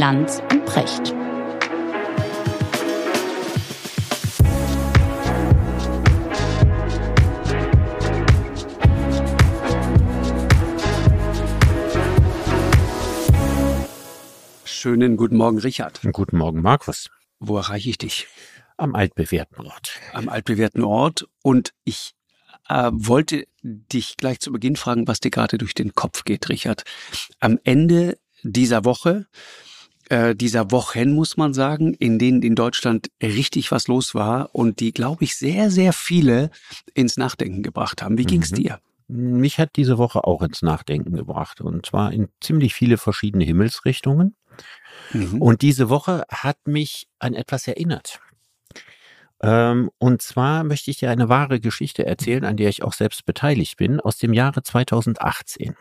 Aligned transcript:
Lanz 0.00 0.42
und 0.50 0.64
Precht. 0.64 1.14
Schönen 14.64 15.18
guten 15.18 15.36
Morgen, 15.36 15.58
Richard. 15.58 16.00
Guten 16.12 16.38
Morgen, 16.38 16.62
Markus. 16.62 17.10
Wo 17.38 17.58
erreiche 17.58 17.90
ich 17.90 17.98
dich? 17.98 18.26
Am 18.78 18.94
altbewährten 18.94 19.66
Ort. 19.66 20.00
Am 20.14 20.30
altbewährten 20.30 20.82
Ort. 20.82 21.26
Und 21.42 21.74
ich 21.84 22.14
äh, 22.70 22.90
wollte 22.90 23.44
dich 23.62 24.16
gleich 24.16 24.40
zu 24.40 24.50
Beginn 24.50 24.76
fragen, 24.76 25.06
was 25.06 25.20
dir 25.20 25.30
gerade 25.30 25.58
durch 25.58 25.74
den 25.74 25.92
Kopf 25.92 26.24
geht, 26.24 26.48
Richard. 26.48 26.84
Am 27.38 27.58
Ende 27.64 28.16
dieser 28.42 28.86
Woche, 28.86 29.26
äh, 30.10 30.34
dieser 30.34 30.72
Wochen 30.72 31.14
muss 31.14 31.36
man 31.36 31.54
sagen, 31.54 31.94
in 31.94 32.18
denen 32.18 32.42
in 32.42 32.56
Deutschland 32.56 33.10
richtig 33.22 33.70
was 33.70 33.86
los 33.86 34.14
war 34.14 34.54
und 34.54 34.80
die, 34.80 34.92
glaube 34.92 35.24
ich, 35.24 35.36
sehr, 35.36 35.70
sehr 35.70 35.92
viele 35.92 36.50
ins 36.94 37.16
Nachdenken 37.16 37.62
gebracht 37.62 38.02
haben. 38.02 38.18
Wie 38.18 38.24
ging's 38.24 38.50
mhm. 38.50 38.56
dir? 38.56 38.80
Mich 39.06 39.58
hat 39.58 39.76
diese 39.76 39.98
Woche 39.98 40.24
auch 40.24 40.42
ins 40.42 40.62
Nachdenken 40.62 41.14
gebracht 41.14 41.60
und 41.60 41.86
zwar 41.86 42.12
in 42.12 42.28
ziemlich 42.40 42.74
viele 42.74 42.98
verschiedene 42.98 43.44
Himmelsrichtungen. 43.44 44.34
Mhm. 45.12 45.40
Und 45.40 45.62
diese 45.62 45.88
Woche 45.88 46.24
hat 46.28 46.58
mich 46.66 47.06
an 47.20 47.34
etwas 47.34 47.68
erinnert. 47.68 48.20
Ähm, 49.42 49.90
und 49.98 50.22
zwar 50.22 50.64
möchte 50.64 50.90
ich 50.90 50.98
dir 50.98 51.10
eine 51.10 51.28
wahre 51.28 51.60
Geschichte 51.60 52.04
erzählen, 52.04 52.44
an 52.44 52.56
der 52.56 52.68
ich 52.68 52.82
auch 52.82 52.92
selbst 52.92 53.24
beteiligt 53.24 53.76
bin, 53.76 54.00
aus 54.00 54.18
dem 54.18 54.32
Jahre 54.32 54.62
2018. 54.62 55.76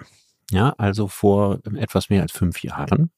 Ja, 0.51 0.73
also 0.77 1.07
vor 1.07 1.59
etwas 1.77 2.09
mehr 2.09 2.21
als 2.21 2.31
fünf 2.31 2.63
Jahren. 2.63 3.11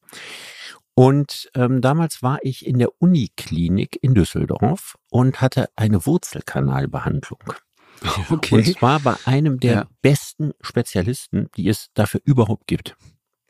Und 0.94 1.50
ähm, 1.56 1.82
damals 1.82 2.22
war 2.22 2.40
ich 2.44 2.66
in 2.66 2.80
der 2.80 2.90
Uniklinik 3.00 3.98
in 4.02 4.14
Düsseldorf 4.14 4.98
und 5.10 5.42
hatte 5.42 5.70
eine 5.76 6.06
Wurzelkanalbehandlung. 6.06 7.54
Okay. 8.32 8.56
Und 8.56 8.66
zwar 8.66 9.00
bei 9.00 9.16
einem 9.26 9.60
der 9.60 9.74
ja. 9.74 9.88
besten 10.02 10.54
Spezialisten, 10.60 11.50
die 11.56 11.68
es 11.68 11.90
dafür 11.94 12.20
überhaupt 12.24 12.66
gibt. 12.66 12.96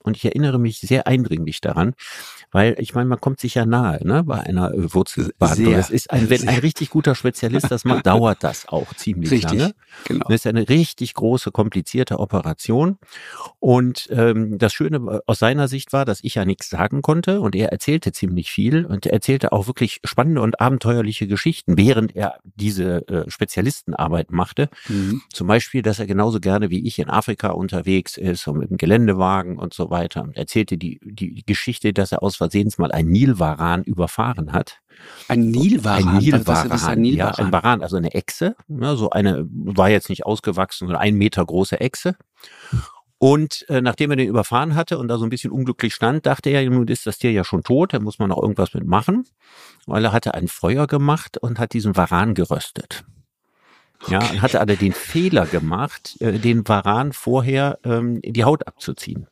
Und 0.03 0.17
ich 0.17 0.25
erinnere 0.25 0.59
mich 0.59 0.79
sehr 0.79 1.07
eindringlich 1.07 1.61
daran, 1.61 1.93
weil 2.51 2.75
ich 2.79 2.93
meine, 2.93 3.07
man 3.07 3.21
kommt 3.21 3.39
sich 3.39 3.55
ja 3.55 3.65
nahe, 3.65 4.05
ne, 4.05 4.23
bei 4.23 4.39
einer 4.39 4.73
äh, 4.73 4.93
Wurzelbehandlung. 4.93 5.73
Es 5.73 5.89
ist 5.89 6.11
ein, 6.11 6.29
wenn 6.29 6.47
ein 6.47 6.59
richtig 6.59 6.89
guter 6.89 7.15
Spezialist 7.15 7.71
das 7.71 7.85
macht, 7.85 8.05
dauert 8.05 8.43
das 8.43 8.67
auch 8.67 8.93
ziemlich 8.93 9.31
richtig, 9.31 9.59
lange. 9.59 9.73
Genau. 10.05 10.25
Das 10.27 10.35
ist 10.41 10.47
eine 10.47 10.67
richtig 10.67 11.13
große, 11.13 11.51
komplizierte 11.51 12.19
Operation. 12.19 12.97
Und 13.59 14.07
ähm, 14.11 14.57
das 14.57 14.73
Schöne 14.73 15.21
aus 15.25 15.39
seiner 15.39 15.67
Sicht 15.67 15.93
war, 15.93 16.05
dass 16.05 16.23
ich 16.23 16.35
ja 16.35 16.45
nichts 16.45 16.69
sagen 16.69 17.01
konnte 17.01 17.41
und 17.41 17.55
er 17.55 17.71
erzählte 17.71 18.11
ziemlich 18.11 18.51
viel 18.51 18.85
und 18.85 19.05
er 19.05 19.13
erzählte 19.13 19.51
auch 19.51 19.67
wirklich 19.67 19.99
spannende 20.03 20.41
und 20.41 20.59
abenteuerliche 20.59 21.27
Geschichten, 21.27 21.77
während 21.77 22.15
er 22.15 22.39
diese 22.43 23.07
äh, 23.07 23.29
Spezialistenarbeit 23.29 24.31
machte. 24.31 24.69
Mhm. 24.87 25.21
Zum 25.31 25.47
Beispiel, 25.47 25.81
dass 25.81 25.99
er 25.99 26.07
genauso 26.07 26.39
gerne 26.39 26.69
wie 26.69 26.85
ich 26.87 26.99
in 26.99 27.09
Afrika 27.09 27.49
unterwegs 27.49 28.17
ist 28.17 28.47
und 28.47 28.57
mit 28.57 28.69
dem 28.71 28.77
Geländewagen 28.77 29.57
und 29.57 29.73
so 29.73 29.90
weiter 29.91 30.23
und 30.23 30.35
erzählte 30.35 30.77
die, 30.77 30.99
die 31.03 31.43
Geschichte, 31.45 31.93
dass 31.93 32.11
er 32.11 32.23
aus 32.23 32.37
Versehens 32.37 32.77
mal 32.77 32.91
ein 32.91 33.07
Nilwaran 33.07 33.83
überfahren 33.83 34.53
hat. 34.53 34.79
Ein 35.27 35.51
Nilwaran? 35.51 36.07
Ein 36.07 36.17
Nilwaran, 36.17 36.45
was, 36.47 36.69
was 36.69 36.85
ein 36.85 37.01
Nilwaran? 37.01 37.33
ja, 37.37 37.45
ein 37.45 37.51
Waran, 37.51 37.81
also 37.81 37.97
eine 37.97 38.13
Echse, 38.13 38.55
ja, 38.67 38.95
so 38.95 39.09
eine, 39.11 39.45
war 39.51 39.89
jetzt 39.89 40.09
nicht 40.09 40.25
ausgewachsen, 40.25 40.87
sondern 40.87 41.01
ein 41.01 41.15
Meter 41.15 41.45
große 41.45 41.79
Echse. 41.79 42.15
Und 43.23 43.69
äh, 43.69 43.81
nachdem 43.81 44.09
er 44.09 44.17
den 44.17 44.29
überfahren 44.29 44.73
hatte 44.73 44.97
und 44.97 45.07
da 45.07 45.19
so 45.19 45.25
ein 45.25 45.29
bisschen 45.29 45.51
unglücklich 45.51 45.93
stand, 45.93 46.25
dachte 46.25 46.49
er, 46.49 46.67
nun 46.67 46.87
ist 46.87 47.05
das 47.05 47.19
Tier 47.19 47.31
ja 47.31 47.43
schon 47.43 47.61
tot, 47.61 47.93
da 47.93 47.99
muss 47.99 48.17
man 48.17 48.29
noch 48.29 48.41
irgendwas 48.41 48.73
mit 48.73 48.87
machen. 48.87 49.27
Weil 49.85 50.05
er 50.05 50.11
hatte 50.11 50.33
ein 50.33 50.47
Feuer 50.47 50.87
gemacht 50.87 51.37
und 51.37 51.59
hat 51.59 51.73
diesen 51.73 51.95
Varan 51.95 52.33
geröstet. 52.33 53.03
Ja, 54.07 54.17
okay. 54.17 54.31
und 54.31 54.41
hatte 54.41 54.59
aber 54.59 54.75
den 54.75 54.93
Fehler 54.93 55.45
gemacht, 55.45 56.19
äh, 56.19 56.39
den 56.39 56.67
Varan 56.67 57.13
vorher 57.13 57.77
ähm, 57.83 58.19
die 58.23 58.43
Haut 58.43 58.65
abzuziehen. 58.65 59.27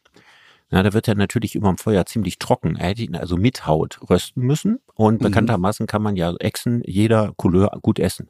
Na, 0.71 0.83
da 0.83 0.93
wird 0.93 1.07
er 1.07 1.15
natürlich 1.15 1.55
über 1.55 1.67
dem 1.67 1.77
Feuer 1.77 2.05
ziemlich 2.05 2.37
trocken. 2.37 2.75
Er 2.75 2.89
hätte 2.89 3.01
ihn 3.01 3.15
also 3.15 3.37
mit 3.37 3.65
Haut 3.65 3.99
rösten 4.09 4.43
müssen. 4.43 4.79
Und 4.93 5.21
mhm. 5.21 5.25
bekanntermaßen 5.25 5.87
kann 5.87 6.03
man 6.03 6.15
ja 6.15 6.33
Echsen 6.35 6.83
jeder 6.85 7.33
Couleur 7.37 7.71
gut 7.81 7.99
essen. 7.99 8.29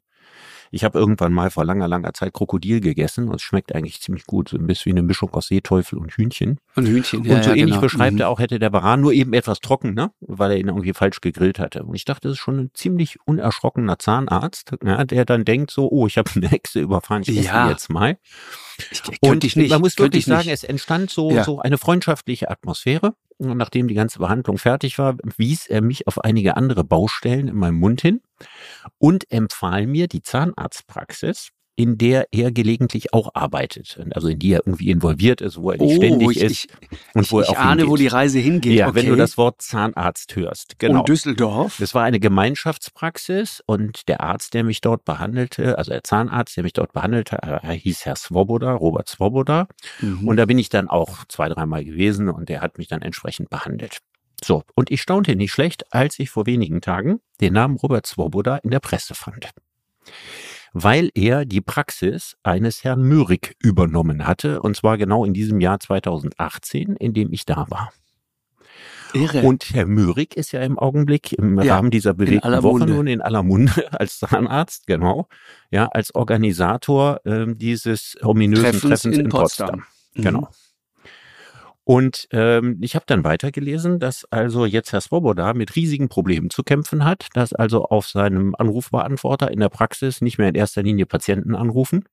Ich 0.71 0.83
habe 0.83 0.99
irgendwann 0.99 1.33
mal 1.33 1.49
vor 1.49 1.65
langer, 1.65 1.87
langer 1.87 2.13
Zeit 2.13 2.33
Krokodil 2.33 2.79
gegessen 2.81 3.27
und 3.29 3.35
es 3.35 3.41
schmeckt 3.41 3.73
eigentlich 3.73 4.01
ziemlich 4.01 4.25
gut. 4.25 4.49
So 4.49 4.57
ein 4.57 4.67
bisschen 4.67 4.91
wie 4.91 4.99
eine 4.99 5.03
Mischung 5.03 5.33
aus 5.33 5.47
Seeteufel 5.47 5.97
und 5.97 6.11
Hühnchen. 6.11 6.59
Und 6.75 6.87
Hühnchen, 6.87 7.23
ja. 7.23 7.37
Und 7.37 7.43
so 7.43 7.49
ja, 7.49 7.55
ähnlich 7.55 7.75
genau. 7.75 7.81
beschreibt 7.81 8.13
mhm. 8.13 8.21
er 8.21 8.29
auch, 8.29 8.39
hätte 8.39 8.59
der 8.59 8.69
Baran 8.69 9.01
nur 9.01 9.13
eben 9.13 9.33
etwas 9.33 9.59
trocken, 9.59 9.93
ne? 9.93 10.11
weil 10.21 10.51
er 10.51 10.57
ihn 10.57 10.67
irgendwie 10.67 10.93
falsch 10.93 11.21
gegrillt 11.21 11.59
hatte. 11.59 11.83
Und 11.83 11.95
ich 11.95 12.05
dachte, 12.05 12.27
das 12.27 12.37
ist 12.37 12.43
schon 12.43 12.59
ein 12.59 12.71
ziemlich 12.73 13.17
unerschrockener 13.25 13.99
Zahnarzt, 13.99 14.71
ja, 14.83 15.03
der 15.03 15.25
dann 15.25 15.45
denkt 15.45 15.71
so, 15.71 15.89
oh, 15.89 16.07
ich 16.07 16.17
habe 16.17 16.29
eine 16.35 16.47
Hexe 16.47 16.79
überfahren, 16.79 17.23
ich 17.23 17.29
esse 17.29 17.47
ja. 17.47 17.69
jetzt 17.69 17.89
mal. 17.89 18.17
Ich, 18.91 19.01
und 19.21 19.43
ich 19.43 19.55
nicht, 19.55 19.71
man 19.71 19.81
muss 19.81 19.97
wirklich 19.97 20.25
sagen, 20.25 20.49
es 20.49 20.63
entstand 20.63 21.09
so, 21.09 21.31
ja. 21.31 21.43
so 21.43 21.59
eine 21.59 21.77
freundschaftliche 21.77 22.49
Atmosphäre. 22.49 23.13
Nachdem 23.41 23.87
die 23.87 23.93
ganze 23.95 24.19
Behandlung 24.19 24.57
fertig 24.57 24.97
war, 24.99 25.15
wies 25.37 25.65
er 25.67 25.81
mich 25.81 26.07
auf 26.07 26.23
einige 26.23 26.57
andere 26.57 26.83
Baustellen 26.83 27.47
in 27.47 27.55
meinem 27.55 27.79
Mund 27.79 28.01
hin 28.01 28.21
und 28.97 29.31
empfahl 29.31 29.87
mir 29.87 30.07
die 30.07 30.21
Zahnarztpraxis, 30.21 31.51
in 31.79 31.97
der 31.97 32.27
er 32.33 32.51
gelegentlich 32.51 33.13
auch 33.13 33.33
arbeitet, 33.35 33.97
also 34.11 34.27
in 34.27 34.37
die 34.37 34.51
er 34.51 34.63
irgendwie 34.65 34.89
involviert 34.89 35.39
ist, 35.39 35.55
wo 35.55 35.71
er 35.71 35.77
nicht 35.77 35.93
oh, 35.93 35.95
ständig 35.95 36.29
ich, 36.31 36.41
ist 36.41 36.67
und 37.13 37.31
wo 37.31 37.39
ich, 37.39 37.47
er 37.47 37.51
auch 37.51 37.53
ich 37.53 37.59
ahne, 37.59 37.69
hingeht. 37.69 37.89
wo 37.89 37.95
die 37.95 38.07
Reise 38.07 38.39
hingeht. 38.39 38.73
Ja, 38.73 38.89
okay. 38.89 38.95
wenn 38.97 39.05
du 39.05 39.15
das 39.15 39.37
Wort 39.37 39.61
Zahnarzt 39.61 40.35
hörst. 40.35 40.77
Genau. 40.77 40.99
Und 40.99 41.07
Düsseldorf. 41.07 41.77
Das 41.79 41.95
war 41.95 42.03
eine 42.03 42.19
Gemeinschaftspraxis 42.19 43.63
und 43.65 44.09
der 44.09 44.19
Arzt, 44.19 44.55
der 44.55 44.65
mich 44.65 44.81
dort 44.81 45.05
behandelte, 45.05 45.77
also 45.77 45.91
der 45.91 46.03
Zahnarzt, 46.03 46.57
der 46.57 46.65
mich 46.65 46.73
dort 46.73 46.91
behandelte, 46.91 47.37
er 47.37 47.71
hieß 47.71 48.05
Herr 48.05 48.17
Swoboda, 48.17 48.73
Robert 48.73 49.07
Swoboda. 49.07 49.69
Mhm. 50.01 50.27
Und 50.27 50.35
da 50.35 50.45
bin 50.45 50.57
ich 50.57 50.67
dann 50.67 50.89
auch 50.89 51.23
zwei, 51.29 51.47
dreimal 51.47 51.85
gewesen 51.85 52.27
und 52.27 52.49
der 52.49 52.59
hat 52.59 52.77
mich 52.77 52.89
dann 52.89 53.01
entsprechend 53.01 53.49
behandelt. 53.49 53.99
So, 54.43 54.63
und 54.75 54.91
ich 54.91 55.01
staunte 55.01 55.33
nicht 55.37 55.53
schlecht, 55.53 55.93
als 55.93 56.19
ich 56.19 56.29
vor 56.29 56.45
wenigen 56.45 56.81
Tagen 56.81 57.21
den 57.39 57.53
Namen 57.53 57.77
Robert 57.77 58.05
Swoboda 58.05 58.57
in 58.57 58.71
der 58.71 58.81
Presse 58.81 59.15
fand 59.15 59.47
weil 60.73 61.09
er 61.13 61.45
die 61.45 61.61
Praxis 61.61 62.35
eines 62.43 62.83
Herrn 62.83 63.01
Möhrig 63.01 63.55
übernommen 63.59 64.25
hatte, 64.27 64.61
und 64.61 64.75
zwar 64.75 64.97
genau 64.97 65.25
in 65.25 65.33
diesem 65.33 65.59
Jahr 65.59 65.79
2018, 65.79 66.95
in 66.95 67.13
dem 67.13 67.31
ich 67.31 67.45
da 67.45 67.65
war. 67.69 67.91
Irre. 69.13 69.41
Und 69.41 69.73
Herr 69.73 69.85
Möhrig 69.85 70.35
ist 70.35 70.51
ja 70.51 70.61
im 70.61 70.77
Augenblick 70.77 71.33
im 71.33 71.59
ja, 71.61 71.75
Rahmen 71.75 71.89
dieser 71.89 72.13
bewegten 72.13 72.63
Woche 72.63 72.85
nun 72.85 73.07
in 73.07 73.21
aller 73.21 73.43
Munde 73.43 73.91
als 73.91 74.19
Zahnarzt, 74.19 74.87
genau, 74.87 75.27
ja, 75.71 75.87
als 75.87 76.13
Organisator 76.13 77.19
äh, 77.25 77.45
dieses 77.47 78.15
ominösen 78.21 78.63
Treffens, 78.63 78.81
Treffens 78.81 79.17
in, 79.17 79.25
in 79.25 79.29
Potsdam. 79.29 79.67
Potsdam. 79.67 79.85
Mhm. 80.13 80.21
Genau. 80.21 80.49
Und 81.89 82.27
ähm, 82.29 82.77
ich 82.81 82.93
habe 82.93 83.05
dann 83.07 83.23
weitergelesen, 83.23 83.97
dass 83.97 84.23
also 84.25 84.67
jetzt 84.67 84.93
Herr 84.93 85.01
Swoboda 85.01 85.55
mit 85.55 85.75
riesigen 85.75 86.07
Problemen 86.07 86.51
zu 86.51 86.61
kämpfen 86.61 87.03
hat, 87.03 87.29
dass 87.33 87.51
also 87.51 87.85
auf 87.85 88.07
seinem 88.07 88.53
Anrufbeantworter 88.53 89.49
in 89.49 89.59
der 89.59 89.69
Praxis 89.69 90.21
nicht 90.21 90.37
mehr 90.37 90.49
in 90.49 90.53
erster 90.53 90.83
Linie 90.83 91.07
Patienten 91.07 91.55
anrufen, 91.55 92.07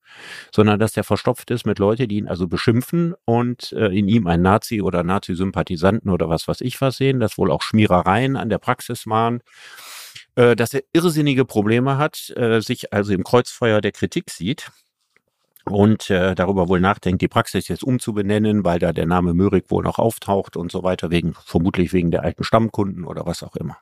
sondern 0.50 0.81
dass 0.81 0.92
der 0.92 1.04
verstopft 1.04 1.50
ist 1.50 1.66
mit 1.66 1.78
Leuten, 1.78 2.09
die 2.09 2.16
ihn 2.16 2.26
also 2.26 2.48
beschimpfen 2.48 3.15
und 3.26 3.72
äh, 3.72 3.88
in 3.88 4.09
ihm 4.09 4.26
einen 4.26 4.44
Nazi 4.44 4.81
oder 4.81 5.03
Nazi-Sympathisanten 5.03 6.09
oder 6.09 6.31
was 6.31 6.48
weiß 6.48 6.62
ich 6.62 6.81
was 6.81 6.97
sehen, 6.97 7.20
dass 7.20 7.36
wohl 7.36 7.50
auch 7.50 7.60
Schmierereien 7.60 8.36
an 8.36 8.48
der 8.48 8.59
Praxis 8.59 9.06
waren 9.06 9.41
äh, 10.36 10.56
dass 10.56 10.72
er 10.72 10.84
irrsinnige 10.94 11.44
Probleme 11.44 11.98
hat, 11.98 12.32
äh, 12.34 12.60
sich 12.60 12.94
also 12.94 13.12
im 13.12 13.25
Kreuzfeuer 13.25 13.82
der 13.82 13.92
Kritik 13.92 14.31
sieht 14.31 14.70
und 15.69 16.10
äh, 16.10 16.34
darüber 16.34 16.69
wohl 16.69 16.81
nachdenkt, 16.81 17.22
die 17.22 17.28
Praxis 17.28 17.69
jetzt 17.69 17.82
umzubenennen, 17.82 18.65
weil 18.65 18.78
da 18.78 18.92
der 18.92 19.07
Name 19.07 19.34
Möhrig 19.34 19.71
wohl 19.71 19.83
noch 19.83 19.98
auftaucht 19.98 20.57
und 20.57 20.71
so 20.71 20.83
weiter, 20.83 21.10
wegen, 21.10 21.34
vermutlich 21.45 21.92
wegen 21.92 22.10
der 22.10 22.22
alten 22.22 22.45
Stammkunden 22.45 23.04
oder 23.04 23.27
was 23.27 23.42
auch 23.42 23.57
immer. 23.57 23.77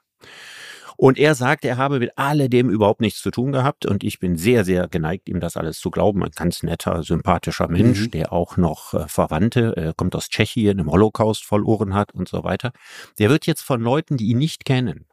Und 0.96 1.18
er 1.18 1.34
sagt, 1.34 1.64
er 1.64 1.76
habe 1.76 1.98
mit 1.98 2.16
alledem 2.16 2.70
überhaupt 2.70 3.00
nichts 3.00 3.20
zu 3.20 3.30
tun 3.30 3.52
gehabt 3.52 3.84
und 3.84 4.04
ich 4.04 4.20
bin 4.20 4.36
sehr, 4.36 4.64
sehr 4.64 4.86
geneigt, 4.86 5.28
ihm 5.28 5.40
das 5.40 5.56
alles 5.56 5.78
zu 5.78 5.90
glauben. 5.90 6.22
Ein 6.22 6.30
ganz 6.30 6.62
netter, 6.62 7.02
sympathischer 7.02 7.68
Mensch, 7.68 8.00
mhm. 8.02 8.10
der 8.12 8.32
auch 8.32 8.56
noch 8.56 8.94
äh, 8.94 9.08
Verwandte, 9.08 9.76
äh, 9.76 9.92
kommt 9.96 10.14
aus 10.14 10.28
Tschechien, 10.28 10.78
im 10.78 10.90
Holocaust 10.90 11.44
verloren 11.44 11.94
hat 11.94 12.14
und 12.14 12.28
so 12.28 12.44
weiter. 12.44 12.72
Der 13.18 13.28
wird 13.28 13.46
jetzt 13.46 13.62
von 13.62 13.80
Leuten, 13.80 14.16
die 14.16 14.26
ihn 14.26 14.38
nicht 14.38 14.64
kennen, 14.64 15.06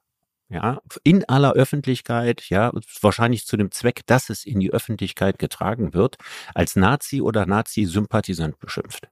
ja, 0.51 0.81
in 1.03 1.23
aller 1.29 1.53
Öffentlichkeit, 1.53 2.49
ja, 2.49 2.71
wahrscheinlich 3.01 3.45
zu 3.45 3.55
dem 3.55 3.71
Zweck, 3.71 4.01
dass 4.05 4.29
es 4.29 4.45
in 4.45 4.59
die 4.59 4.71
Öffentlichkeit 4.71 5.39
getragen 5.39 5.93
wird, 5.93 6.17
als 6.53 6.75
Nazi 6.75 7.21
oder 7.21 7.45
Nazi-Sympathisant 7.45 8.59
beschimpft. 8.59 9.07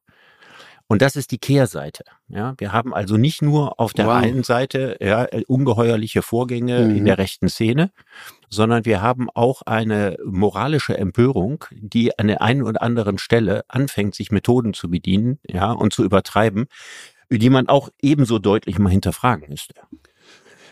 Und 0.91 1.03
das 1.03 1.15
ist 1.15 1.31
die 1.31 1.37
Kehrseite. 1.37 2.03
Ja, 2.29 2.55
wir 2.57 2.73
haben 2.73 2.95
also 2.95 3.15
nicht 3.15 3.43
nur 3.43 3.79
auf 3.79 3.93
der 3.93 4.07
wow. 4.07 4.15
einen 4.15 4.43
Seite 4.43 4.97
ja, 4.99 5.27
ungeheuerliche 5.47 6.23
Vorgänge 6.23 6.87
mhm. 6.87 6.95
in 6.95 7.05
der 7.05 7.19
rechten 7.19 7.47
Szene, 7.47 7.91
sondern 8.49 8.85
wir 8.85 8.99
haben 8.99 9.29
auch 9.29 9.61
eine 9.61 10.17
moralische 10.25 10.97
Empörung, 10.97 11.63
die 11.71 12.17
an 12.17 12.27
der 12.27 12.41
einen 12.41 12.63
oder 12.63 12.81
anderen 12.81 13.19
Stelle 13.19 13.63
anfängt, 13.67 14.15
sich 14.15 14.31
Methoden 14.31 14.73
zu 14.73 14.89
bedienen, 14.89 15.39
ja, 15.47 15.71
und 15.71 15.93
zu 15.93 16.03
übertreiben, 16.03 16.65
die 17.29 17.51
man 17.51 17.69
auch 17.69 17.89
ebenso 18.01 18.39
deutlich 18.39 18.79
mal 18.79 18.89
hinterfragen 18.89 19.47
müsste. 19.47 19.75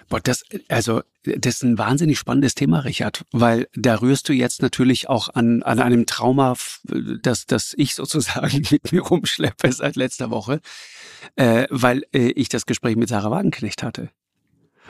Boah, 0.10 0.22
das, 0.22 0.44
also, 0.70 1.02
das 1.24 1.56
ist 1.56 1.64
ein 1.64 1.78
wahnsinnig 1.78 2.18
spannendes 2.18 2.56
Thema, 2.56 2.80
Richard, 2.80 3.26
weil 3.32 3.68
da 3.76 3.96
rührst 3.96 4.30
du 4.30 4.34
jetzt 4.34 4.62
natürlich 4.62 5.10
auch 5.10 5.28
an, 5.30 5.64
an 5.64 5.80
einem 5.80 6.06
Trauma, 6.06 6.56
das, 7.22 7.46
das 7.46 7.74
ich 7.78 7.94
sozusagen 7.94 8.64
mit 8.72 8.92
mir 8.92 9.02
rumschleppe 9.02 9.72
seit 9.72 9.98
letzter 9.98 10.30
Woche, 10.30 10.62
äh, 11.36 11.68
weil 11.70 12.04
äh, 12.14 12.30
ich 12.32 12.48
das 12.48 12.66
Gespräch 12.66 12.96
mit 12.96 13.10
Sarah 13.10 13.32
Wagenknecht 13.32 13.84
hatte. 13.84 14.10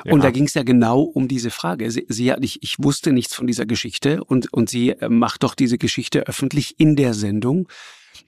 Ja. 0.05 0.13
Und 0.13 0.23
da 0.23 0.29
ging 0.29 0.45
es 0.45 0.53
ja 0.53 0.61
genau 0.61 1.01
um 1.01 1.27
diese 1.27 1.49
Frage. 1.49 1.89
Sie, 1.89 2.05
sie 2.07 2.31
hat, 2.31 2.43
ich, 2.43 2.61
ich 2.61 2.75
wusste 2.77 3.11
nichts 3.11 3.33
von 3.33 3.47
dieser 3.47 3.65
Geschichte 3.65 4.23
und, 4.23 4.53
und 4.53 4.69
sie 4.69 4.91
äh, 4.91 5.09
macht 5.09 5.41
doch 5.41 5.55
diese 5.55 5.79
Geschichte 5.79 6.27
öffentlich 6.27 6.79
in 6.79 6.95
der 6.95 7.15
Sendung 7.15 7.67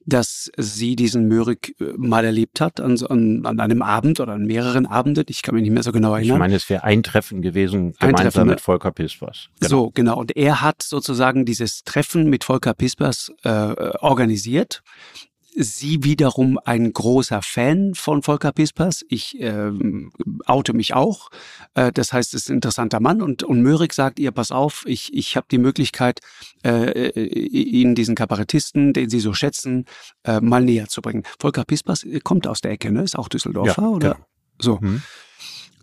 dass 0.05 0.51
sie 0.57 0.95
diesen 0.95 1.27
Möhrig 1.27 1.75
äh, 1.79 1.93
mal 1.97 2.25
erlebt 2.25 2.61
hat 2.61 2.79
an, 2.79 2.97
an, 3.07 3.45
an 3.45 3.59
einem 3.59 3.81
Abend 3.81 4.19
oder 4.19 4.33
an 4.33 4.45
mehreren 4.45 4.85
Abenden. 4.85 5.25
Ich 5.29 5.41
kann 5.41 5.55
mich 5.55 5.63
nicht 5.63 5.71
mehr 5.73 5.83
so 5.83 5.91
genau 5.91 6.13
erinnern. 6.13 6.35
Ich 6.35 6.39
meine, 6.39 6.55
es 6.55 6.69
wäre 6.69 6.83
ein 6.83 7.03
Treffen 7.03 7.41
gewesen, 7.41 7.93
gemeinsam 7.99 8.31
Treffen, 8.31 8.47
mit 8.47 8.61
Volker 8.61 8.91
Pispers. 8.91 9.49
Genau. 9.59 9.69
So, 9.69 9.91
genau. 9.91 10.17
Und 10.17 10.35
er 10.35 10.61
hat 10.61 10.81
sozusagen 10.81 11.45
dieses 11.45 11.83
Treffen 11.83 12.29
mit 12.29 12.43
Volker 12.43 12.73
Pispers 12.73 13.31
äh, 13.43 13.49
organisiert 13.49 14.81
sie 15.55 16.03
wiederum 16.03 16.59
ein 16.63 16.91
großer 16.91 17.41
Fan 17.41 17.93
von 17.95 18.23
Volker 18.23 18.51
Pispers. 18.51 19.05
Ich 19.09 19.39
äh, 19.39 19.71
oute 20.45 20.73
mich 20.73 20.93
auch. 20.93 21.29
Äh, 21.73 21.91
das 21.91 22.13
heißt, 22.13 22.33
es 22.33 22.43
ist 22.43 22.49
ein 22.49 22.55
interessanter 22.55 22.99
Mann. 22.99 23.21
Und, 23.21 23.43
und 23.43 23.61
Möhrig 23.61 23.93
sagt 23.93 24.19
ihr, 24.19 24.31
pass 24.31 24.51
auf, 24.51 24.83
ich, 24.85 25.13
ich 25.13 25.35
habe 25.35 25.47
die 25.51 25.57
Möglichkeit, 25.57 26.19
äh, 26.63 27.09
äh 27.09 27.49
Ihnen 27.49 27.95
diesen 27.95 28.15
Kabarettisten, 28.15 28.93
den 28.93 29.09
Sie 29.09 29.19
so 29.19 29.33
schätzen, 29.33 29.85
äh, 30.23 30.39
mal 30.39 30.63
näher 30.63 30.87
zu 30.87 31.01
bringen. 31.01 31.23
Volker 31.39 31.65
Pispers 31.65 32.05
kommt 32.23 32.47
aus 32.47 32.61
der 32.61 32.71
Ecke, 32.71 32.91
ne? 32.91 33.03
ist 33.03 33.17
auch 33.17 33.29
Düsseldorfer, 33.29 33.81
ja, 33.81 33.87
oder? 33.87 34.13
Genau. 34.13 34.25
So. 34.59 34.79
Mhm. 34.81 35.01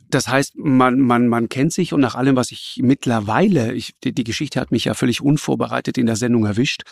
Das 0.08 0.29
heißt, 0.29 0.56
man, 0.56 1.00
man, 1.00 1.29
man 1.29 1.49
kennt 1.49 1.73
sich 1.73 1.93
und 1.93 2.00
nach 2.00 2.14
allem, 2.14 2.37
was 2.37 2.53
ich 2.53 2.79
mittlerweile, 2.82 3.73
ich, 3.73 3.94
die, 4.05 4.12
die 4.12 4.25
Geschichte 4.25 4.61
hat 4.61 4.70
mich 4.70 4.85
ja 4.85 4.94
völlig 4.94 5.20
unvorbereitet 5.20 5.99
in 5.99 6.06
der 6.06 6.17
Sendung 6.17 6.47
erwischt, 6.47 6.82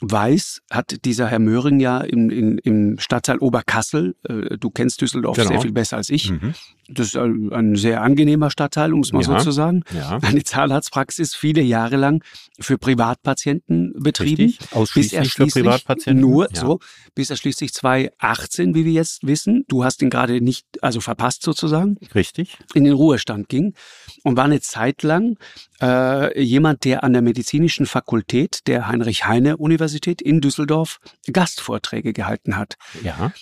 weiß, 0.00 0.62
hat 0.70 1.04
dieser 1.04 1.26
Herr 1.28 1.38
Möhring 1.38 1.80
ja 1.80 2.00
im, 2.00 2.30
in, 2.30 2.58
im 2.58 2.98
Stadtteil 2.98 3.38
Oberkassel, 3.38 4.16
äh, 4.24 4.56
du 4.56 4.70
kennst 4.70 5.00
Düsseldorf 5.00 5.36
genau. 5.36 5.48
sehr 5.48 5.60
viel 5.60 5.72
besser 5.72 5.96
als 5.96 6.10
ich, 6.10 6.30
mhm. 6.30 6.54
Das 6.88 7.08
ist 7.08 7.16
ein 7.16 7.76
sehr 7.76 8.02
angenehmer 8.02 8.50
Stadtteil, 8.50 8.92
um 8.92 9.00
es 9.00 9.12
mal 9.12 9.22
ja. 9.22 9.38
so 9.38 9.44
zu 9.44 9.50
sagen, 9.50 9.84
ja. 9.94 10.18
eine 10.22 10.42
Zahnarztpraxis 10.42 11.34
viele 11.34 11.62
Jahre 11.62 11.96
lang 11.96 12.22
für 12.60 12.78
Privatpatienten 12.78 13.94
betrieben. 13.96 14.44
Richtig. 14.44 14.72
Ausschließlich 14.72 15.10
bis 15.10 15.18
er 15.18 15.24
schließlich 15.24 15.52
für 15.52 15.60
Privatpatienten? 15.60 16.20
Nur 16.20 16.48
ja. 16.52 16.60
so, 16.60 16.80
bis 17.14 17.30
er 17.30 17.36
schließlich 17.36 17.72
2018, 17.72 18.74
wie 18.74 18.84
wir 18.84 18.92
jetzt 18.92 19.26
wissen, 19.26 19.64
du 19.68 19.84
hast 19.84 20.02
ihn 20.02 20.10
gerade 20.10 20.40
nicht, 20.40 20.66
also 20.82 21.00
verpasst 21.00 21.42
sozusagen. 21.42 21.96
Richtig. 22.14 22.58
In 22.74 22.84
den 22.84 22.94
Ruhestand 22.94 23.48
ging 23.48 23.74
und 24.22 24.36
war 24.36 24.44
eine 24.44 24.60
Zeit 24.60 25.02
lang 25.02 25.38
äh, 25.80 26.40
jemand, 26.40 26.84
der 26.84 27.04
an 27.04 27.12
der 27.12 27.22
medizinischen 27.22 27.86
Fakultät 27.86 28.66
der 28.66 28.88
Heinrich-Heine-Universität 28.88 30.20
in 30.22 30.40
Düsseldorf 30.40 31.00
Gastvorträge 31.32 32.12
gehalten 32.12 32.56
hat. 32.56 32.76
Ja. 33.02 33.32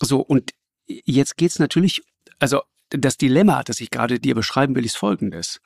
So, 0.00 0.20
und 0.20 0.52
jetzt 0.86 1.36
geht's 1.36 1.58
natürlich, 1.58 2.02
also 2.38 2.62
das 2.90 3.16
Dilemma, 3.16 3.62
das 3.62 3.80
ich 3.80 3.90
gerade 3.90 4.20
dir 4.20 4.34
beschreiben 4.34 4.74
will, 4.74 4.84
ist 4.84 4.96
folgendes. 4.96 5.60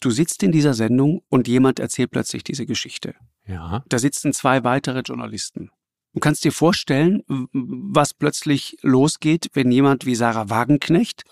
Du 0.00 0.10
sitzt 0.10 0.42
in 0.42 0.52
dieser 0.52 0.74
Sendung 0.74 1.22
und 1.28 1.48
jemand 1.48 1.80
erzählt 1.80 2.10
plötzlich 2.10 2.44
diese 2.44 2.66
Geschichte. 2.66 3.14
Ja. 3.46 3.82
Da 3.88 3.98
sitzen 3.98 4.32
zwei 4.32 4.64
weitere 4.64 5.00
Journalisten. 5.00 5.70
Du 6.12 6.20
kannst 6.20 6.44
dir 6.44 6.52
vorstellen, 6.52 7.22
was 7.52 8.14
plötzlich 8.14 8.78
losgeht, 8.80 9.50
wenn 9.52 9.70
jemand 9.70 10.06
wie 10.06 10.14
Sarah 10.14 10.48
Wagenknecht, 10.48 11.24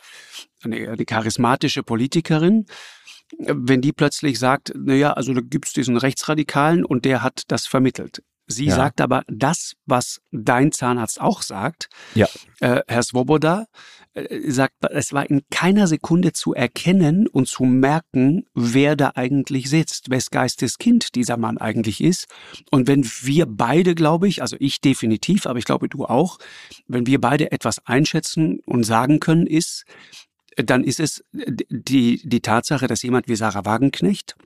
eine, 0.63 0.91
eine 0.91 1.05
charismatische 1.05 1.83
Politikerin, 1.83 2.67
wenn 3.39 3.81
die 3.81 3.93
plötzlich 3.93 4.39
sagt, 4.39 4.73
naja, 4.77 5.15
also 5.15 5.33
da 5.33 5.41
gibt's 5.43 5.73
diesen 5.73 5.97
Rechtsradikalen 5.97 6.85
und 6.85 7.05
der 7.05 7.23
hat 7.23 7.45
das 7.49 7.67
vermittelt. 7.67 8.23
Sie 8.47 8.67
ja. 8.67 8.75
sagt 8.75 9.01
aber 9.01 9.25
das, 9.27 9.73
was 9.87 10.21
dein 10.31 10.71
Zahnarzt 10.71 11.21
auch 11.21 11.41
sagt. 11.41 11.89
Ja. 12.15 12.29
Äh, 12.61 12.83
Herr 12.87 13.03
Svoboda 13.03 13.63
äh, 13.63 13.67
sagt, 14.47 14.75
es 14.91 15.13
war 15.13 15.29
in 15.29 15.43
keiner 15.51 15.87
Sekunde 15.87 16.33
zu 16.33 16.55
erkennen 16.55 17.27
und 17.27 17.49
zu 17.49 17.65
merken, 17.65 18.47
wer 18.55 18.97
da 18.97 19.13
eigentlich 19.15 19.69
sitzt, 19.69 20.11
wes 20.11 20.31
Geistes 20.31 20.79
Kind 20.79 21.15
dieser 21.15 21.37
Mann 21.37 21.59
eigentlich 21.59 22.01
ist. 22.03 22.27
Und 22.71 22.87
wenn 22.87 23.05
wir 23.05 23.47
beide, 23.47 23.95
glaube 23.95 24.29
ich, 24.29 24.43
also 24.43 24.57
ich 24.61 24.81
definitiv, 24.81 25.47
aber 25.47 25.59
ich 25.59 25.65
glaube 25.65 25.89
du 25.89 26.05
auch, 26.05 26.39
wenn 26.87 27.07
wir 27.07 27.21
beide 27.21 27.51
etwas 27.51 27.85
einschätzen 27.87 28.61
und 28.67 28.85
sagen 28.85 29.19
können, 29.19 29.47
ist, 29.47 29.85
dann 30.57 30.85
ist 30.85 31.01
es 31.01 31.25
die, 31.33 32.21
die 32.25 32.41
Tatsache, 32.41 32.87
dass 32.87 33.03
jemand 33.03 33.27
wie 33.29 33.37
Sarah 33.37 33.65
Wagenknecht, 33.65 34.37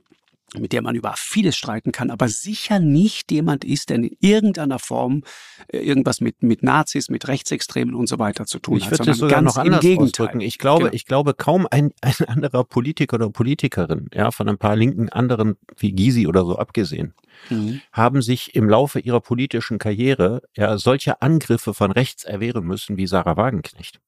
mit 0.57 0.73
der 0.73 0.81
man 0.81 0.95
über 0.95 1.13
vieles 1.15 1.55
streiten 1.55 1.91
kann, 1.91 2.09
aber 2.09 2.27
sicher 2.27 2.79
nicht 2.79 3.31
jemand 3.31 3.63
ist, 3.63 3.89
der 3.89 3.97
in 3.97 4.17
irgendeiner 4.19 4.79
Form 4.79 5.23
äh, 5.67 5.79
irgendwas 5.79 6.21
mit, 6.21 6.41
mit 6.43 6.63
Nazis, 6.63 7.09
mit 7.09 7.27
Rechtsextremen 7.27 7.95
und 7.95 8.07
so 8.07 8.19
weiter 8.19 8.45
zu 8.45 8.59
tun 8.59 8.77
ich 8.77 8.85
hat. 8.85 8.93
Ich 8.93 8.99
würde 8.99 9.11
es 9.11 9.17
sogar 9.17 9.41
noch 9.41 9.57
anders 9.57 9.85
ausdrücken. 9.85 10.41
Ich 10.41 10.57
glaube, 10.57 10.85
genau. 10.85 10.93
ich 10.93 11.05
glaube, 11.05 11.33
kaum 11.33 11.67
ein, 11.69 11.91
ein 12.01 12.25
anderer 12.27 12.63
Politiker 12.63 13.15
oder 13.15 13.29
Politikerin, 13.29 14.09
ja, 14.13 14.31
von 14.31 14.49
ein 14.49 14.57
paar 14.57 14.75
linken 14.75 15.09
anderen 15.09 15.57
wie 15.77 15.91
Gysi 15.91 16.27
oder 16.27 16.45
so 16.45 16.57
abgesehen, 16.57 17.13
mhm. 17.49 17.81
haben 17.91 18.21
sich 18.21 18.55
im 18.55 18.69
Laufe 18.69 18.99
ihrer 18.99 19.21
politischen 19.21 19.77
Karriere 19.77 20.41
ja 20.55 20.77
solche 20.77 21.21
Angriffe 21.21 21.73
von 21.73 21.91
rechts 21.91 22.23
erwehren 22.23 22.65
müssen 22.65 22.97
wie 22.97 23.07
Sarah 23.07 23.37
Wagenknecht 23.37 23.99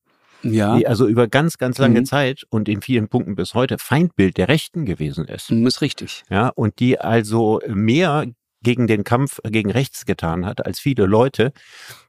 ja. 0.43 0.77
die 0.77 0.88
also 0.88 1.07
über 1.07 1.27
ganz, 1.27 1.57
ganz 1.57 1.77
lange 1.77 2.01
mhm. 2.01 2.05
Zeit 2.05 2.45
und 2.49 2.69
in 2.69 2.81
vielen 2.81 3.07
Punkten 3.07 3.35
bis 3.35 3.53
heute 3.53 3.77
Feindbild 3.77 4.38
der 4.38 4.47
Rechten 4.47 4.85
gewesen 4.85 5.25
ist. 5.25 5.49
Das 5.49 5.57
mhm, 5.57 5.67
ist 5.67 5.81
richtig. 5.81 6.23
Ja, 6.29 6.49
und 6.49 6.79
die 6.79 6.99
also 6.99 7.61
mehr 7.67 8.25
gegen 8.63 8.88
den 8.88 9.03
Kampf 9.03 9.39
gegen 9.43 9.71
rechts 9.71 10.05
getan 10.05 10.45
hat, 10.45 10.65
als 10.65 10.79
viele 10.79 11.05
Leute, 11.05 11.51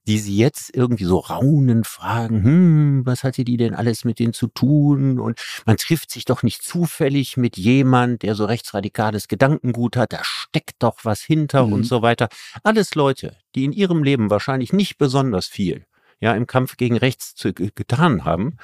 die 0.07 0.19
sie 0.19 0.37
jetzt 0.37 0.75
irgendwie 0.75 1.05
so 1.05 1.19
raunend 1.19 1.87
fragen, 1.87 2.45
hm, 2.45 3.03
was 3.07 3.25
hatte 3.25 3.45
die 3.45 3.57
denn 3.57 3.75
alles 3.75 4.05
mit 4.05 4.19
denen 4.19 4.33
zu 4.33 4.49
tun? 4.49 5.19
Und 5.19 5.41
man 5.65 5.77
trifft 5.77 6.11
sich 6.11 6.25
doch 6.25 6.43
nicht 6.43 6.63
zufällig 6.63 7.37
mit 7.37 7.57
jemand, 7.57 8.23
der 8.23 8.35
so 8.35 8.45
rechtsradikales 8.45 9.29
Gedankengut 9.29 9.97
hat, 9.97 10.13
da 10.13 10.21
steckt 10.23 10.83
doch 10.83 10.99
was 11.05 11.23
hinter 11.23 11.67
mhm. 11.67 11.73
und 11.73 11.85
so 11.85 12.03
weiter. 12.03 12.29
Alles 12.63 12.95
Leute, 12.95 13.37
die 13.55 13.65
in 13.65 13.73
ihrem 13.73 14.03
Leben 14.03 14.29
wahrscheinlich 14.29 14.73
nicht 14.73 14.99
besonders 14.99 15.47
viel 15.47 15.87
ja 16.23 16.33
im 16.35 16.47
Kampf 16.47 16.79
gegen 16.79 16.97
rechts 16.97 17.35
zu, 17.35 17.53
getan 17.53 18.25
haben, 18.25 18.57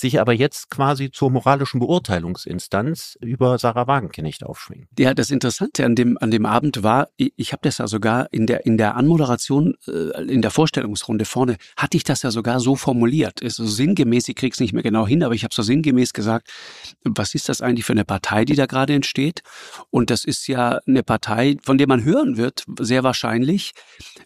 sich 0.00 0.20
aber 0.20 0.32
jetzt 0.32 0.70
quasi 0.70 1.10
zur 1.10 1.30
moralischen 1.30 1.80
Beurteilungsinstanz 1.80 3.18
über 3.20 3.58
Sarah 3.58 3.86
Wagenknecht 3.86 4.44
aufschwingen. 4.44 4.88
Ja, 4.98 5.14
das 5.14 5.30
Interessante 5.30 5.84
an 5.84 5.94
dem, 5.94 6.18
an 6.18 6.30
dem 6.30 6.46
Abend 6.46 6.82
war, 6.82 7.08
ich, 7.16 7.52
habe 7.52 7.60
das 7.62 7.78
ja 7.78 7.86
sogar 7.86 8.32
in 8.32 8.46
der, 8.46 8.66
in 8.66 8.78
der 8.78 8.96
Anmoderation, 8.96 9.74
äh, 9.86 10.22
in 10.22 10.42
der 10.42 10.50
Vorstellungsrunde 10.50 11.24
vorne, 11.24 11.56
hatte 11.76 11.96
ich 11.96 12.04
das 12.04 12.22
ja 12.22 12.30
sogar 12.30 12.60
so 12.60 12.76
formuliert. 12.76 13.40
Ist 13.40 13.56
so 13.56 13.66
sinngemäß, 13.66 14.28
ich 14.28 14.36
krieg's 14.36 14.60
nicht 14.60 14.72
mehr 14.72 14.82
genau 14.82 15.06
hin, 15.06 15.22
aber 15.22 15.34
ich 15.34 15.44
habe 15.44 15.54
so 15.54 15.62
sinngemäß 15.62 16.12
gesagt, 16.12 16.50
was 17.04 17.34
ist 17.34 17.48
das 17.48 17.60
eigentlich 17.60 17.84
für 17.84 17.92
eine 17.92 18.04
Partei, 18.04 18.44
die 18.44 18.54
da 18.54 18.66
gerade 18.66 18.94
entsteht? 18.94 19.42
Und 19.90 20.10
das 20.10 20.24
ist 20.24 20.46
ja 20.46 20.80
eine 20.86 21.02
Partei, 21.02 21.56
von 21.62 21.78
der 21.78 21.86
man 21.86 22.04
hören 22.04 22.36
wird, 22.36 22.64
sehr 22.78 23.04
wahrscheinlich, 23.04 23.72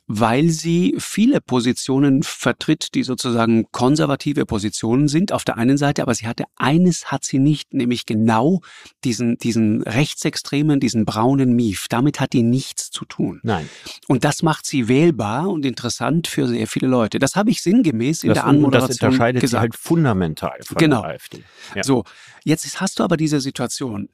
weil 0.06 0.48
sie 0.48 0.94
viele 0.98 1.40
Positionen 1.40 2.22
vertritt, 2.22 2.94
die 2.94 3.02
sozusagen 3.02 3.66
konservative 3.72 4.46
Positionen 4.46 5.08
sind. 5.08 5.32
Auf 5.32 5.44
der 5.44 5.56
einen 5.70 5.78
Seite, 5.78 6.02
aber 6.02 6.14
sie 6.14 6.26
hatte 6.26 6.44
eines 6.56 7.10
hat 7.10 7.24
sie 7.24 7.38
nicht, 7.38 7.74
nämlich 7.74 8.06
genau 8.06 8.60
diesen, 9.04 9.36
diesen 9.38 9.82
rechtsextremen, 9.82 10.80
diesen 10.80 11.04
braunen 11.04 11.54
Mief. 11.54 11.86
Damit 11.88 12.20
hat 12.20 12.32
die 12.32 12.42
nichts 12.42 12.90
zu 12.90 13.04
tun. 13.04 13.40
Nein. 13.42 13.68
Und 14.08 14.24
das 14.24 14.42
macht 14.42 14.66
sie 14.66 14.88
wählbar 14.88 15.48
und 15.48 15.64
interessant 15.64 16.26
für 16.26 16.46
sehr 16.46 16.66
viele 16.66 16.88
Leute. 16.88 17.18
Das 17.18 17.36
habe 17.36 17.50
ich 17.50 17.62
sinngemäß 17.62 18.22
in 18.22 18.28
das, 18.28 18.36
der 18.36 18.46
Anmoderation 18.46 18.88
das 18.88 19.02
unterscheidet 19.02 19.40
gesagt. 19.40 19.58
Sie 19.58 19.60
halt 19.60 19.74
fundamental 19.76 20.58
von 20.62 20.76
genau. 20.76 21.02
der 21.02 21.10
AfD. 21.10 21.44
Ja. 21.74 21.82
So, 21.82 22.04
jetzt 22.44 22.80
hast 22.80 22.98
du 22.98 23.02
aber 23.02 23.16
diese 23.16 23.40
Situation. 23.40 24.08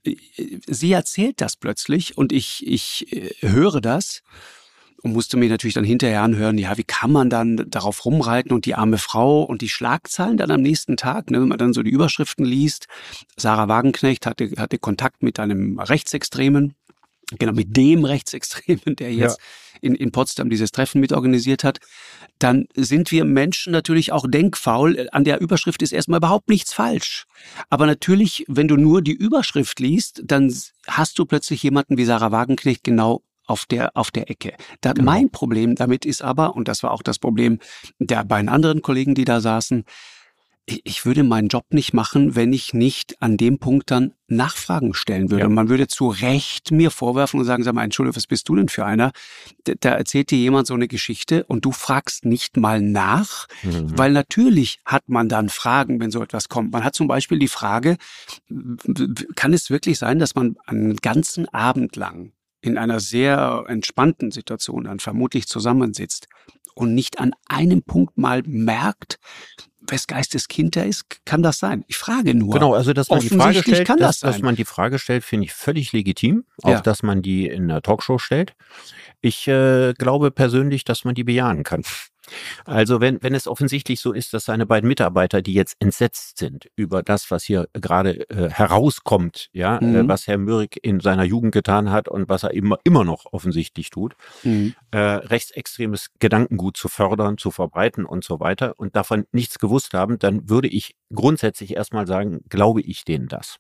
Sie 0.67 0.93
erzählt 0.93 1.41
das 1.41 1.57
plötzlich 1.57 2.17
und 2.17 2.33
ich, 2.33 2.67
ich 2.67 3.13
äh, 3.13 3.31
höre 3.41 3.81
das 3.81 4.23
und 5.03 5.13
musste 5.13 5.37
mir 5.37 5.49
natürlich 5.49 5.75
dann 5.75 5.85
hinterher 5.85 6.23
anhören, 6.23 6.59
ja, 6.59 6.77
wie 6.77 6.85
kann 6.85 7.11
man 7.11 7.31
dann 7.31 7.65
darauf 7.69 8.05
rumreiten 8.05 8.53
und 8.53 8.67
die 8.67 8.75
arme 8.75 8.99
Frau 8.99 9.43
und 9.43 9.63
die 9.63 9.69
Schlagzeilen 9.69 10.37
dann 10.37 10.51
am 10.51 10.61
nächsten 10.61 10.97
Tag, 10.97 11.31
ne, 11.31 11.41
wenn 11.41 11.49
man 11.49 11.59
dann 11.59 11.73
so 11.73 11.83
die 11.83 11.91
Überschriften 11.91 12.45
liest. 12.45 12.87
Sarah 13.37 13.69
Wagenknecht 13.69 14.27
hatte, 14.27 14.51
hatte 14.59 14.79
Kontakt 14.79 15.23
mit 15.23 15.39
einem 15.39 15.79
Rechtsextremen, 15.79 16.75
genau 17.39 17.53
mit 17.53 17.77
dem 17.77 18.05
Rechtsextremen, 18.05 18.97
der 18.97 19.13
jetzt 19.13 19.39
ja. 19.39 19.79
in, 19.81 19.95
in 19.95 20.13
Potsdam 20.13 20.51
dieses 20.51 20.73
Treffen 20.73 21.01
mitorganisiert 21.01 21.65
hat, 21.65 21.79
dann 22.39 22.67
sind 22.75 23.11
wir 23.11 23.25
Menschen 23.25 23.73
natürlich 23.73 24.13
auch 24.13 24.27
denkfaul. 24.29 25.09
An 25.13 25.25
der 25.25 25.41
Überschrift 25.41 25.83
ist 25.83 25.93
erstmal 25.93 26.19
überhaupt 26.19 26.49
nichts 26.49 26.73
falsch. 26.73 27.27
Aber 27.69 27.87
natürlich, 27.87 28.45
wenn 28.49 28.69
du 28.69 28.77
nur 28.77 29.03
die 29.03 29.13
Überschrift 29.13 29.79
liest, 29.81 30.23
dann 30.25 30.53
hast 30.87 31.19
du 31.19 31.25
plötzlich 31.25 31.63
jemanden 31.63 31.97
wie 31.99 32.05
Sarah 32.05 32.33
Wagenknecht 32.33 32.83
genau 32.83 33.23
auf 33.51 33.67
der, 33.67 33.97
auf 33.97 34.11
der 34.11 34.31
Ecke. 34.31 34.55
Da, 34.81 34.93
genau. 34.93 35.11
Mein 35.11 35.31
Problem 35.31 35.75
damit 35.75 36.07
ist 36.07 36.23
aber, 36.23 36.55
und 36.55 36.69
das 36.69 36.83
war 36.83 36.93
auch 36.93 37.03
das 37.03 37.19
Problem 37.19 37.59
der 37.99 38.25
beiden 38.25 38.49
anderen 38.49 38.81
Kollegen, 38.81 39.15
die 39.15 39.25
da 39.25 39.41
saßen, 39.41 39.85
ich 40.67 41.05
würde 41.05 41.25
meinen 41.25 41.49
Job 41.49 41.65
nicht 41.71 41.95
machen, 41.95 42.37
wenn 42.37 42.53
ich 42.53 42.75
nicht 42.75 43.21
an 43.21 43.37
dem 43.37 43.59
Punkt 43.59 43.91
dann 43.91 44.13
Nachfragen 44.29 44.95
stellen 44.95 45.31
würde. 45.31 45.41
Ja. 45.41 45.47
Und 45.49 45.55
man 45.55 45.69
würde 45.69 45.89
zu 45.89 46.09
Recht 46.09 46.71
mir 46.71 46.93
vorwerfen 46.93 47.41
und 47.41 47.47
sagen, 47.47 47.65
sag 47.65 47.75
mal, 47.75 47.83
Entschuldigung, 47.83 48.15
was 48.15 48.29
bist 48.29 48.49
du 48.49 48.55
denn 48.55 48.69
für 48.69 48.85
einer? 48.85 49.11
Da 49.65 49.91
erzählt 49.91 50.31
dir 50.31 50.39
jemand 50.39 50.69
so 50.69 50.75
eine 50.75 50.87
Geschichte 50.87 51.45
und 51.45 51.65
du 51.65 51.73
fragst 51.73 52.25
nicht 52.25 52.57
mal 52.57 52.81
nach, 52.81 53.49
mhm. 53.65 53.99
weil 53.99 54.13
natürlich 54.13 54.79
hat 54.85 55.09
man 55.09 55.29
dann 55.29 55.49
Fragen, 55.49 55.99
wenn 56.01 56.13
so 56.13 56.23
etwas 56.23 56.49
kommt. 56.49 56.73
Man 56.73 56.85
hat 56.85 56.95
zum 56.95 57.09
Beispiel 57.09 57.41
die 57.41 57.49
Frage, 57.49 57.97
kann 59.35 59.53
es 59.53 59.71
wirklich 59.71 59.99
sein, 59.99 60.21
dass 60.21 60.37
man 60.37 60.57
einen 60.67 60.97
ganzen 60.97 61.49
Abend 61.49 61.97
lang 61.97 62.33
in 62.61 62.79
einer 62.79 63.01
sehr 63.01 63.65
entspannten 63.69 64.31
Situation 64.31 64.85
dann 64.85 65.01
vermutlich 65.01 65.47
zusammensitzt 65.47 66.29
und 66.75 66.95
nicht 66.95 67.19
an 67.19 67.33
einem 67.49 67.83
Punkt 67.83 68.19
mal 68.19 68.43
merkt, 68.45 69.19
wes 69.81 70.07
Geistes 70.07 70.49
Kind 70.49 70.77
er 70.77 70.87
ist, 70.87 71.25
kann 71.25 71.43
das 71.43 71.59
sein? 71.59 71.85
Ich 71.89 71.97
frage 71.97 72.35
nur. 72.35 72.55
Genau, 72.55 72.75
also 72.75 72.93
dass 72.93 73.09
man 73.09 73.21
die 73.21 73.29
Frage 73.29 73.63
stellt, 73.63 73.89
dass, 73.89 73.99
das 73.99 74.21
dass, 74.21 74.43
man 74.43 74.57
die 74.57 74.65
Frage 74.65 74.99
stellt, 74.99 75.25
finde 75.25 75.47
ich 75.47 75.53
völlig 75.53 75.93
legitim. 75.93 76.45
Auch 76.63 76.71
ja. 76.71 76.81
dass 76.81 77.03
man 77.03 77.23
die 77.23 77.47
in 77.47 77.65
einer 77.65 77.83
Talkshow 77.83 78.19
stellt. 78.19 78.55
Ich 79.21 79.49
äh, 79.49 79.95
glaube 79.95 80.31
persönlich, 80.31 80.85
dass 80.85 81.05
man 81.05 81.15
die 81.15 81.25
bejahen 81.25 81.63
kann. 81.63 81.83
Also 82.65 83.01
wenn, 83.01 83.23
wenn 83.23 83.35
es 83.35 83.47
offensichtlich 83.47 84.01
so 84.01 84.13
ist, 84.13 84.33
dass 84.35 84.45
seine 84.45 84.67
beiden 84.67 84.89
Mitarbeiter, 84.89 85.43
die 85.43 85.55
jetzt 85.55 85.77
entsetzt 85.81 86.39
sind 86.39 86.69
über 86.77 87.03
das, 87.03 87.31
was 87.31 87.45
hier 87.45 87.69
gerade 87.73 88.29
äh, 88.31 88.51
herauskommt, 88.51 89.49
ja, 89.53 89.79
äh, 89.79 89.85
mhm. 89.85 89.97
äh, 89.97 90.09
was 90.09 90.27
Herr 90.27 90.39
Mürik 90.39 90.79
in 90.83 91.01
seiner 91.01 91.25
Jugend 91.25 91.53
getan 91.53 91.91
hat 91.91 92.09
und 92.09 92.29
was 92.29 92.43
er 92.43 92.53
immer, 92.53 92.79
immer 92.85 93.05
noch 93.05 93.27
offensichtlich 93.33 93.91
tut, 93.91 94.15
mhm. 94.43 94.75
äh, 94.91 94.99
rechtsextremes 94.99 96.09
Gedankengut 96.19 96.77
zu 96.77 96.89
fördern, 96.89 97.39
zu 97.39 97.51
verbreiten 97.51 98.05
und 98.05 98.25
so 98.25 98.41
weiter 98.41 98.75
und 98.77 98.97
davon 98.97 99.25
nichts 99.33 99.59
gewusst 99.59 99.95
haben, 99.95 100.19
dann 100.19 100.49
würde 100.49 100.69
ich 100.69 100.95
grundsätzlich 101.15 101.77
erstmal 101.77 102.07
sagen, 102.07 102.41
glaube 102.49 102.81
ich 102.81 103.05
denen 103.05 103.29
das. 103.29 103.57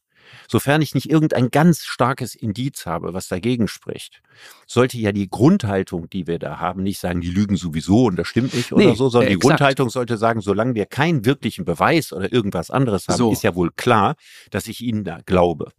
Sofern 0.49 0.83
ich 0.83 0.95
nicht 0.95 1.11
irgendein 1.11 1.51
ganz 1.51 1.85
starkes 1.85 2.35
Indiz 2.35 2.87
habe, 2.87 3.15
was 3.15 3.29
dagegen 3.29 3.69
spricht, 3.69 4.23
sollte 4.67 4.99
ja 4.99 5.13
die 5.13 5.29
Grundhaltung, 5.29 6.09
die 6.11 6.27
wir 6.27 6.39
da 6.39 6.59
haben, 6.59 6.83
nicht 6.83 6.99
sagen, 6.99 7.21
die 7.21 7.31
lügen 7.31 7.57
sowieso 7.57 8.07
und 8.07 8.17
das 8.17 8.29
stimmt 8.29 8.55
nicht 8.55 8.73
oder 8.73 8.87
nee, 8.87 8.95
so, 8.95 9.09
sondern 9.09 9.31
äh, 9.31 9.35
die 9.35 9.41
Grundhaltung 9.41 9.91
sollte 9.91 10.17
sagen, 10.17 10.41
solange 10.41 10.75
wir 10.75 10.87
keinen 10.87 11.25
wirklichen 11.25 11.65
Beweis 11.65 12.13
oder 12.13 12.33
irgendwas 12.33 12.71
anderes 12.71 13.09
haben, 13.09 13.19
so. 13.19 13.33
ist 13.33 13.43
ja 13.43 13.55
wohl 13.55 13.71
klar, 13.73 14.17
dass 14.51 14.67
ich 14.67 14.81
ihnen 14.81 15.05
da 15.05 15.21
glaube. 15.27 15.73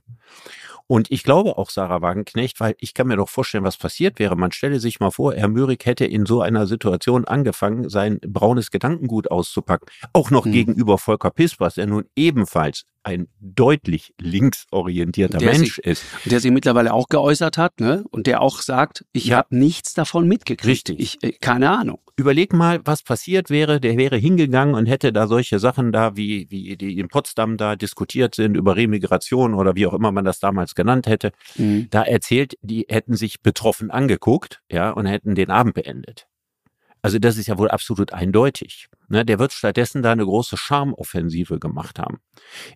Und 0.91 1.09
ich 1.09 1.23
glaube 1.23 1.57
auch 1.57 1.69
Sarah 1.69 2.01
Wagenknecht, 2.01 2.59
weil 2.59 2.75
ich 2.77 2.93
kann 2.93 3.07
mir 3.07 3.15
doch 3.15 3.29
vorstellen, 3.29 3.63
was 3.63 3.77
passiert 3.77 4.19
wäre. 4.19 4.35
Man 4.35 4.51
stelle 4.51 4.77
sich 4.81 4.99
mal 4.99 5.11
vor, 5.11 5.33
Herr 5.33 5.47
Mürik 5.47 5.85
hätte 5.85 6.03
in 6.03 6.25
so 6.25 6.41
einer 6.41 6.67
Situation 6.67 7.23
angefangen, 7.23 7.87
sein 7.87 8.19
braunes 8.27 8.71
Gedankengut 8.71 9.31
auszupacken. 9.31 9.87
Auch 10.11 10.31
noch 10.31 10.43
hm. 10.43 10.51
gegenüber 10.51 10.97
Volker 10.97 11.29
Pispers, 11.29 11.75
der 11.75 11.87
nun 11.87 12.09
ebenfalls 12.17 12.83
ein 13.03 13.27
deutlich 13.39 14.13
linksorientierter 14.19 15.39
der 15.39 15.51
Mensch 15.51 15.75
sich, 15.75 15.85
ist. 15.85 16.05
Der 16.25 16.39
sich 16.39 16.51
mittlerweile 16.51 16.93
auch 16.93 17.07
geäußert 17.07 17.57
hat, 17.57 17.79
ne? 17.79 18.03
Und 18.11 18.27
der 18.27 18.41
auch 18.41 18.61
sagt, 18.61 19.05
ich 19.11 19.27
ja. 19.27 19.37
habe 19.37 19.55
nichts 19.55 19.93
davon 19.93 20.27
mitgekriegt. 20.27 20.89
Richtig. 20.89 20.99
Ich, 20.99 21.23
äh, 21.23 21.31
keine 21.33 21.69
Ahnung. 21.71 21.99
Überleg 22.17 22.53
mal, 22.53 22.81
was 22.85 23.01
passiert 23.01 23.49
wäre, 23.49 23.79
der 23.79 23.97
wäre 23.97 24.17
hingegangen 24.17 24.75
und 24.75 24.85
hätte 24.85 25.11
da 25.11 25.27
solche 25.27 25.59
Sachen 25.59 25.91
da, 25.91 26.15
wie, 26.15 26.47
wie 26.51 26.77
die 26.77 26.99
in 26.99 27.07
Potsdam 27.07 27.57
da 27.57 27.75
diskutiert 27.75 28.35
sind 28.35 28.55
über 28.55 28.75
Remigration 28.75 29.53
oder 29.53 29.75
wie 29.75 29.87
auch 29.87 29.93
immer 29.93 30.11
man 30.11 30.25
das 30.25 30.39
damals 30.39 30.75
genannt 30.75 31.07
hätte. 31.07 31.31
Mhm. 31.55 31.87
Da 31.89 32.03
erzählt, 32.03 32.55
die 32.61 32.85
hätten 32.89 33.15
sich 33.15 33.41
betroffen 33.41 33.89
angeguckt, 33.89 34.61
ja, 34.71 34.91
und 34.91 35.05
hätten 35.07 35.35
den 35.35 35.49
Abend 35.49 35.73
beendet. 35.73 36.27
Also 37.01 37.17
das 37.17 37.37
ist 37.37 37.47
ja 37.47 37.57
wohl 37.57 37.69
absolut 37.69 38.13
eindeutig. 38.13 38.87
Ne, 39.09 39.25
der 39.25 39.39
wird 39.39 39.51
stattdessen 39.51 40.03
da 40.03 40.11
eine 40.11 40.23
große 40.23 40.55
Charmoffensive 40.55 41.59
gemacht 41.59 41.99
haben. 41.99 42.19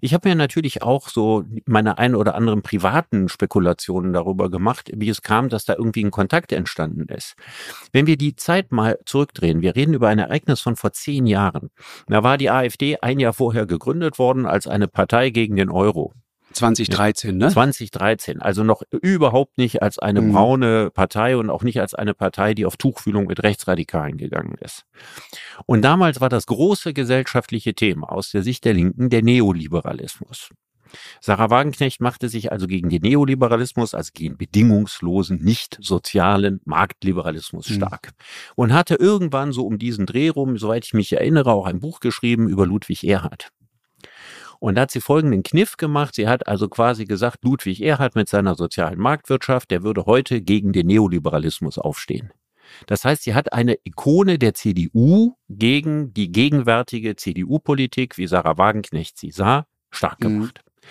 Ich 0.01 0.13
habe 0.13 0.27
mir 0.27 0.35
natürlich 0.35 0.81
auch 0.81 1.07
so 1.07 1.45
meine 1.65 1.97
ein 1.97 2.15
oder 2.15 2.35
anderen 2.35 2.61
privaten 2.61 3.29
Spekulationen 3.29 4.11
darüber 4.11 4.49
gemacht, 4.49 4.91
wie 4.93 5.09
es 5.09 5.21
kam, 5.21 5.47
dass 5.47 5.63
da 5.63 5.75
irgendwie 5.75 6.03
ein 6.03 6.11
Kontakt 6.11 6.51
entstanden 6.51 7.07
ist. 7.07 7.35
Wenn 7.93 8.07
wir 8.07 8.17
die 8.17 8.35
Zeit 8.35 8.71
mal 8.71 8.99
zurückdrehen, 9.05 9.61
wir 9.61 9.75
reden 9.75 9.93
über 9.93 10.09
ein 10.09 10.19
Ereignis 10.19 10.59
von 10.59 10.75
vor 10.75 10.91
zehn 10.91 11.25
Jahren. 11.25 11.69
Da 12.07 12.23
war 12.23 12.37
die 12.37 12.49
AfD 12.49 12.97
ein 13.01 13.19
Jahr 13.19 13.33
vorher 13.33 13.65
gegründet 13.65 14.19
worden 14.19 14.45
als 14.45 14.67
eine 14.67 14.87
Partei 14.87 15.29
gegen 15.29 15.55
den 15.55 15.69
Euro. 15.69 16.13
2013, 16.55 17.37
ne? 17.37 17.49
2013, 17.49 18.41
also 18.41 18.63
noch 18.63 18.81
überhaupt 18.91 19.57
nicht 19.57 19.81
als 19.81 19.99
eine 19.99 20.21
mhm. 20.21 20.33
braune 20.33 20.91
Partei 20.91 21.37
und 21.37 21.49
auch 21.49 21.63
nicht 21.63 21.79
als 21.79 21.93
eine 21.93 22.13
Partei, 22.13 22.53
die 22.53 22.65
auf 22.65 22.77
Tuchfühlung 22.77 23.27
mit 23.27 23.43
Rechtsradikalen 23.43 24.17
gegangen 24.17 24.55
ist. 24.59 24.85
Und 25.65 25.83
damals 25.83 26.21
war 26.21 26.29
das 26.29 26.45
große 26.45 26.93
gesellschaftliche 26.93 27.73
Thema 27.73 28.11
aus 28.11 28.31
der 28.31 28.43
Sicht 28.43 28.65
der 28.65 28.73
Linken 28.73 29.09
der 29.09 29.23
Neoliberalismus. 29.23 30.49
Sarah 31.19 31.49
Wagenknecht 31.49 32.01
machte 32.01 32.29
sich 32.29 32.51
also 32.51 32.67
gegen 32.67 32.89
den 32.89 33.01
Neoliberalismus, 33.01 33.93
also 33.93 34.11
gegen 34.13 34.37
bedingungslosen, 34.37 35.43
nicht 35.43 35.77
sozialen 35.81 36.61
Marktliberalismus 36.65 37.69
mhm. 37.69 37.73
stark. 37.73 38.07
Mhm. 38.07 38.53
Und 38.55 38.73
hatte 38.73 38.95
irgendwann 38.95 39.51
so 39.51 39.65
um 39.65 39.77
diesen 39.77 40.05
Dreh 40.05 40.29
rum, 40.29 40.57
soweit 40.57 40.85
ich 40.85 40.93
mich 40.93 41.13
erinnere, 41.13 41.51
auch 41.51 41.65
ein 41.65 41.79
Buch 41.79 41.99
geschrieben 41.99 42.47
über 42.47 42.65
Ludwig 42.65 43.03
Erhard. 43.03 43.49
Und 44.65 44.73
da 44.73 44.81
hat 44.81 44.89
sie 44.89 44.99
folgenden 44.99 45.43
Kniff 45.43 45.77
gemacht. 45.77 46.15
Sie 46.15 46.27
hat 46.27 46.47
also 46.47 46.67
quasi 46.67 47.05
gesagt, 47.05 47.43
Ludwig 47.43 47.83
Erhard 47.83 48.15
mit 48.15 48.27
seiner 48.27 48.55
sozialen 48.55 48.97
Marktwirtschaft, 48.97 49.69
der 49.69 49.83
würde 49.83 50.07
heute 50.07 50.41
gegen 50.41 50.73
den 50.73 50.87
Neoliberalismus 50.87 51.77
aufstehen. 51.77 52.33
Das 52.87 53.05
heißt, 53.05 53.21
sie 53.21 53.35
hat 53.35 53.53
eine 53.53 53.77
Ikone 53.83 54.39
der 54.39 54.55
CDU 54.55 55.35
gegen 55.49 56.15
die 56.15 56.31
gegenwärtige 56.31 57.15
CDU-Politik, 57.15 58.17
wie 58.17 58.25
Sarah 58.25 58.57
Wagenknecht 58.57 59.19
sie 59.19 59.29
sah, 59.29 59.67
stark 59.91 60.19
mhm. 60.21 60.23
gemacht. 60.23 60.63
Mhm. 60.65 60.85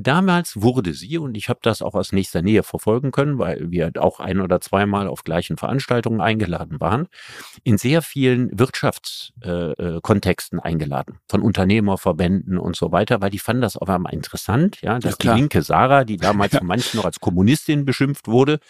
Damals 0.00 0.62
wurde 0.62 0.94
sie, 0.94 1.18
und 1.18 1.36
ich 1.36 1.48
habe 1.48 1.58
das 1.60 1.82
auch 1.82 1.94
aus 1.94 2.12
nächster 2.12 2.40
Nähe 2.40 2.62
verfolgen 2.62 3.10
können, 3.10 3.40
weil 3.40 3.72
wir 3.72 3.90
auch 3.98 4.20
ein 4.20 4.40
oder 4.40 4.60
zweimal 4.60 5.08
auf 5.08 5.24
gleichen 5.24 5.56
Veranstaltungen 5.56 6.20
eingeladen 6.20 6.80
waren, 6.80 7.08
in 7.64 7.78
sehr 7.78 8.00
vielen 8.00 8.56
Wirtschaftskontexten 8.56 10.58
äh, 10.60 10.62
äh 10.62 10.64
eingeladen, 10.64 11.18
von 11.28 11.42
Unternehmerverbänden 11.42 12.58
und 12.58 12.76
so 12.76 12.92
weiter, 12.92 13.20
weil 13.20 13.30
die 13.30 13.40
fanden 13.40 13.62
das 13.62 13.76
auf 13.76 13.88
einmal 13.88 14.14
interessant, 14.14 14.80
ja, 14.82 15.00
dass 15.00 15.16
ja, 15.20 15.34
die 15.34 15.40
linke 15.40 15.62
Sarah, 15.62 16.04
die 16.04 16.16
damals 16.16 16.56
von 16.56 16.68
manchen 16.68 16.98
noch 16.98 17.04
als 17.04 17.18
Kommunistin 17.18 17.84
beschimpft 17.84 18.28
wurde, 18.28 18.60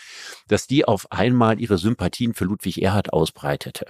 dass 0.47 0.67
die 0.67 0.87
auf 0.87 1.13
einmal 1.13 1.61
ihre 1.61 1.77
Sympathien 1.77 2.33
für 2.33 2.47
Ludwig 2.47 2.81
Erhard 2.81 3.13
ausbreitete. 3.13 3.85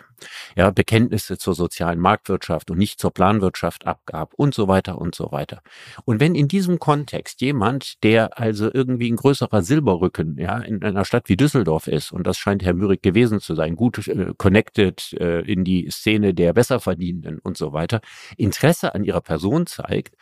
Ja, 0.57 0.73
Bekenntnisse 0.73 1.39
zur 1.39 1.55
sozialen 1.55 2.01
Marktwirtschaft 2.01 2.73
und 2.73 2.79
nicht 2.79 2.99
zur 2.99 3.13
Planwirtschaft 3.13 3.87
abgab 3.87 4.35
und 4.35 4.55
so 4.55 4.67
weiter 4.67 4.99
und 4.99 5.15
so 5.15 5.31
weiter. 5.31 5.63
Und 6.05 6.19
wenn 6.19 6.35
in 6.35 6.49
diesem 6.49 6.81
Kontext 6.81 7.28
Kontext 7.29 7.41
jemand, 7.43 8.03
der 8.03 8.39
also 8.39 8.71
irgendwie 8.73 9.11
ein 9.11 9.17
größerer 9.17 9.63
Silberrücken 9.63 10.39
ja, 10.39 10.59
in 10.59 10.83
einer 10.83 11.05
Stadt 11.05 11.29
wie 11.29 11.37
Düsseldorf 11.37 11.87
ist, 11.87 12.11
und 12.11 12.27
das 12.27 12.39
scheint 12.39 12.63
Herr 12.65 12.73
Mürik 12.75 13.03
gewesen 13.03 13.41
zu 13.41 13.55
sein, 13.55 13.77
gut 13.77 14.09
äh, 14.09 14.33
connected 14.39 15.13
äh, 15.21 15.41
in 15.41 15.65
die 15.65 15.91
Szene 15.91 16.33
der 16.33 16.55
Besserverdienenden 16.55 17.39
und 17.39 17.59
so 17.59 17.73
weiter, 17.73 18.01
Interesse 18.37 18.95
an 18.95 19.05
ihrer 19.05 19.21
Person 19.21 19.67
zeigt, 19.67 20.15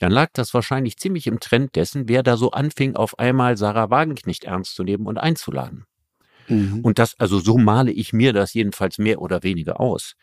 dann 0.00 0.12
lag 0.12 0.28
das 0.34 0.52
wahrscheinlich 0.52 0.98
ziemlich 0.98 1.26
im 1.26 1.40
Trend 1.40 1.76
dessen, 1.76 2.08
wer 2.08 2.22
da 2.22 2.36
so 2.36 2.50
anfing, 2.50 2.94
auf 2.94 3.18
einmal 3.18 3.56
Sarah 3.56 3.90
Wagenknecht 3.90 4.44
ernst 4.44 4.74
zu 4.74 4.84
nehmen 4.84 5.06
und 5.06 5.16
einzuladen. 5.16 5.84
Mhm. 6.48 6.80
Und 6.82 6.98
das, 6.98 7.18
also 7.18 7.38
so 7.38 7.56
male 7.56 7.90
ich 7.90 8.12
mir 8.12 8.32
das 8.32 8.52
jedenfalls 8.52 8.98
mehr 8.98 9.22
oder 9.22 9.42
weniger 9.42 9.80
aus. 9.80 10.14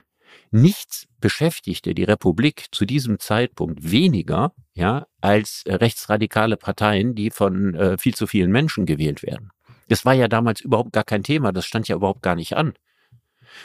Nichts 0.52 1.08
beschäftigte 1.20 1.94
die 1.94 2.04
Republik 2.04 2.68
zu 2.72 2.86
diesem 2.86 3.20
Zeitpunkt 3.20 3.92
weniger, 3.92 4.54
ja, 4.74 5.08
als 5.22 5.64
rechtsradikale 5.68 6.58
Parteien, 6.58 7.16
die 7.16 7.32
von 7.32 7.76
äh, 7.76 7.98
viel 7.98 8.16
zu 8.16 8.28
vielen 8.28 8.52
Menschen 8.52 8.86
gewählt 8.86 9.24
werden. 9.24 9.52
Das 9.90 10.06
war 10.06 10.14
ja 10.14 10.28
damals 10.28 10.62
überhaupt 10.62 10.94
gar 10.94 11.04
kein 11.04 11.24
Thema, 11.24 11.52
das 11.52 11.66
stand 11.66 11.88
ja 11.88 11.96
überhaupt 11.96 12.22
gar 12.22 12.36
nicht 12.36 12.56
an. 12.56 12.74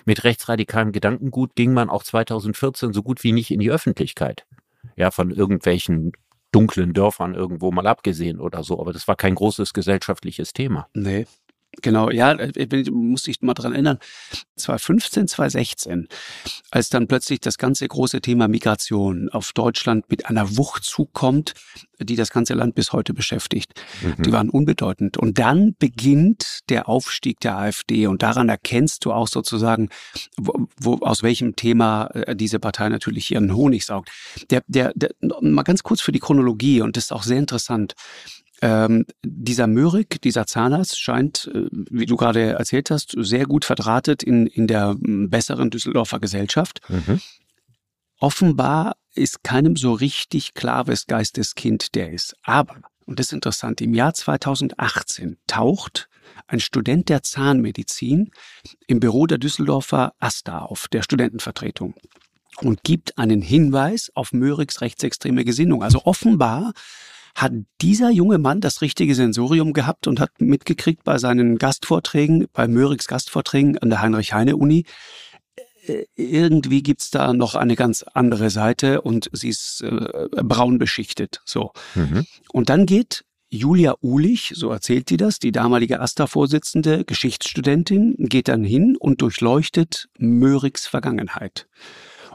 Mit 0.04 0.24
rechtsradikalem 0.24 0.92
Gedankengut 0.92 1.54
ging 1.54 1.72
man 1.72 1.90
auch 1.90 2.02
2014 2.02 2.92
so 2.92 3.02
gut 3.02 3.22
wie 3.24 3.32
nicht 3.32 3.50
in 3.50 3.60
die 3.60 3.70
Öffentlichkeit. 3.70 4.46
Ja, 4.96 5.10
von 5.10 5.30
irgendwelchen 5.30 6.12
dunklen 6.52 6.92
Dörfern 6.92 7.34
irgendwo 7.34 7.72
mal 7.72 7.86
abgesehen 7.86 8.38
oder 8.38 8.62
so, 8.62 8.78
aber 8.80 8.92
das 8.92 9.08
war 9.08 9.16
kein 9.16 9.34
großes 9.34 9.72
gesellschaftliches 9.72 10.52
Thema. 10.52 10.88
Nee, 10.94 11.26
Genau, 11.80 12.10
ja, 12.10 12.38
ich 12.38 12.90
muss 12.90 13.26
ich 13.28 13.40
mal 13.40 13.54
dran 13.54 13.72
erinnern. 13.72 13.98
2015, 14.56 15.26
2016, 15.26 16.08
als 16.70 16.90
dann 16.90 17.08
plötzlich 17.08 17.40
das 17.40 17.56
ganze 17.56 17.88
große 17.88 18.20
Thema 18.20 18.46
Migration 18.46 19.30
auf 19.30 19.52
Deutschland 19.52 20.10
mit 20.10 20.26
einer 20.26 20.56
Wucht 20.58 20.84
zukommt, 20.84 21.54
die 21.98 22.16
das 22.16 22.30
ganze 22.30 22.52
Land 22.52 22.74
bis 22.74 22.92
heute 22.92 23.14
beschäftigt. 23.14 23.72
Mhm. 24.02 24.22
Die 24.22 24.32
waren 24.32 24.50
unbedeutend. 24.50 25.16
Und 25.16 25.38
dann 25.38 25.74
beginnt 25.78 26.60
der 26.68 26.88
Aufstieg 26.88 27.40
der 27.40 27.56
AfD 27.56 28.06
und 28.06 28.22
daran 28.22 28.50
erkennst 28.50 29.06
du 29.06 29.12
auch 29.12 29.28
sozusagen, 29.28 29.88
wo, 30.36 30.66
wo 30.78 30.98
aus 30.98 31.22
welchem 31.22 31.56
Thema 31.56 32.06
äh, 32.12 32.36
diese 32.36 32.58
Partei 32.58 32.90
natürlich 32.90 33.30
ihren 33.30 33.54
Honig 33.54 33.86
saugt. 33.86 34.10
Der, 34.50 34.62
der, 34.66 34.92
der, 34.94 35.10
mal 35.40 35.62
ganz 35.62 35.82
kurz 35.82 36.02
für 36.02 36.12
die 36.12 36.20
Chronologie 36.20 36.82
und 36.82 36.96
das 36.96 37.04
ist 37.04 37.12
auch 37.12 37.22
sehr 37.22 37.38
interessant. 37.38 37.94
Ähm, 38.64 39.06
dieser 39.24 39.66
Möhrig, 39.66 40.22
dieser 40.22 40.46
Zahnarzt 40.46 40.98
scheint, 41.00 41.50
äh, 41.52 41.66
wie 41.90 42.06
du 42.06 42.16
gerade 42.16 42.52
erzählt 42.52 42.90
hast, 42.92 43.12
sehr 43.18 43.44
gut 43.46 43.64
verdrahtet 43.64 44.22
in, 44.22 44.46
in 44.46 44.68
der 44.68 44.94
besseren 45.00 45.70
Düsseldorfer 45.70 46.20
Gesellschaft. 46.20 46.80
Mhm. 46.88 47.20
Offenbar 48.20 48.94
ist 49.16 49.42
keinem 49.42 49.74
so 49.74 49.92
richtig 49.92 50.54
klar, 50.54 50.86
wes 50.86 51.08
Geistes 51.08 51.56
Kind 51.56 51.96
der 51.96 52.12
ist. 52.12 52.36
Aber, 52.44 52.76
und 53.04 53.18
das 53.18 53.26
ist 53.26 53.32
interessant, 53.32 53.80
im 53.80 53.94
Jahr 53.94 54.14
2018 54.14 55.38
taucht 55.48 56.08
ein 56.46 56.60
Student 56.60 57.08
der 57.08 57.24
Zahnmedizin 57.24 58.30
im 58.86 59.00
Büro 59.00 59.26
der 59.26 59.38
Düsseldorfer 59.38 60.14
AStA 60.20 60.60
auf, 60.60 60.86
der 60.86 61.02
Studentenvertretung, 61.02 61.94
und 62.58 62.84
gibt 62.84 63.18
einen 63.18 63.42
Hinweis 63.42 64.12
auf 64.14 64.32
Möhrigs 64.32 64.82
rechtsextreme 64.82 65.44
Gesinnung. 65.44 65.82
Also 65.82 66.04
offenbar 66.04 66.74
hat 67.34 67.52
dieser 67.80 68.10
junge 68.10 68.38
Mann 68.38 68.60
das 68.60 68.82
richtige 68.82 69.14
Sensorium 69.14 69.72
gehabt 69.72 70.06
und 70.06 70.20
hat 70.20 70.30
mitgekriegt 70.40 71.04
bei 71.04 71.18
seinen 71.18 71.58
Gastvorträgen, 71.58 72.46
bei 72.52 72.68
Möhrigs 72.68 73.06
Gastvorträgen 73.06 73.78
an 73.78 73.90
der 73.90 74.02
Heinrich-Heine-Uni, 74.02 74.84
äh, 75.86 76.04
irgendwie 76.14 76.82
gibt's 76.82 77.10
da 77.10 77.32
noch 77.32 77.54
eine 77.54 77.76
ganz 77.76 78.04
andere 78.14 78.50
Seite 78.50 79.02
und 79.02 79.28
sie 79.32 79.48
ist 79.48 79.82
äh, 79.82 80.28
braun 80.42 80.78
beschichtet. 80.78 81.40
So. 81.44 81.72
Mhm. 81.94 82.26
Und 82.52 82.68
dann 82.68 82.86
geht 82.86 83.24
Julia 83.50 83.96
Ulich, 84.00 84.52
so 84.54 84.70
erzählt 84.70 85.10
sie 85.10 85.18
das, 85.18 85.38
die 85.38 85.52
damalige 85.52 86.00
AStA-Vorsitzende, 86.00 87.04
Geschichtsstudentin, 87.04 88.14
geht 88.18 88.48
dann 88.48 88.64
hin 88.64 88.96
und 88.98 89.20
durchleuchtet 89.20 90.08
Möhrigs 90.18 90.86
Vergangenheit 90.86 91.68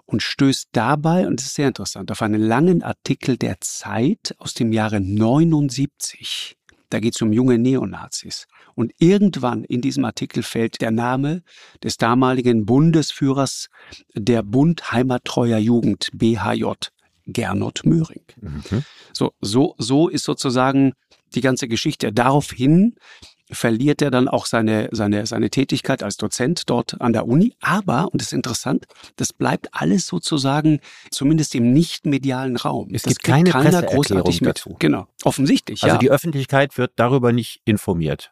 und 0.08 0.24
stößt 0.24 0.70
dabei, 0.72 1.28
und 1.28 1.40
das 1.40 1.48
ist 1.48 1.56
sehr 1.56 1.68
interessant, 1.68 2.12
auf 2.12 2.22
einen 2.22 2.42
langen 2.42 2.82
Artikel 2.82 3.38
der 3.38 3.58
Zeit 3.62 4.34
aus 4.40 4.54
dem 4.54 4.72
Jahre 4.72 5.00
79. 5.00 6.58
Da 6.90 7.00
geht 7.00 7.16
es 7.16 7.22
um 7.22 7.34
junge 7.34 7.58
Neonazis. 7.58 8.48
Und 8.74 8.94
irgendwann 8.98 9.66
in 9.66 9.82
diesem 9.82 10.06
Artikel 10.06 10.42
fällt 10.42 10.80
der 10.82 10.92
Name 10.92 11.44
des 11.84 11.98
damaligen 11.98 12.66
Bundesführers 12.66 13.68
der 14.16 14.42
Bund 14.42 14.92
Heimattreuer 14.92 15.58
Jugend, 15.58 16.10
BHJ, 16.14 16.64
Gernot 17.26 17.82
Möhring. 17.84 18.24
Mhm. 18.40 18.86
So, 19.12 19.34
so, 19.42 19.76
so 19.78 20.08
ist 20.08 20.24
sozusagen 20.24 20.94
die 21.36 21.42
ganze 21.42 21.68
Geschichte. 21.68 22.14
Daraufhin 22.14 22.96
verliert 23.50 24.02
er 24.02 24.12
dann 24.12 24.28
auch 24.28 24.46
seine, 24.46 24.90
seine, 24.92 25.26
seine 25.26 25.50
Tätigkeit 25.50 26.04
als 26.04 26.18
Dozent 26.18 26.70
dort 26.70 27.00
an 27.02 27.14
der 27.14 27.28
Uni. 27.28 27.56
Aber, 27.62 28.06
und 28.12 28.22
das 28.22 28.28
ist 28.28 28.34
interessant, 28.34 28.86
das 29.16 29.34
bleibt 29.34 29.70
alles 29.72 30.08
sozusagen 30.08 30.80
zumindest 31.12 31.56
im 31.56 31.72
nicht 31.72 32.06
medialen 32.06 32.58
Raum. 32.58 32.90
Es 32.94 33.04
das 33.04 33.16
gibt 33.16 33.24
keine 33.24 33.50
keiner 33.52 33.82
großartig 33.84 34.42
mit. 34.42 34.58
Dazu. 34.58 34.76
Genau, 34.80 35.08
offensichtlich. 35.24 35.84
Also 35.84 35.96
ja. 35.96 36.00
die 36.00 36.12
Öffentlichkeit 36.12 36.78
wird 36.78 36.92
darüber 36.96 37.32
nicht 37.32 37.62
informiert. 37.66 38.32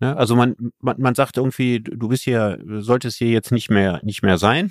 Ne? 0.00 0.16
Also 0.16 0.36
man, 0.36 0.56
man, 0.80 1.00
man 1.00 1.14
sagt 1.14 1.36
irgendwie, 1.36 1.80
du 1.80 2.08
bist 2.08 2.24
hier, 2.24 2.58
solltest 2.78 3.18
hier 3.18 3.30
jetzt 3.30 3.52
nicht 3.52 3.70
mehr, 3.70 4.00
nicht 4.02 4.22
mehr 4.22 4.38
sein. 4.38 4.70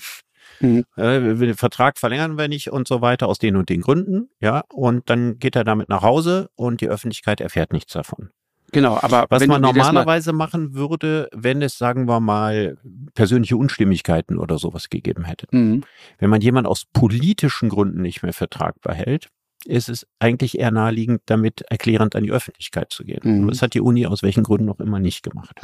Mhm. 0.59 0.83
Äh, 0.95 1.35
den 1.35 1.55
Vertrag 1.55 1.97
verlängern 1.97 2.37
wir 2.37 2.47
nicht 2.47 2.71
und 2.71 2.87
so 2.87 3.01
weiter 3.01 3.27
aus 3.27 3.39
den 3.39 3.55
und 3.55 3.69
den 3.69 3.81
Gründen, 3.81 4.29
ja. 4.39 4.63
Und 4.69 5.09
dann 5.09 5.39
geht 5.39 5.55
er 5.55 5.63
damit 5.63 5.89
nach 5.89 6.01
Hause 6.01 6.49
und 6.55 6.81
die 6.81 6.89
Öffentlichkeit 6.89 7.41
erfährt 7.41 7.73
nichts 7.73 7.93
davon. 7.93 8.31
Genau, 8.71 8.97
aber 9.01 9.25
was 9.29 9.45
man 9.47 9.61
normalerweise 9.61 10.31
machen 10.31 10.73
würde, 10.73 11.29
wenn 11.33 11.61
es, 11.61 11.77
sagen 11.77 12.07
wir 12.07 12.19
mal, 12.19 12.77
persönliche 13.13 13.57
Unstimmigkeiten 13.57 14.37
oder 14.37 14.57
sowas 14.57 14.89
gegeben 14.89 15.25
hätte. 15.25 15.47
Mhm. 15.51 15.83
Wenn 16.19 16.29
man 16.29 16.41
jemand 16.41 16.67
aus 16.67 16.85
politischen 16.85 17.69
Gründen 17.69 18.01
nicht 18.01 18.23
mehr 18.23 18.33
vertragbar 18.33 18.95
hält, 18.95 19.27
ist 19.65 19.89
es 19.89 20.07
eigentlich 20.19 20.57
eher 20.57 20.71
naheliegend, 20.71 21.21
damit 21.25 21.61
erklärend 21.69 22.15
an 22.15 22.23
die 22.23 22.31
Öffentlichkeit 22.31 22.91
zu 22.91 23.03
gehen. 23.03 23.21
Mhm. 23.23 23.41
Und 23.43 23.47
das 23.49 23.61
hat 23.61 23.73
die 23.73 23.81
Uni 23.81 24.05
aus 24.05 24.23
welchen 24.23 24.43
Gründen 24.43 24.65
noch 24.65 24.79
immer 24.79 24.99
nicht 24.99 25.23
gemacht. 25.23 25.59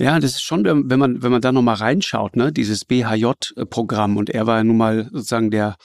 Ja, 0.00 0.18
das 0.18 0.30
ist 0.32 0.42
schon, 0.42 0.64
wenn 0.64 0.98
man, 0.98 1.22
wenn 1.22 1.30
man 1.30 1.42
da 1.42 1.52
nochmal 1.52 1.74
reinschaut, 1.74 2.34
ne, 2.34 2.52
dieses 2.52 2.86
BHJ-Programm 2.86 4.16
und 4.16 4.30
er 4.30 4.46
war 4.46 4.56
ja 4.56 4.64
nun 4.64 4.78
mal 4.78 5.10
sozusagen 5.12 5.50
der, 5.50 5.76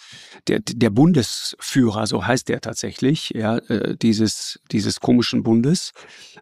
der, 0.48 0.62
der 0.62 0.89
Bundesführer, 0.89 2.08
so 2.08 2.25
heißt 2.25 2.49
er 2.49 2.62
tatsächlich, 2.62 3.32
ja, 3.36 3.58
äh, 3.58 3.97
dieses, 3.97 4.62
dieses 4.71 5.01
komischen 5.01 5.43
Bundes. 5.43 5.91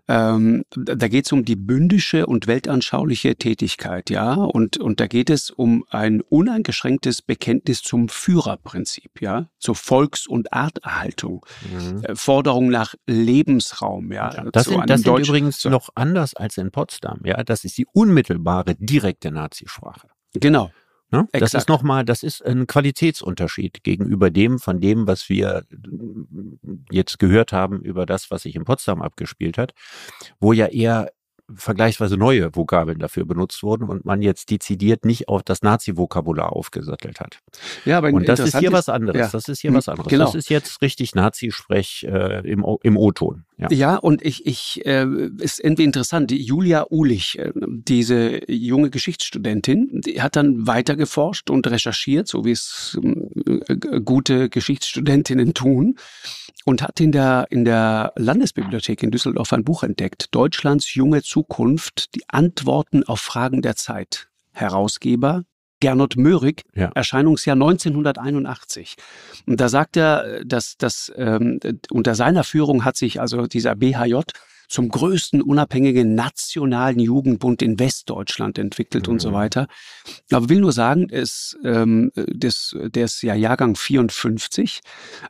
Ähm, 0.07 0.65
da 0.75 1.07
geht 1.07 1.25
es 1.25 1.31
um 1.31 1.45
die 1.45 1.55
bündische 1.55 2.27
und 2.27 2.45
weltanschauliche 2.45 3.38
Tätigkeit, 3.38 4.12
ja, 4.12 4.36
und, 4.36 4.77
und 4.77 4.99
da 4.99 5.07
geht 5.07 5.31
es 5.31 5.49
um 5.49 5.83
ein 5.89 6.21
uneingeschränktes 6.21 7.23
Bekenntnis 7.23 7.81
zum 7.81 8.07
Führerprinzip, 8.07 9.19
ja, 9.19 9.47
zur 9.57 9.73
Volks- 9.73 10.27
und 10.27 10.53
Arterhaltung, 10.53 11.43
mhm. 11.71 12.03
Äh, 12.03 12.15
Forderung 12.15 12.69
nach 12.69 12.93
Lebensraum, 13.07 14.12
ja. 14.12 14.31
ja 14.31 14.51
das 14.51 14.65
sind, 14.65 14.88
das 14.88 15.01
sind 15.01 15.27
übrigens 15.27 15.65
noch 15.65 15.89
anders 15.95 16.36
als 16.36 16.57
in 16.57 16.69
Potsdam, 16.69 17.21
ja, 17.23 17.43
das 17.43 17.62
ist 17.65 17.78
die 17.78 17.88
unmittelbare, 17.93 18.76
direkte 18.76 19.32
Nazisprache. 19.32 20.08
Genau. 20.34 20.71
Ne? 21.12 21.28
Das 21.32 21.54
ist 21.54 21.69
nochmal, 21.69 22.06
das 22.06 22.23
ist 22.23 22.43
ein 22.43 22.65
Qualitätsunterschied 22.65 23.84
gegenüber 23.84 24.32
dem, 24.32 24.58
von 24.58 24.82
dem, 24.82 25.06
was 25.06 25.30
wir 25.30 25.63
jetzt 26.89 27.19
gehört 27.19 27.54
haben 27.54 27.82
über 27.82 28.08
das, 28.08 28.32
was 28.32 28.41
sich 28.43 28.56
in 28.56 28.65
Potsdam 28.65 29.02
abgespielt 29.04 29.60
hat, 29.60 29.73
wo 30.39 30.54
ja 30.54 30.65
eher 30.65 31.12
vergleichsweise 31.53 32.17
neue 32.17 32.56
Vokabeln 32.56 32.99
dafür 32.99 33.25
benutzt 33.25 33.63
wurden 33.63 33.89
und 33.89 34.06
man 34.06 34.21
jetzt 34.21 34.49
dezidiert 34.49 35.06
nicht 35.06 35.27
auf 35.27 35.43
das 35.43 35.62
Nazi-Vokabular 35.62 36.53
aufgesattelt 36.53 37.19
hat. 37.19 37.39
Ja, 37.86 37.97
aber 37.97 38.10
und 38.13 38.27
das 38.27 38.39
ist 38.39 38.58
hier 38.58 38.71
was 38.71 38.89
anderes. 38.89 39.19
Ja. 39.19 39.27
Das 39.27 39.49
ist 39.49 39.62
hier 39.62 39.73
was 39.73 39.89
anderes. 39.89 40.10
Genau. 40.10 40.25
Das 40.25 40.36
ist 40.36 40.49
jetzt 40.49 40.82
richtig 40.82 41.15
Nazi-Sprech 41.15 42.08
äh, 42.10 42.49
im, 42.49 42.65
im 42.82 42.97
O-Ton. 42.97 43.43
Ja. 43.58 43.69
ja, 43.71 43.95
und 43.97 44.25
ich, 44.25 44.45
ich 44.45 44.86
äh, 44.86 45.06
ist 45.38 45.60
irgendwie 45.60 45.84
interessant. 45.84 46.32
Julia 46.32 46.88
Ulich, 46.89 47.38
äh, 47.39 47.51
diese 47.56 48.49
junge 48.51 48.89
Geschichtsstudentin, 48.89 50.01
die 50.06 50.21
hat 50.21 50.36
dann 50.36 50.65
weiter 50.65 50.95
geforscht 50.95 51.49
und 51.49 51.67
recherchiert, 51.67 52.27
so 52.27 52.45
wie 52.45 52.51
es 52.51 52.97
äh, 53.67 53.75
gute 54.01 54.49
Geschichtsstudentinnen 54.49 55.53
tun 55.53 55.97
und 56.65 56.81
hat 56.81 56.99
in 56.99 57.11
der, 57.11 57.47
in 57.49 57.65
der 57.65 58.13
Landesbibliothek 58.15 59.03
in 59.03 59.11
Düsseldorf 59.11 59.53
ein 59.53 59.63
Buch 59.63 59.83
entdeckt, 59.83 60.33
Deutschlands 60.33 60.93
junge 60.93 61.21
Zukunft, 61.21 62.15
die 62.15 62.23
Antworten 62.27 63.03
auf 63.03 63.19
Fragen 63.19 63.61
der 63.61 63.75
Zeit. 63.75 64.27
Herausgeber 64.51 65.43
Gernot 65.83 66.15
Möhrig, 66.15 66.63
ja. 66.75 66.91
Erscheinungsjahr 66.95 67.55
1981. 67.55 68.95
Und 69.45 69.59
da 69.59 69.67
sagt 69.67 69.97
er, 69.97 70.45
dass, 70.45 70.77
dass 70.77 71.11
ähm, 71.17 71.59
unter 71.91 72.15
seiner 72.15 72.45
Führung 72.45 72.85
hat 72.85 72.95
sich 72.95 73.19
also 73.19 73.47
dieser 73.47 73.75
BHJ 73.75 74.21
zum 74.73 74.89
größten 74.89 75.43
unabhängigen 75.43 76.15
nationalen 76.15 76.97
Jugendbund 76.97 77.62
in 77.62 77.77
Westdeutschland 77.77 78.57
entwickelt 78.57 79.05
mhm. 79.05 79.13
und 79.13 79.19
so 79.19 79.29
mhm. 79.29 79.33
weiter. 79.36 79.67
Aber 80.31 80.49
will 80.49 80.62
nur 80.62 80.71
sagen, 80.71 81.09
es, 81.12 81.55
ähm, 81.63 82.12
das, 82.15 82.75
der 82.81 83.05
ist 83.05 83.21
ja 83.21 83.36
Jahrgang 83.36 83.75
54. 83.75 84.79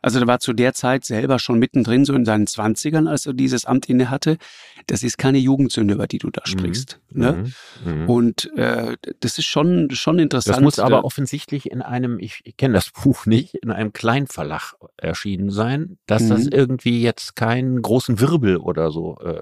Also 0.00 0.18
der 0.18 0.26
war 0.26 0.40
zu 0.40 0.54
der 0.54 0.72
Zeit 0.72 1.04
selber 1.04 1.38
schon 1.38 1.58
mittendrin, 1.58 2.06
so 2.06 2.14
in 2.14 2.24
seinen 2.24 2.46
Zwanzigern, 2.46 3.06
als 3.06 3.26
er 3.26 3.34
dieses 3.34 3.66
Amt 3.66 3.86
inne 3.90 4.08
hatte. 4.08 4.38
Das 4.86 5.02
ist 5.02 5.18
keine 5.18 5.36
Jugendsünde, 5.36 5.92
über 5.92 6.06
die 6.06 6.18
du 6.18 6.30
da 6.30 6.40
mhm. 6.46 6.50
sprichst. 6.50 7.00
Mhm. 7.10 7.20
Ne? 7.20 7.44
Mhm. 7.84 8.08
Und 8.08 8.50
äh, 8.56 8.96
das 9.20 9.36
ist 9.36 9.44
schon, 9.44 9.90
schon 9.90 10.20
interessant. 10.20 10.56
Das 10.56 10.62
muss 10.62 10.78
aber 10.78 11.04
offensichtlich 11.04 11.70
in 11.70 11.82
einem, 11.82 12.18
ich, 12.18 12.40
ich 12.44 12.56
kenne 12.56 12.72
das 12.72 12.90
Buch 13.02 13.26
nicht, 13.26 13.56
in 13.56 13.70
einem 13.70 13.92
Kleinverlag 13.92 14.74
erschienen 14.96 15.50
sein, 15.50 15.98
dass 16.06 16.28
das 16.28 16.44
mhm. 16.44 16.52
irgendwie 16.52 17.02
jetzt 17.02 17.36
keinen 17.36 17.82
großen 17.82 18.20
Wirbel 18.20 18.56
oder 18.56 18.90
so 18.90 19.18
äh, 19.18 19.33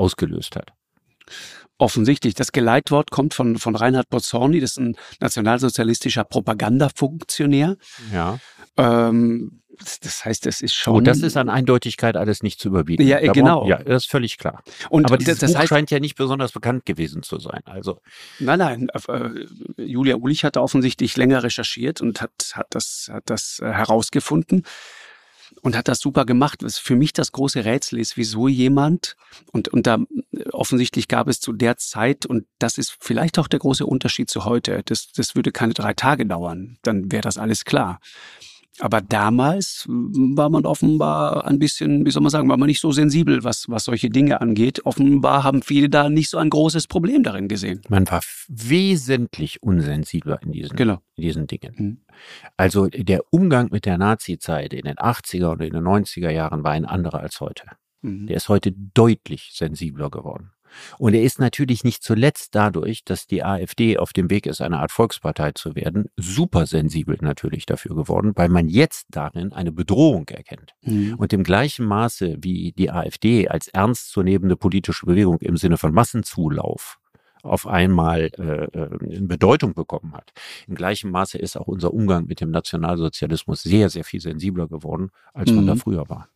ausgelöst 0.00 0.56
hat. 0.56 0.72
Offensichtlich. 1.78 2.34
Das 2.34 2.52
Geleitwort 2.52 3.10
kommt 3.10 3.32
von, 3.32 3.56
von 3.56 3.74
Reinhard 3.74 4.10
Bozzorni, 4.10 4.60
das 4.60 4.72
ist 4.72 4.78
ein 4.78 4.96
nationalsozialistischer 5.20 6.24
Propagandafunktionär. 6.24 7.76
Ja. 8.12 8.38
Ähm, 8.76 9.62
das 10.02 10.24
heißt, 10.24 10.46
es 10.46 10.60
ist 10.60 10.74
schon. 10.74 10.96
Und 10.96 11.04
das 11.06 11.22
ist 11.22 11.38
an 11.38 11.48
Eindeutigkeit 11.48 12.16
alles 12.16 12.42
nicht 12.42 12.60
zu 12.60 12.68
überbieten. 12.68 13.06
Ja, 13.06 13.18
da 13.20 13.32
genau. 13.32 13.66
Ja, 13.66 13.78
das 13.82 14.04
ist 14.04 14.10
völlig 14.10 14.36
klar. 14.36 14.62
Und 14.90 15.06
Aber 15.06 15.16
dieses 15.16 15.38
das, 15.38 15.40
das 15.40 15.52
Buch 15.52 15.60
heißt, 15.60 15.68
scheint 15.70 15.90
ja 15.90 16.00
nicht 16.00 16.16
besonders 16.16 16.52
bekannt 16.52 16.84
gewesen 16.84 17.22
zu 17.22 17.38
sein. 17.38 17.62
Also. 17.64 18.00
Nein, 18.40 18.58
nein. 18.58 18.88
Äh, 19.08 19.46
Julia 19.82 20.16
Ulich 20.16 20.44
hat 20.44 20.58
offensichtlich 20.58 21.16
länger 21.16 21.42
recherchiert 21.42 22.02
und 22.02 22.20
hat, 22.20 22.32
hat 22.52 22.66
das, 22.70 23.08
hat 23.10 23.24
das 23.26 23.60
äh, 23.62 23.72
herausgefunden 23.72 24.64
und 25.62 25.76
hat 25.76 25.88
das 25.88 26.00
super 26.00 26.24
gemacht. 26.24 26.62
Was 26.62 26.78
für 26.78 26.96
mich 26.96 27.12
das 27.12 27.32
große 27.32 27.64
Rätsel 27.64 27.98
ist, 27.98 28.16
wieso 28.16 28.48
jemand, 28.48 29.16
und, 29.52 29.68
und 29.68 29.86
da 29.86 29.98
offensichtlich 30.52 31.08
gab 31.08 31.28
es 31.28 31.40
zu 31.40 31.52
der 31.52 31.76
Zeit, 31.76 32.26
und 32.26 32.46
das 32.58 32.78
ist 32.78 32.96
vielleicht 33.00 33.38
auch 33.38 33.48
der 33.48 33.58
große 33.58 33.86
Unterschied 33.86 34.30
zu 34.30 34.44
heute, 34.44 34.82
das, 34.84 35.12
das 35.12 35.34
würde 35.34 35.52
keine 35.52 35.74
drei 35.74 35.94
Tage 35.94 36.26
dauern, 36.26 36.78
dann 36.82 37.10
wäre 37.12 37.22
das 37.22 37.38
alles 37.38 37.64
klar. 37.64 38.00
Aber 38.80 39.02
damals 39.02 39.86
war 39.88 40.48
man 40.48 40.64
offenbar 40.64 41.46
ein 41.46 41.58
bisschen, 41.58 42.06
wie 42.06 42.10
soll 42.10 42.22
man 42.22 42.30
sagen, 42.30 42.48
war 42.48 42.56
man 42.56 42.66
nicht 42.66 42.80
so 42.80 42.92
sensibel, 42.92 43.44
was, 43.44 43.66
was 43.68 43.84
solche 43.84 44.08
Dinge 44.08 44.40
angeht. 44.40 44.84
Offenbar 44.86 45.44
haben 45.44 45.62
viele 45.62 45.90
da 45.90 46.08
nicht 46.08 46.30
so 46.30 46.38
ein 46.38 46.48
großes 46.48 46.86
Problem 46.86 47.22
darin 47.22 47.46
gesehen. 47.46 47.82
Man 47.88 48.10
war 48.10 48.22
wesentlich 48.48 49.62
unsensibler 49.62 50.42
in 50.42 50.52
diesen, 50.52 50.76
genau. 50.76 50.98
in 51.16 51.22
diesen 51.22 51.46
Dingen. 51.46 51.74
Mhm. 51.76 51.98
Also 52.56 52.88
der 52.88 53.22
Umgang 53.30 53.68
mit 53.70 53.84
der 53.84 53.98
Nazi-Zeit 53.98 54.72
in 54.72 54.86
den 54.86 54.96
80er 54.96 55.52
und 55.52 55.60
in 55.60 55.72
den 55.72 55.84
90er 55.84 56.30
Jahren 56.30 56.64
war 56.64 56.72
ein 56.72 56.86
anderer 56.86 57.20
als 57.20 57.40
heute. 57.40 57.64
Mhm. 58.02 58.26
Der 58.26 58.36
ist 58.36 58.48
heute 58.48 58.72
deutlich 58.72 59.50
sensibler 59.52 60.10
geworden. 60.10 60.52
Und 60.98 61.14
er 61.14 61.22
ist 61.22 61.38
natürlich 61.38 61.84
nicht 61.84 62.02
zuletzt 62.02 62.54
dadurch, 62.54 63.04
dass 63.04 63.26
die 63.26 63.42
AfD 63.42 63.98
auf 63.98 64.12
dem 64.12 64.30
Weg 64.30 64.46
ist, 64.46 64.60
eine 64.60 64.78
Art 64.78 64.92
Volkspartei 64.92 65.52
zu 65.52 65.74
werden, 65.74 66.06
supersensibel 66.16 67.18
natürlich 67.20 67.66
dafür 67.66 67.96
geworden, 67.96 68.32
weil 68.36 68.48
man 68.48 68.68
jetzt 68.68 69.06
darin 69.10 69.52
eine 69.52 69.72
Bedrohung 69.72 70.28
erkennt. 70.28 70.74
Mhm. 70.82 71.14
Und 71.16 71.32
im 71.32 71.42
gleichen 71.42 71.86
Maße 71.86 72.36
wie 72.40 72.72
die 72.72 72.90
AfD 72.90 73.48
als 73.48 73.68
ernstzunehmende 73.68 74.56
politische 74.56 75.06
Bewegung 75.06 75.38
im 75.40 75.56
Sinne 75.56 75.76
von 75.76 75.92
Massenzulauf 75.92 76.98
auf 77.42 77.66
einmal 77.66 78.30
äh, 78.38 78.64
äh 78.78 79.14
in 79.14 79.28
Bedeutung 79.28 79.74
bekommen 79.74 80.12
hat. 80.12 80.32
Im 80.66 80.74
gleichen 80.74 81.10
Maße 81.10 81.38
ist 81.38 81.56
auch 81.56 81.68
unser 81.68 81.92
Umgang 81.94 82.26
mit 82.26 82.40
dem 82.40 82.50
Nationalsozialismus 82.50 83.62
sehr, 83.62 83.88
sehr 83.88 84.04
viel 84.04 84.20
sensibler 84.20 84.68
geworden, 84.68 85.10
als 85.32 85.50
man 85.50 85.66
da 85.66 85.74
mhm. 85.74 85.78
früher 85.78 86.08
war. 86.08 86.28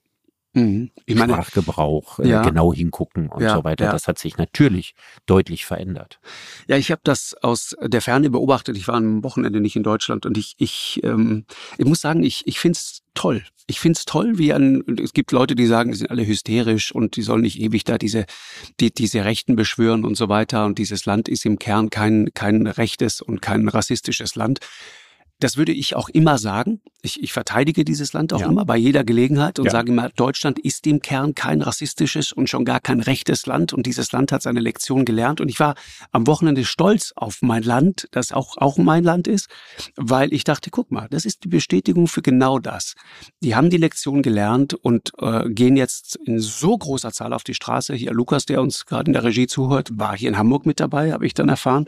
Mhm. 0.55 0.91
Ich 1.05 1.17
meine, 1.17 1.33
Sprachgebrauch, 1.33 2.21
äh, 2.21 2.29
ja, 2.29 2.43
genau 2.43 2.73
hingucken 2.73 3.29
und 3.29 3.43
ja, 3.43 3.55
so 3.55 3.65
weiter. 3.65 3.87
Ja. 3.87 3.93
Das 3.93 4.09
hat 4.09 4.19
sich 4.19 4.39
natürlich 4.39 4.95
deutlich 5.27 5.67
verändert. 5.67 6.21
Ja, 6.69 6.77
ich 6.77 6.91
habe 6.91 7.01
das 7.05 7.35
aus 7.43 7.77
der 7.83 8.01
Ferne 8.01 8.31
beobachtet. 8.31 8.77
Ich 8.77 8.87
war 8.89 8.95
am 8.95 9.23
Wochenende 9.25 9.61
nicht 9.61 9.77
in 9.77 9.83
Deutschland 9.83 10.27
und 10.27 10.39
ich, 10.39 10.55
ich, 10.59 11.01
ähm, 11.03 11.45
ich 11.77 11.85
muss 11.85 12.01
sagen, 12.01 12.23
ich, 12.23 12.47
ich 12.47 12.61
finde 12.61 12.77
es 12.77 13.03
toll. 13.15 13.45
Ich 13.67 13.81
finde 13.81 13.97
es 13.97 14.05
toll, 14.05 14.39
wie 14.39 14.53
ein, 14.53 14.85
es 15.03 15.13
gibt 15.13 15.33
Leute, 15.33 15.55
die 15.55 15.67
sagen, 15.67 15.91
die 15.91 15.97
sind 15.97 16.11
alle 16.11 16.27
hysterisch 16.27 16.93
und 16.95 17.17
die 17.17 17.23
sollen 17.23 17.43
nicht 17.43 17.59
ewig 17.59 17.85
da 17.85 17.99
diese, 17.99 18.27
die, 18.79 18.93
diese 18.93 19.25
Rechten 19.25 19.57
beschwören 19.57 20.05
und 20.05 20.17
so 20.17 20.29
weiter. 20.29 20.67
Und 20.67 20.79
dieses 20.79 21.07
Land 21.07 21.29
ist 21.29 21.47
im 21.47 21.59
Kern 21.59 21.91
kein, 21.91 22.31
kein 22.35 22.67
rechtes 22.67 23.23
und 23.23 23.41
kein 23.41 23.67
rassistisches 23.69 24.35
Land. 24.35 24.61
Das 25.45 25.59
würde 25.59 25.73
ich 25.73 25.95
auch 25.95 26.09
immer 26.09 26.39
sagen. 26.39 26.81
Ich, 27.03 27.23
ich 27.23 27.35
verteidige 27.35 27.85
dieses 27.85 28.15
Land 28.15 28.33
auch 28.33 28.41
ja. 28.41 28.47
immer 28.47 28.65
bei 28.65 28.79
jeder 28.79 29.05
Gelegenheit 29.05 29.59
und 29.59 29.67
ja. 29.67 29.73
sage 29.73 29.93
immer, 29.93 30.09
Deutschland 30.09 30.59
ist 30.59 30.87
im 30.87 31.03
Kern 31.03 31.35
kein 31.35 31.61
rassistisches 31.61 32.33
und 32.33 32.49
schon 32.49 32.65
gar 32.65 32.81
kein 32.81 33.01
rechtes 33.01 33.45
Land 33.45 33.75
und 33.75 33.85
dieses 33.85 34.11
Land 34.13 34.33
hat 34.33 34.41
seine 34.41 34.61
Lektion 34.61 35.05
gelernt 35.05 35.43
und 35.43 35.51
ich 35.51 35.61
war 35.61 35.75
am 36.13 36.27
Wochenende 36.27 36.65
stolz 36.65 37.13
auf 37.15 37.43
mein 37.43 37.63
Land, 37.63 38.09
das 38.13 38.33
auch, 38.33 38.57
auch 38.57 38.79
mein 38.79 39.05
Land 39.05 39.29
ist, 39.29 39.51
weil 39.97 40.33
ich 40.33 40.45
dachte, 40.45 40.71
guck 40.71 40.91
mal, 40.91 41.09
das 41.11 41.27
ist 41.27 41.45
die 41.45 41.49
Bestätigung 41.49 42.09
für 42.09 42.23
genau 42.23 42.59
das. 42.59 42.95
Die 43.43 43.55
haben 43.55 43.69
die 43.69 43.77
Lektion 43.77 44.23
gelernt 44.23 44.73
und 44.73 45.13
äh, 45.19 45.51
gehen 45.51 45.77
jetzt 45.77 46.17
in 46.25 46.41
so 46.41 46.79
großer 46.79 47.13
Zahl 47.13 47.35
auf 47.35 47.45
die 47.45 47.53
Straße. 47.53 47.95
Hier 47.95 48.15
Lukas, 48.15 48.47
der 48.47 48.63
uns 48.63 48.87
gerade 48.87 49.11
in 49.11 49.13
der 49.13 49.25
Regie 49.25 49.47
zuhört, 49.47 49.91
war 49.93 50.17
hier 50.17 50.31
in 50.31 50.39
Hamburg 50.39 50.65
mit 50.65 50.81
dabei, 50.81 51.13
habe 51.13 51.27
ich 51.27 51.35
dann 51.35 51.51
erfahren. 51.51 51.85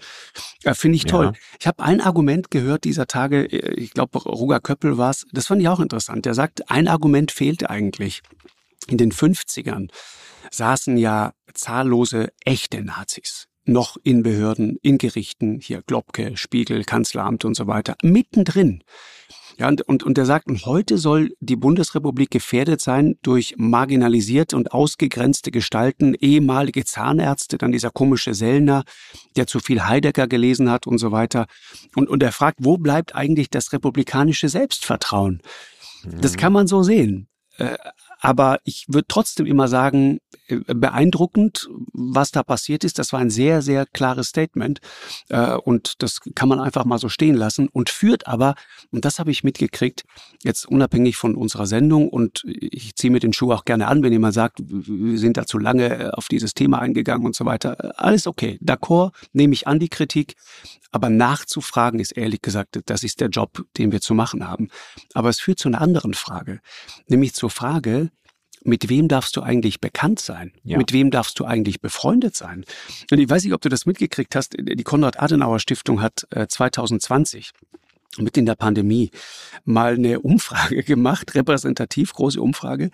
Äh, 0.62 0.75
Finde 0.75 0.97
ich 0.97 1.07
toll. 1.07 1.25
Ja. 1.25 1.33
Ich 1.59 1.66
habe 1.66 1.83
ein 1.83 2.03
Argument 2.03 2.51
gehört 2.51 2.85
dieser 2.85 3.07
Tage, 3.07 3.46
ich 3.47 3.93
glaube, 3.93 4.19
Roger 4.19 4.61
Köppel 4.61 4.99
war 4.99 5.11
es, 5.11 5.27
das 5.33 5.47
fand 5.47 5.63
ich 5.63 5.69
auch 5.69 5.81
interessant. 5.81 6.25
Der 6.25 6.35
sagt, 6.35 6.71
ein 6.71 6.89
Argument 6.89 7.33
fehlt 7.33 7.69
eigentlich. 7.69 8.23
In 8.89 8.99
den 8.99 9.13
50ern 9.13 9.89
saßen 10.51 10.97
ja 10.97 11.33
zahllose 11.55 12.33
echte 12.45 12.83
Nazis 12.83 13.49
noch 13.67 13.97
in 14.03 14.23
Behörden, 14.23 14.79
in 14.83 14.99
Gerichten, 14.99 15.61
hier 15.61 15.83
Globke, 15.83 16.37
Spiegel, 16.37 16.85
Kanzleramt 16.85 17.45
und 17.45 17.55
so 17.55 17.67
weiter, 17.67 17.97
mittendrin. 18.03 18.83
Ja, 19.59 19.69
und, 19.69 19.83
und, 19.83 20.03
und 20.03 20.19
er 20.19 20.27
sagt, 20.27 20.49
heute 20.66 20.99
soll 20.99 21.31
die 21.40 21.57
Bundesrepublik 21.57 22.31
gefährdet 22.31 22.81
sein 22.83 23.16
durch 23.23 23.55
marginalisierte 23.57 24.55
und 24.55 24.73
ausgegrenzte 24.73 25.51
Gestalten, 25.51 26.14
ehemalige 26.14 26.85
Zahnärzte, 26.85 27.57
dann 27.57 27.73
dieser 27.73 27.90
komische 27.90 28.35
Sellner, 28.35 28.85
der 29.37 29.47
zu 29.47 29.59
viel 29.59 29.85
Heidegger 29.85 30.27
gelesen 30.27 30.71
hat 30.71 30.87
und 30.87 30.99
so 30.99 31.11
weiter. 31.11 31.47
Und, 31.95 32.11
und 32.11 32.23
er 32.23 32.33
fragt, 32.33 32.59
wo 32.61 32.77
bleibt 32.77 33.14
eigentlich 33.14 33.49
das 33.49 33.73
republikanische 33.73 34.51
Selbstvertrauen? 34.51 35.40
Das 36.05 36.33
mhm. 36.33 36.37
kann 36.37 36.53
man 36.53 36.66
so 36.66 36.83
sehen. 36.83 37.29
Äh, 37.57 37.77
aber 38.21 38.59
ich 38.64 38.85
würde 38.88 39.07
trotzdem 39.09 39.47
immer 39.47 39.69
sagen, 39.69 40.19
beeindruckend, 40.49 41.69
was 41.93 42.31
da 42.31 42.43
passiert 42.43 42.85
ist. 42.85 42.99
Das 42.99 43.13
war 43.13 43.21
ein 43.21 43.31
sehr, 43.31 43.63
sehr 43.63 43.87
klares 43.87 44.29
Statement. 44.29 44.81
Äh, 45.29 45.55
und 45.57 46.03
das 46.03 46.21
kann 46.35 46.49
man 46.49 46.61
einfach 46.61 46.85
mal 46.85 46.99
so 46.99 47.09
stehen 47.09 47.35
lassen 47.35 47.69
und 47.69 47.91
führt 47.91 48.27
aber, 48.27 48.55
und 48.91 49.05
das 49.05 49.19
habe 49.19 49.31
ich 49.31 49.45
mitgekriegt, 49.45 50.05
jetzt 50.43 50.67
unabhängig 50.67 51.17
von 51.17 51.35
unserer 51.35 51.67
Sendung, 51.67 52.09
und 52.09 52.43
ich 52.47 52.95
ziehe 52.97 53.11
mir 53.11 53.21
den 53.21 53.33
Schuh 53.33 53.53
auch 53.53 53.65
gerne 53.65 53.89
an, 53.89 54.03
wenn 54.03 54.13
jemand 54.13 54.35
sagt, 54.35 54.61
wir 54.65 55.19
sind 55.19 55.37
da 55.37 55.47
zu 55.47 55.59
lange 55.59 56.17
auf 56.17 56.29
dieses 56.29 56.55
Thema 56.55 56.79
eingegangen 56.81 57.27
und 57.27 57.35
so 57.35 57.45
weiter. 57.45 57.99
Alles 58.01 58.27
okay. 58.27 58.59
D'accord, 58.63 59.13
nehme 59.33 59.53
ich 59.53 59.67
an 59.67 59.79
die 59.79 59.89
Kritik. 59.89 60.37
Aber 60.93 61.11
nachzufragen 61.11 62.01
ist 62.01 62.13
ehrlich 62.13 62.41
gesagt, 62.41 62.81
das 62.87 63.03
ist 63.03 63.21
der 63.21 63.29
Job, 63.29 63.65
den 63.77 63.93
wir 63.93 64.01
zu 64.01 64.15
machen 64.15 64.49
haben. 64.49 64.69
Aber 65.15 65.29
es 65.29 65.41
führt 65.41 65.59
zu 65.59 65.69
einer 65.69 65.81
anderen 65.81 66.15
Frage, 66.15 66.61
nämlich 67.09 67.35
zur 67.35 67.51
Frage, 67.51 68.11
mit 68.66 68.88
wem 68.88 69.09
darfst 69.09 69.37
du 69.37 69.42
eigentlich 69.42 69.81
bekannt 69.81 70.18
sein? 70.18 70.52
Ja. 70.64 70.76
Mit 70.79 70.92
wem 70.92 71.11
darfst 71.11 71.38
du 71.38 71.44
eigentlich 71.44 71.81
befreundet 71.81 72.35
sein? 72.35 72.64
Und 73.11 73.18
ich 73.18 73.29
weiß 73.29 73.44
nicht, 73.44 73.55
ob 73.55 73.61
du 73.61 73.68
das 73.68 73.87
mitgekriegt 73.87 74.35
hast. 74.35 74.57
Die 74.59 74.83
Konrad-Adenauer-Stiftung 74.83 76.02
hat 76.02 76.26
2020 76.31 77.52
äh, 78.18 78.22
mit 78.22 78.37
in 78.37 78.46
der 78.46 78.55
Pandemie 78.55 79.11
mal 79.64 79.94
eine 79.94 80.20
Umfrage 80.20 80.83
gemacht, 80.85 81.35
repräsentativ 81.35 82.12
große 82.12 82.40
Umfrage, 82.40 82.90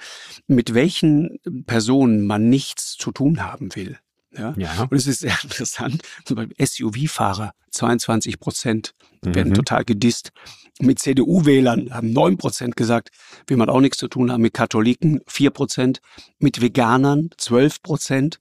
mit 0.47 0.75
welchen 0.75 1.39
Personen 1.67 2.27
man 2.27 2.49
nichts 2.49 2.97
zu 2.97 3.13
tun 3.13 3.43
haben 3.43 3.75
will. 3.75 3.99
Ja? 4.37 4.55
ja. 4.57 4.83
Und 4.83 4.97
es 4.97 5.07
ist 5.07 5.21
sehr 5.21 5.37
interessant. 5.43 6.03
Zum 6.25 6.37
Beispiel 6.37 6.57
SUV-Fahrer, 6.67 7.53
22 7.71 8.41
Prozent 8.41 8.95
werden 9.23 9.51
mhm. 9.51 9.55
total 9.55 9.85
gedisst. 9.85 10.33
Mit 10.81 10.99
CDU-Wählern 10.99 11.95
haben 11.95 12.13
9 12.13 12.39
Prozent 12.39 12.77
gesagt, 12.77 13.11
will 13.47 13.57
man 13.57 13.69
auch 13.69 13.81
nichts 13.81 13.99
zu 13.99 14.09
tun 14.09 14.33
haben. 14.33 14.43
Mit 14.43 14.55
Katholiken 14.55 15.21
4 15.27 15.51
Prozent. 15.51 16.01
Mit 16.39 16.61
Veganern 16.61 17.31
12 17.37 17.83
Prozent. 17.83 18.39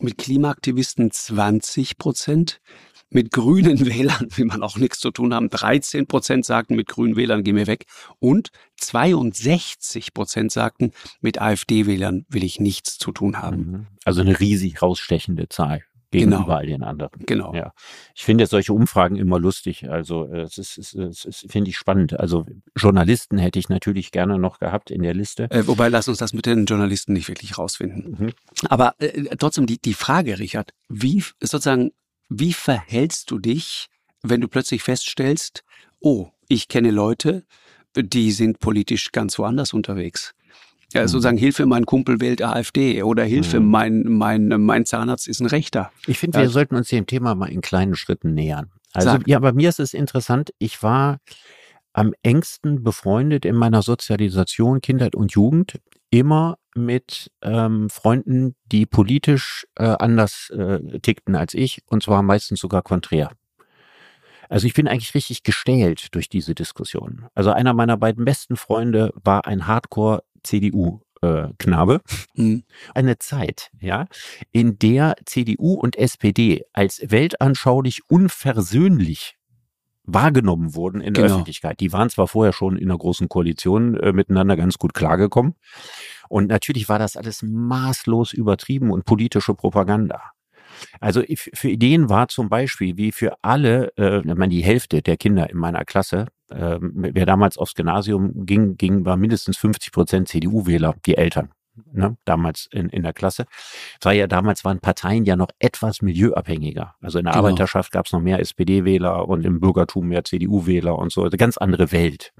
Mit 0.00 0.18
Klimaaktivisten 0.18 1.10
20 1.10 1.98
Prozent. 1.98 2.60
Mit 3.10 3.30
grünen 3.30 3.80
Wählern 3.86 4.28
will 4.36 4.46
man 4.46 4.62
auch 4.62 4.76
nichts 4.76 4.98
zu 4.98 5.10
tun 5.10 5.34
haben. 5.34 5.50
13 5.50 6.06
Prozent 6.06 6.44
sagten, 6.44 6.74
mit 6.74 6.88
grünen 6.88 7.16
Wählern 7.16 7.44
gehen 7.44 7.56
wir 7.56 7.66
weg. 7.66 7.86
Und 8.18 8.50
62 8.78 10.14
Prozent 10.14 10.52
sagten, 10.52 10.92
mit 11.20 11.40
AfD-Wählern 11.40 12.26
will 12.28 12.44
ich 12.44 12.60
nichts 12.60 12.98
zu 12.98 13.12
tun 13.12 13.40
haben. 13.40 13.56
Mhm. 13.56 13.86
Also 14.04 14.20
eine 14.20 14.38
riesig 14.38 14.82
rausstechende 14.82 15.48
Zahl 15.48 15.82
gegenüber 16.10 16.38
genau. 16.44 16.54
all 16.54 16.66
den 16.66 16.82
anderen. 16.82 17.10
Genau. 17.26 17.54
Ja. 17.54 17.72
Ich 18.14 18.24
finde 18.24 18.46
solche 18.46 18.72
Umfragen 18.72 19.16
immer 19.16 19.38
lustig. 19.38 19.88
Also 19.88 20.26
äh, 20.26 20.42
es 20.42 20.58
ist, 20.58 20.78
es 20.78 20.94
ist, 20.94 21.26
es 21.26 21.46
finde 21.48 21.70
ich 21.70 21.76
spannend. 21.76 22.18
Also 22.18 22.46
Journalisten 22.76 23.38
hätte 23.38 23.58
ich 23.58 23.68
natürlich 23.68 24.10
gerne 24.10 24.38
noch 24.38 24.58
gehabt 24.58 24.90
in 24.90 25.02
der 25.02 25.14
Liste. 25.14 25.50
Äh, 25.50 25.66
wobei 25.66 25.88
lass 25.88 26.08
uns 26.08 26.18
das 26.18 26.32
mit 26.32 26.46
den 26.46 26.66
Journalisten 26.66 27.12
nicht 27.12 27.28
wirklich 27.28 27.58
rausfinden. 27.58 28.16
Mhm. 28.18 28.32
Aber 28.68 28.94
äh, 28.98 29.36
trotzdem 29.36 29.66
die, 29.66 29.78
die 29.78 29.94
Frage, 29.94 30.38
Richard, 30.38 30.72
wie 30.88 31.22
sozusagen 31.40 31.90
wie 32.28 32.52
verhältst 32.52 33.30
du 33.30 33.38
dich, 33.38 33.88
wenn 34.22 34.40
du 34.40 34.48
plötzlich 34.48 34.82
feststellst, 34.82 35.64
oh, 36.00 36.28
ich 36.48 36.68
kenne 36.68 36.90
Leute, 36.90 37.44
die 37.96 38.32
sind 38.32 38.60
politisch 38.60 39.12
ganz 39.12 39.38
woanders 39.38 39.72
unterwegs? 39.72 40.34
Ja, 40.92 41.02
mhm. 41.02 41.08
sozusagen 41.08 41.38
Hilfe, 41.38 41.66
mein 41.66 41.84
Kumpel 41.84 42.20
wählt 42.20 42.42
AfD 42.42 43.02
oder 43.02 43.24
Hilfe, 43.24 43.60
mhm. 43.60 43.70
mein, 43.70 44.02
mein, 44.04 44.48
mein 44.48 44.86
Zahnarzt 44.86 45.28
ist 45.28 45.40
ein 45.40 45.46
Rechter. 45.46 45.90
Ich 46.06 46.18
finde, 46.18 46.38
wir 46.38 46.42
also, 46.42 46.52
sollten 46.52 46.76
uns 46.76 46.88
dem 46.88 47.06
Thema 47.06 47.34
mal 47.34 47.50
in 47.50 47.60
kleinen 47.60 47.96
Schritten 47.96 48.34
nähern. 48.34 48.70
Also, 48.92 49.10
sag. 49.10 49.28
ja, 49.28 49.38
bei 49.38 49.52
mir 49.52 49.68
ist 49.68 49.80
es 49.80 49.94
interessant. 49.94 50.52
Ich 50.58 50.82
war 50.82 51.18
am 51.92 52.14
engsten 52.22 52.82
befreundet 52.82 53.44
in 53.44 53.56
meiner 53.56 53.82
Sozialisation, 53.82 54.80
Kindheit 54.80 55.14
und 55.14 55.32
Jugend 55.32 55.80
immer 56.10 56.56
mit 56.76 57.30
ähm, 57.42 57.90
Freunden, 57.90 58.54
die 58.66 58.86
politisch 58.86 59.66
äh, 59.76 59.84
anders 59.84 60.50
äh, 60.50 61.00
tickten 61.00 61.34
als 61.34 61.54
ich 61.54 61.82
und 61.86 62.02
zwar 62.02 62.22
meistens 62.22 62.60
sogar 62.60 62.82
konträr. 62.82 63.30
Also 64.48 64.66
ich 64.66 64.74
bin 64.74 64.86
eigentlich 64.86 65.14
richtig 65.14 65.42
gestählt 65.42 66.14
durch 66.14 66.28
diese 66.28 66.54
Diskussion. 66.54 67.26
Also 67.34 67.50
einer 67.50 67.74
meiner 67.74 67.96
beiden 67.96 68.24
besten 68.24 68.56
Freunde 68.56 69.12
war 69.16 69.46
ein 69.46 69.66
Hardcore 69.66 70.22
CDU 70.44 71.00
äh, 71.22 71.48
Knabe. 71.58 72.00
Mhm. 72.34 72.64
Eine 72.94 73.18
Zeit, 73.18 73.70
ja, 73.80 74.06
in 74.52 74.78
der 74.78 75.16
CDU 75.24 75.74
und 75.74 75.96
SPD 75.96 76.64
als 76.72 77.00
weltanschaulich 77.08 78.02
unversöhnlich 78.08 79.36
wahrgenommen 80.06 80.74
wurden 80.74 81.00
in 81.00 81.14
der 81.14 81.24
genau. 81.24 81.34
Öffentlichkeit. 81.34 81.80
Die 81.80 81.92
waren 81.92 82.10
zwar 82.10 82.28
vorher 82.28 82.52
schon 82.52 82.76
in 82.76 82.90
einer 82.90 82.98
großen 82.98 83.28
Koalition 83.28 83.96
äh, 83.98 84.12
miteinander 84.12 84.56
ganz 84.56 84.78
gut 84.78 84.94
klargekommen. 84.94 85.54
Und 86.28 86.48
natürlich 86.48 86.88
war 86.88 86.98
das 86.98 87.16
alles 87.16 87.42
maßlos 87.42 88.32
übertrieben 88.32 88.90
und 88.90 89.04
politische 89.04 89.54
Propaganda. 89.54 90.32
Also 91.00 91.22
für 91.54 91.68
Ideen 91.68 92.10
war 92.10 92.28
zum 92.28 92.48
Beispiel, 92.48 92.96
wie 92.96 93.12
für 93.12 93.34
alle, 93.42 93.92
äh, 93.96 94.18
ich 94.18 94.24
meine, 94.24 94.48
die 94.48 94.62
Hälfte 94.62 95.02
der 95.02 95.16
Kinder 95.16 95.48
in 95.48 95.56
meiner 95.56 95.84
Klasse, 95.84 96.26
äh, 96.50 96.78
wer 96.80 97.26
damals 97.26 97.56
aufs 97.56 97.74
Gymnasium 97.74 98.46
ging, 98.46 98.76
ging 98.76 99.04
war 99.04 99.16
mindestens 99.16 99.56
50 99.56 99.92
Prozent 99.92 100.28
CDU-Wähler, 100.28 100.94
die 101.06 101.16
Eltern 101.16 101.50
ne, 101.92 102.16
damals 102.24 102.68
in, 102.72 102.88
in 102.88 103.02
der 103.02 103.12
Klasse. 103.12 103.46
Es 104.00 104.04
war 104.04 104.12
ja 104.12 104.26
damals 104.26 104.64
waren 104.64 104.80
Parteien 104.80 105.24
ja 105.24 105.36
noch 105.36 105.50
etwas 105.58 106.02
milieuabhängiger. 106.02 106.94
Also 107.00 107.18
in 107.18 107.24
der 107.24 107.34
genau. 107.34 107.44
Arbeiterschaft 107.44 107.92
gab 107.92 108.06
es 108.06 108.12
noch 108.12 108.20
mehr 108.20 108.40
SPD-Wähler 108.40 109.28
und 109.28 109.44
im 109.44 109.60
Bürgertum 109.60 110.08
mehr 110.08 110.24
CDU-Wähler 110.24 110.96
und 110.96 111.12
so. 111.12 111.24
Eine 111.24 111.36
ganz 111.36 111.56
andere 111.56 111.92
Welt. 111.92 112.32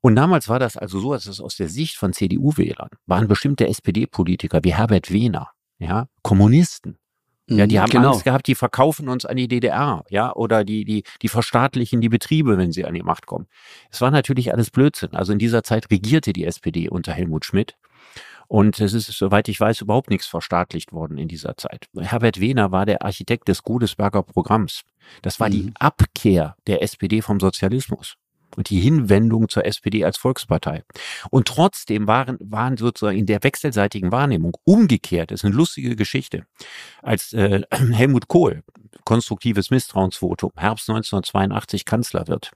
Und 0.00 0.16
damals 0.16 0.48
war 0.48 0.58
das 0.58 0.76
also 0.76 1.00
so, 1.00 1.12
dass 1.12 1.26
es 1.26 1.40
aus 1.40 1.56
der 1.56 1.68
Sicht 1.68 1.96
von 1.96 2.12
CDU-Wählern 2.12 2.90
waren 3.06 3.26
bestimmte 3.26 3.66
SPD-Politiker 3.66 4.60
wie 4.62 4.74
Herbert 4.74 5.10
Wehner, 5.10 5.50
ja, 5.78 6.08
Kommunisten, 6.22 6.98
ja, 7.48 7.66
die 7.66 7.76
mhm, 7.76 7.80
haben 7.80 7.90
genau. 7.90 8.12
Angst 8.12 8.24
gehabt, 8.24 8.46
die 8.46 8.54
verkaufen 8.54 9.08
uns 9.08 9.26
an 9.26 9.36
die 9.36 9.48
DDR, 9.48 10.02
ja, 10.08 10.34
oder 10.34 10.64
die, 10.64 10.84
die, 10.84 11.04
die 11.20 11.28
verstaatlichen 11.28 12.00
die 12.00 12.08
Betriebe, 12.08 12.56
wenn 12.56 12.72
sie 12.72 12.86
an 12.86 12.94
die 12.94 13.02
Macht 13.02 13.26
kommen. 13.26 13.46
Es 13.90 14.00
war 14.00 14.10
natürlich 14.10 14.52
alles 14.52 14.70
Blödsinn. 14.70 15.12
Also 15.12 15.32
in 15.32 15.38
dieser 15.38 15.62
Zeit 15.62 15.90
regierte 15.90 16.32
die 16.32 16.44
SPD 16.44 16.88
unter 16.88 17.12
Helmut 17.12 17.44
Schmidt. 17.44 17.76
Und 18.48 18.80
es 18.80 18.92
ist, 18.92 19.06
soweit 19.06 19.48
ich 19.48 19.60
weiß, 19.60 19.80
überhaupt 19.80 20.10
nichts 20.10 20.26
verstaatlicht 20.26 20.92
worden 20.92 21.18
in 21.18 21.28
dieser 21.28 21.56
Zeit. 21.56 21.88
Herbert 21.98 22.40
Wehner 22.40 22.72
war 22.72 22.86
der 22.86 23.02
Architekt 23.02 23.48
des 23.48 23.62
Godesberger 23.62 24.22
Programms. 24.22 24.82
Das 25.22 25.40
war 25.40 25.48
mhm. 25.48 25.52
die 25.52 25.72
Abkehr 25.78 26.56
der 26.66 26.82
SPD 26.82 27.22
vom 27.22 27.40
Sozialismus 27.40 28.16
und 28.56 28.70
die 28.70 28.80
Hinwendung 28.80 29.48
zur 29.48 29.64
SPD 29.64 30.04
als 30.04 30.16
Volkspartei. 30.16 30.84
Und 31.30 31.48
trotzdem 31.48 32.06
waren, 32.06 32.38
waren 32.40 32.76
sozusagen 32.76 33.18
in 33.18 33.26
der 33.26 33.42
wechselseitigen 33.42 34.12
Wahrnehmung 34.12 34.56
umgekehrt, 34.64 35.30
das 35.30 35.40
ist 35.40 35.44
eine 35.44 35.54
lustige 35.54 35.96
Geschichte, 35.96 36.46
als 37.02 37.32
äh, 37.32 37.62
Helmut 37.70 38.28
Kohl, 38.28 38.62
konstruktives 39.04 39.70
Misstrauensvotum, 39.70 40.52
Herbst 40.56 40.88
1982 40.88 41.84
Kanzler 41.84 42.28
wird, 42.28 42.52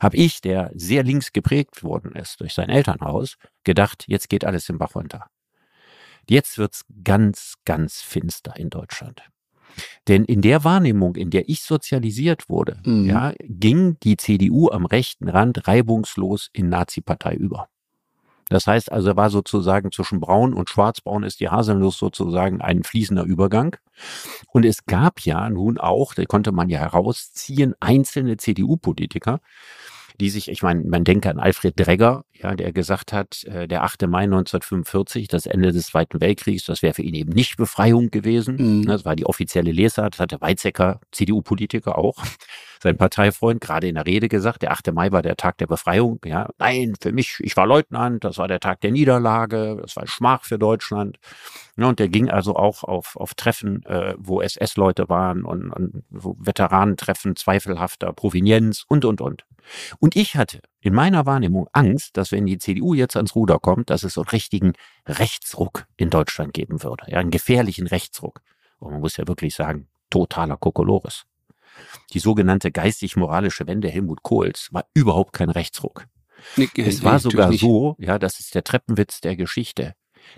habe 0.00 0.16
ich, 0.16 0.40
der 0.40 0.70
sehr 0.74 1.02
links 1.02 1.32
geprägt 1.32 1.82
worden 1.82 2.12
ist 2.12 2.40
durch 2.40 2.54
sein 2.54 2.68
Elternhaus, 2.68 3.36
gedacht, 3.64 4.04
jetzt 4.06 4.28
geht 4.28 4.44
alles 4.44 4.68
im 4.68 4.78
Bach 4.78 4.94
runter. 4.94 5.26
Jetzt 6.28 6.58
wird's 6.58 6.84
ganz, 7.04 7.54
ganz 7.64 8.00
finster 8.00 8.56
in 8.56 8.70
Deutschland. 8.70 9.22
Denn 10.08 10.24
in 10.24 10.42
der 10.42 10.64
Wahrnehmung, 10.64 11.16
in 11.16 11.30
der 11.30 11.48
ich 11.48 11.60
sozialisiert 11.62 12.48
wurde, 12.48 12.80
mhm. 12.84 13.06
ja, 13.06 13.34
ging 13.40 13.98
die 14.00 14.16
CDU 14.16 14.70
am 14.70 14.86
rechten 14.86 15.28
Rand 15.28 15.68
reibungslos 15.68 16.48
in 16.52 16.68
Nazi-Partei 16.68 17.34
über. 17.34 17.68
Das 18.48 18.66
heißt 18.66 18.92
also, 18.92 19.16
war 19.16 19.30
sozusagen 19.30 19.90
zwischen 19.90 20.20
Braun 20.20 20.54
und 20.54 20.70
Schwarzbraun 20.70 21.24
ist 21.24 21.40
die 21.40 21.48
Haselnuss 21.48 21.98
sozusagen 21.98 22.60
ein 22.60 22.84
fließender 22.84 23.24
Übergang. 23.24 23.76
Und 24.52 24.64
es 24.64 24.86
gab 24.86 25.20
ja 25.20 25.48
nun 25.50 25.78
auch, 25.78 26.14
da 26.14 26.24
konnte 26.24 26.52
man 26.52 26.68
ja 26.68 26.78
herausziehen, 26.78 27.74
einzelne 27.80 28.36
CDU-Politiker, 28.36 29.40
die 30.20 30.30
sich, 30.30 30.48
ich 30.48 30.62
meine, 30.62 30.84
man 30.84 31.04
denke 31.04 31.28
an 31.30 31.40
Alfred 31.40 31.74
Dregger, 31.78 32.24
ja, 32.42 32.54
der 32.54 32.72
gesagt 32.72 33.12
hat, 33.12 33.44
äh, 33.44 33.66
der 33.68 33.82
8. 33.82 34.06
Mai 34.06 34.24
1945, 34.24 35.28
das 35.28 35.46
Ende 35.46 35.72
des 35.72 35.86
Zweiten 35.86 36.20
Weltkriegs, 36.20 36.64
das 36.64 36.82
wäre 36.82 36.94
für 36.94 37.02
ihn 37.02 37.14
eben 37.14 37.32
nicht 37.32 37.56
Befreiung 37.56 38.10
gewesen. 38.10 38.56
Mhm. 38.56 38.86
Das 38.86 39.04
war 39.04 39.16
die 39.16 39.26
offizielle 39.26 39.72
Lesart, 39.72 40.14
das 40.14 40.20
hatte 40.20 40.40
Weizsäcker, 40.40 41.00
CDU-Politiker 41.12 41.98
auch, 41.98 42.16
sein 42.82 42.96
Parteifreund, 42.96 43.60
gerade 43.60 43.88
in 43.88 43.94
der 43.94 44.06
Rede 44.06 44.28
gesagt, 44.28 44.62
der 44.62 44.72
8. 44.72 44.92
Mai 44.92 45.12
war 45.12 45.22
der 45.22 45.36
Tag 45.36 45.58
der 45.58 45.66
Befreiung. 45.66 46.20
Ja, 46.24 46.48
nein, 46.58 46.94
für 47.00 47.12
mich, 47.12 47.38
ich 47.40 47.56
war 47.56 47.66
Leutnant, 47.66 48.24
das 48.24 48.38
war 48.38 48.48
der 48.48 48.60
Tag 48.60 48.80
der 48.80 48.92
Niederlage, 48.92 49.78
das 49.80 49.96
war 49.96 50.06
Schmach 50.06 50.44
für 50.44 50.58
Deutschland. 50.58 51.18
Ja, 51.76 51.86
und 51.88 51.98
der 51.98 52.08
ging 52.08 52.30
also 52.30 52.56
auch 52.56 52.84
auf, 52.84 53.16
auf 53.16 53.34
Treffen, 53.34 53.84
äh, 53.86 54.14
wo 54.18 54.40
SS-Leute 54.40 55.08
waren 55.08 55.44
und, 55.44 55.70
und 55.70 56.04
wo 56.10 56.36
Veteranentreffen 56.38 57.36
zweifelhafter 57.36 58.12
Provenienz 58.12 58.84
und, 58.88 59.04
und, 59.04 59.20
und. 59.20 59.44
Und 59.98 60.16
ich 60.16 60.36
hatte 60.36 60.60
in 60.86 60.94
meiner 60.94 61.26
Wahrnehmung 61.26 61.68
Angst, 61.72 62.16
dass 62.16 62.30
wenn 62.30 62.46
die 62.46 62.58
CDU 62.58 62.94
jetzt 62.94 63.16
ans 63.16 63.34
Ruder 63.34 63.58
kommt, 63.58 63.90
dass 63.90 64.04
es 64.04 64.14
so 64.14 64.20
einen 64.20 64.28
richtigen 64.28 64.74
Rechtsruck 65.04 65.86
in 65.96 66.10
Deutschland 66.10 66.54
geben 66.54 66.84
würde. 66.84 67.04
Ja, 67.08 67.18
einen 67.18 67.32
gefährlichen 67.32 67.88
Rechtsruck. 67.88 68.40
Und 68.78 68.92
man 68.92 69.00
muss 69.00 69.16
ja 69.16 69.26
wirklich 69.26 69.56
sagen, 69.56 69.88
totaler 70.10 70.56
Kokolores. 70.56 71.24
Die 72.12 72.20
sogenannte 72.20 72.70
geistig-moralische 72.70 73.66
Wende 73.66 73.88
Helmut 73.88 74.22
Kohls 74.22 74.68
war 74.70 74.86
überhaupt 74.94 75.32
kein 75.32 75.50
Rechtsruck. 75.50 76.06
Nee, 76.56 76.70
es 76.76 77.02
war 77.02 77.18
sogar 77.18 77.52
so, 77.52 77.96
ja, 77.98 78.20
das 78.20 78.38
ist 78.38 78.54
der 78.54 78.62
Treppenwitz 78.62 79.20
der 79.20 79.34
Geschichte. 79.34 79.94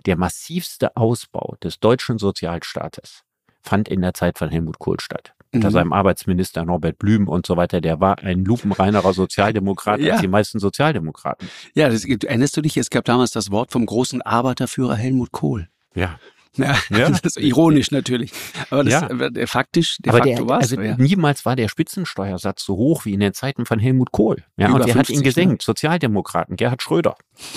Der 0.07 0.17
massivste 0.17 0.97
Ausbau 0.97 1.57
des 1.63 1.79
deutschen 1.79 2.19
Sozialstaates 2.19 3.23
fand 3.61 3.89
in 3.89 4.01
der 4.01 4.15
Zeit 4.15 4.39
von 4.39 4.49
Helmut 4.49 4.79
Kohl 4.79 4.99
statt 4.99 5.35
unter 5.53 5.69
mhm. 5.69 5.73
seinem 5.73 5.93
Arbeitsminister 5.93 6.65
Norbert 6.65 6.99
Blüm 6.99 7.29
und 7.29 7.47
so 7.47 7.57
weiter, 7.57 7.81
der 7.81 8.01
war 8.01 8.19
ein 8.19 8.45
lupenreinerer 8.45 9.13
Sozialdemokrat 9.13 10.01
ja. 10.01 10.13
als 10.13 10.21
die 10.21 10.29
meisten 10.29 10.59
Sozialdemokraten. 10.59 11.49
Ja, 11.75 11.89
das, 11.89 12.05
erinnerst 12.05 12.57
du 12.57 12.61
dich, 12.61 12.77
es 12.77 12.91
gab 12.91 13.05
damals 13.05 13.31
das 13.31 13.51
Wort 13.51 13.73
vom 13.73 13.87
großen 13.87 14.23
Arbeiterführer 14.23 14.95
Helmut 14.95 15.33
Kohl. 15.33 15.69
Ja. 15.95 16.19
Ja, 16.57 16.77
ja. 16.91 17.11
das 17.11 17.21
ist 17.23 17.39
ironisch 17.39 17.91
natürlich. 17.91 18.33
Aber 18.71 18.85
das, 18.85 18.93
ja. 18.93 19.31
der, 19.31 19.47
faktisch, 19.47 19.99
de 19.99 20.13
Aber 20.13 20.25
facto 20.25 20.49
war 20.49 20.59
also 20.59 20.81
ja. 20.81 20.97
niemals 20.97 21.45
war 21.47 21.57
der 21.57 21.69
Spitzensteuersatz 21.69 22.65
so 22.65 22.77
hoch 22.77 23.05
wie 23.05 23.15
in 23.15 23.21
den 23.21 23.33
Zeiten 23.33 23.65
von 23.65 23.79
Helmut 23.79 24.13
Kohl. 24.13 24.45
Ja, 24.57 24.69
Über 24.69 24.81
und 24.81 24.87
wer 24.87 24.95
hat 24.95 25.11
ihn 25.11 25.23
gesenkt? 25.23 25.63
Ne? 25.63 25.65
Sozialdemokraten, 25.65 26.57
Gerhard 26.57 26.83
Schröder. 26.83 27.17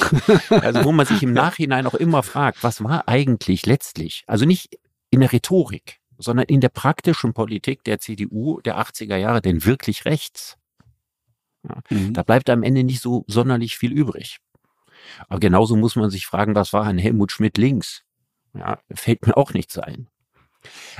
also 0.49 0.83
wo 0.83 0.91
man 0.91 1.05
sich 1.05 1.23
im 1.23 1.33
Nachhinein 1.33 1.87
auch 1.87 1.95
immer 1.95 2.23
fragt, 2.23 2.63
was 2.63 2.83
war 2.83 3.07
eigentlich 3.07 3.65
letztlich, 3.65 4.23
also 4.27 4.45
nicht 4.45 4.77
in 5.09 5.19
der 5.19 5.31
Rhetorik, 5.31 6.00
sondern 6.21 6.45
in 6.45 6.61
der 6.61 6.69
praktischen 6.69 7.33
Politik 7.33 7.83
der 7.83 7.99
CDU 7.99 8.61
der 8.61 8.79
80er 8.79 9.17
Jahre 9.17 9.41
denn 9.41 9.65
wirklich 9.65 10.05
rechts? 10.05 10.57
Ja, 11.67 11.81
mhm. 11.89 12.13
Da 12.13 12.23
bleibt 12.23 12.49
am 12.49 12.63
Ende 12.63 12.83
nicht 12.83 13.01
so 13.01 13.23
sonderlich 13.27 13.77
viel 13.77 13.91
übrig. 13.91 14.37
Aber 15.27 15.39
genauso 15.39 15.75
muss 15.75 15.95
man 15.95 16.09
sich 16.09 16.25
fragen, 16.25 16.55
was 16.55 16.73
war 16.73 16.85
ein 16.85 16.97
Helmut 16.97 17.31
Schmidt 17.31 17.57
links? 17.57 18.03
Ja, 18.53 18.79
fällt 18.93 19.25
mir 19.25 19.37
auch 19.37 19.53
nichts 19.53 19.77
ein. 19.77 20.07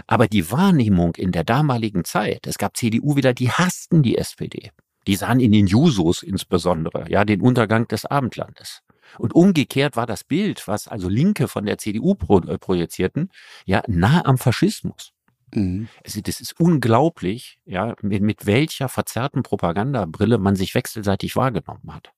Aber 0.07 0.27
die 0.27 0.51
Wahrnehmung 0.51 1.15
in 1.15 1.31
der 1.31 1.43
damaligen 1.43 2.03
Zeit, 2.03 2.47
es 2.47 2.57
gab 2.57 2.77
CDU 2.77 3.15
wieder, 3.15 3.33
die 3.33 3.51
hassten 3.51 4.01
die 4.01 4.17
SPD. 4.17 4.71
Die 5.07 5.15
sahen 5.15 5.39
in 5.39 5.51
den 5.51 5.67
Jusos 5.67 6.23
insbesondere, 6.23 7.09
ja, 7.09 7.25
den 7.25 7.41
Untergang 7.41 7.87
des 7.87 8.05
Abendlandes. 8.05 8.81
Und 9.17 9.33
umgekehrt 9.33 9.95
war 9.95 10.05
das 10.05 10.23
Bild, 10.23 10.67
was 10.67 10.87
also 10.87 11.09
Linke 11.09 11.47
von 11.47 11.65
der 11.65 11.77
CDU 11.77 12.15
pro, 12.15 12.39
äh, 12.39 12.57
projizierten, 12.57 13.29
ja, 13.65 13.83
nah 13.87 14.25
am 14.25 14.37
Faschismus. 14.37 15.13
Mhm. 15.53 15.89
Also 16.05 16.21
das 16.21 16.39
ist 16.39 16.59
unglaublich, 16.59 17.59
ja, 17.65 17.95
mit, 18.01 18.21
mit 18.21 18.45
welcher 18.45 18.89
verzerrten 18.89 19.43
Propagandabrille 19.43 20.37
man 20.37 20.55
sich 20.55 20.75
wechselseitig 20.75 21.35
wahrgenommen 21.35 21.93
hat. 21.93 22.11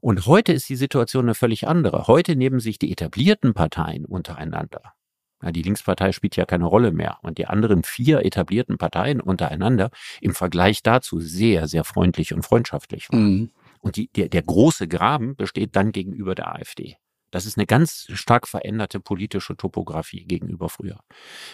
Und 0.00 0.26
heute 0.26 0.52
ist 0.52 0.68
die 0.68 0.76
Situation 0.76 1.24
eine 1.24 1.34
völlig 1.34 1.66
andere. 1.66 2.06
Heute 2.06 2.36
nehmen 2.36 2.60
sich 2.60 2.78
die 2.78 2.92
etablierten 2.92 3.52
Parteien 3.54 4.04
untereinander. 4.04 4.94
Ja, 5.42 5.52
die 5.52 5.62
Linkspartei 5.62 6.12
spielt 6.12 6.36
ja 6.36 6.44
keine 6.44 6.66
Rolle 6.66 6.92
mehr. 6.92 7.18
Und 7.22 7.38
die 7.38 7.46
anderen 7.46 7.82
vier 7.82 8.24
etablierten 8.24 8.78
Parteien 8.78 9.20
untereinander 9.20 9.90
im 10.20 10.34
Vergleich 10.34 10.82
dazu 10.82 11.20
sehr, 11.20 11.68
sehr 11.68 11.84
freundlich 11.84 12.32
und 12.32 12.42
freundschaftlich 12.42 13.08
waren. 13.10 13.24
Mhm. 13.24 13.50
Und 13.80 13.96
die, 13.96 14.08
der, 14.08 14.28
der 14.28 14.42
große 14.42 14.88
Graben 14.88 15.36
besteht 15.36 15.76
dann 15.76 15.92
gegenüber 15.92 16.34
der 16.34 16.54
AfD. 16.54 16.96
Das 17.30 17.46
ist 17.46 17.58
eine 17.58 17.66
ganz 17.66 18.06
stark 18.12 18.48
veränderte 18.48 19.00
politische 19.00 19.56
Topografie 19.56 20.24
gegenüber 20.24 20.68
früher. 20.68 21.00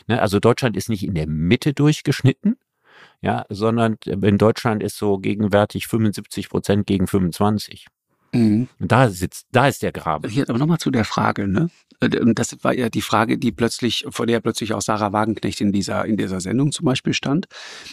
Ne, 0.07 0.21
also 0.21 0.39
Deutschland 0.39 0.77
ist 0.77 0.89
nicht 0.89 1.05
in 1.05 1.15
der 1.15 1.27
Mitte 1.27 1.75
durchgeschnitten, 1.75 2.57
ja, 3.21 3.45
sondern 3.49 3.97
in 4.05 4.39
Deutschland 4.39 4.83
ist 4.83 4.97
so 4.97 5.19
gegenwärtig 5.19 5.89
75 5.89 6.49
Prozent 6.49 6.87
gegen 6.87 7.07
25. 7.07 7.87
Mhm. 8.35 8.69
Und 8.79 8.93
da 8.93 9.11
sitzt, 9.11 9.47
da 9.53 9.69
ist 9.69 9.83
der 9.83 9.93
Graben. 9.93 10.29
Hier 10.29 10.49
aber 10.49 10.59
nochmal 10.59 10.79
zu 10.79 10.91
der 10.91 11.05
Frage, 11.05 11.47
ne? 11.49 11.71
Äh, 12.01 12.09
das 12.35 12.57
war 12.63 12.75
ja 12.75 12.89
die 12.89 13.03
Frage, 13.03 13.39
die 13.39 13.53
plötzlich, 13.53 14.05
vor 14.11 14.27
der 14.27 14.41
plötzlich 14.41 14.73
auch 14.75 14.83
Sarah 14.83 15.13
Wagenknecht 15.13 15.61
in 15.61 15.73
dieser, 15.73 16.05
in 16.05 16.17
dieser 16.17 16.41
Sendung 16.41 16.73
zum 16.73 16.87
Beispiel 16.87 17.15
stand. 17.15 17.47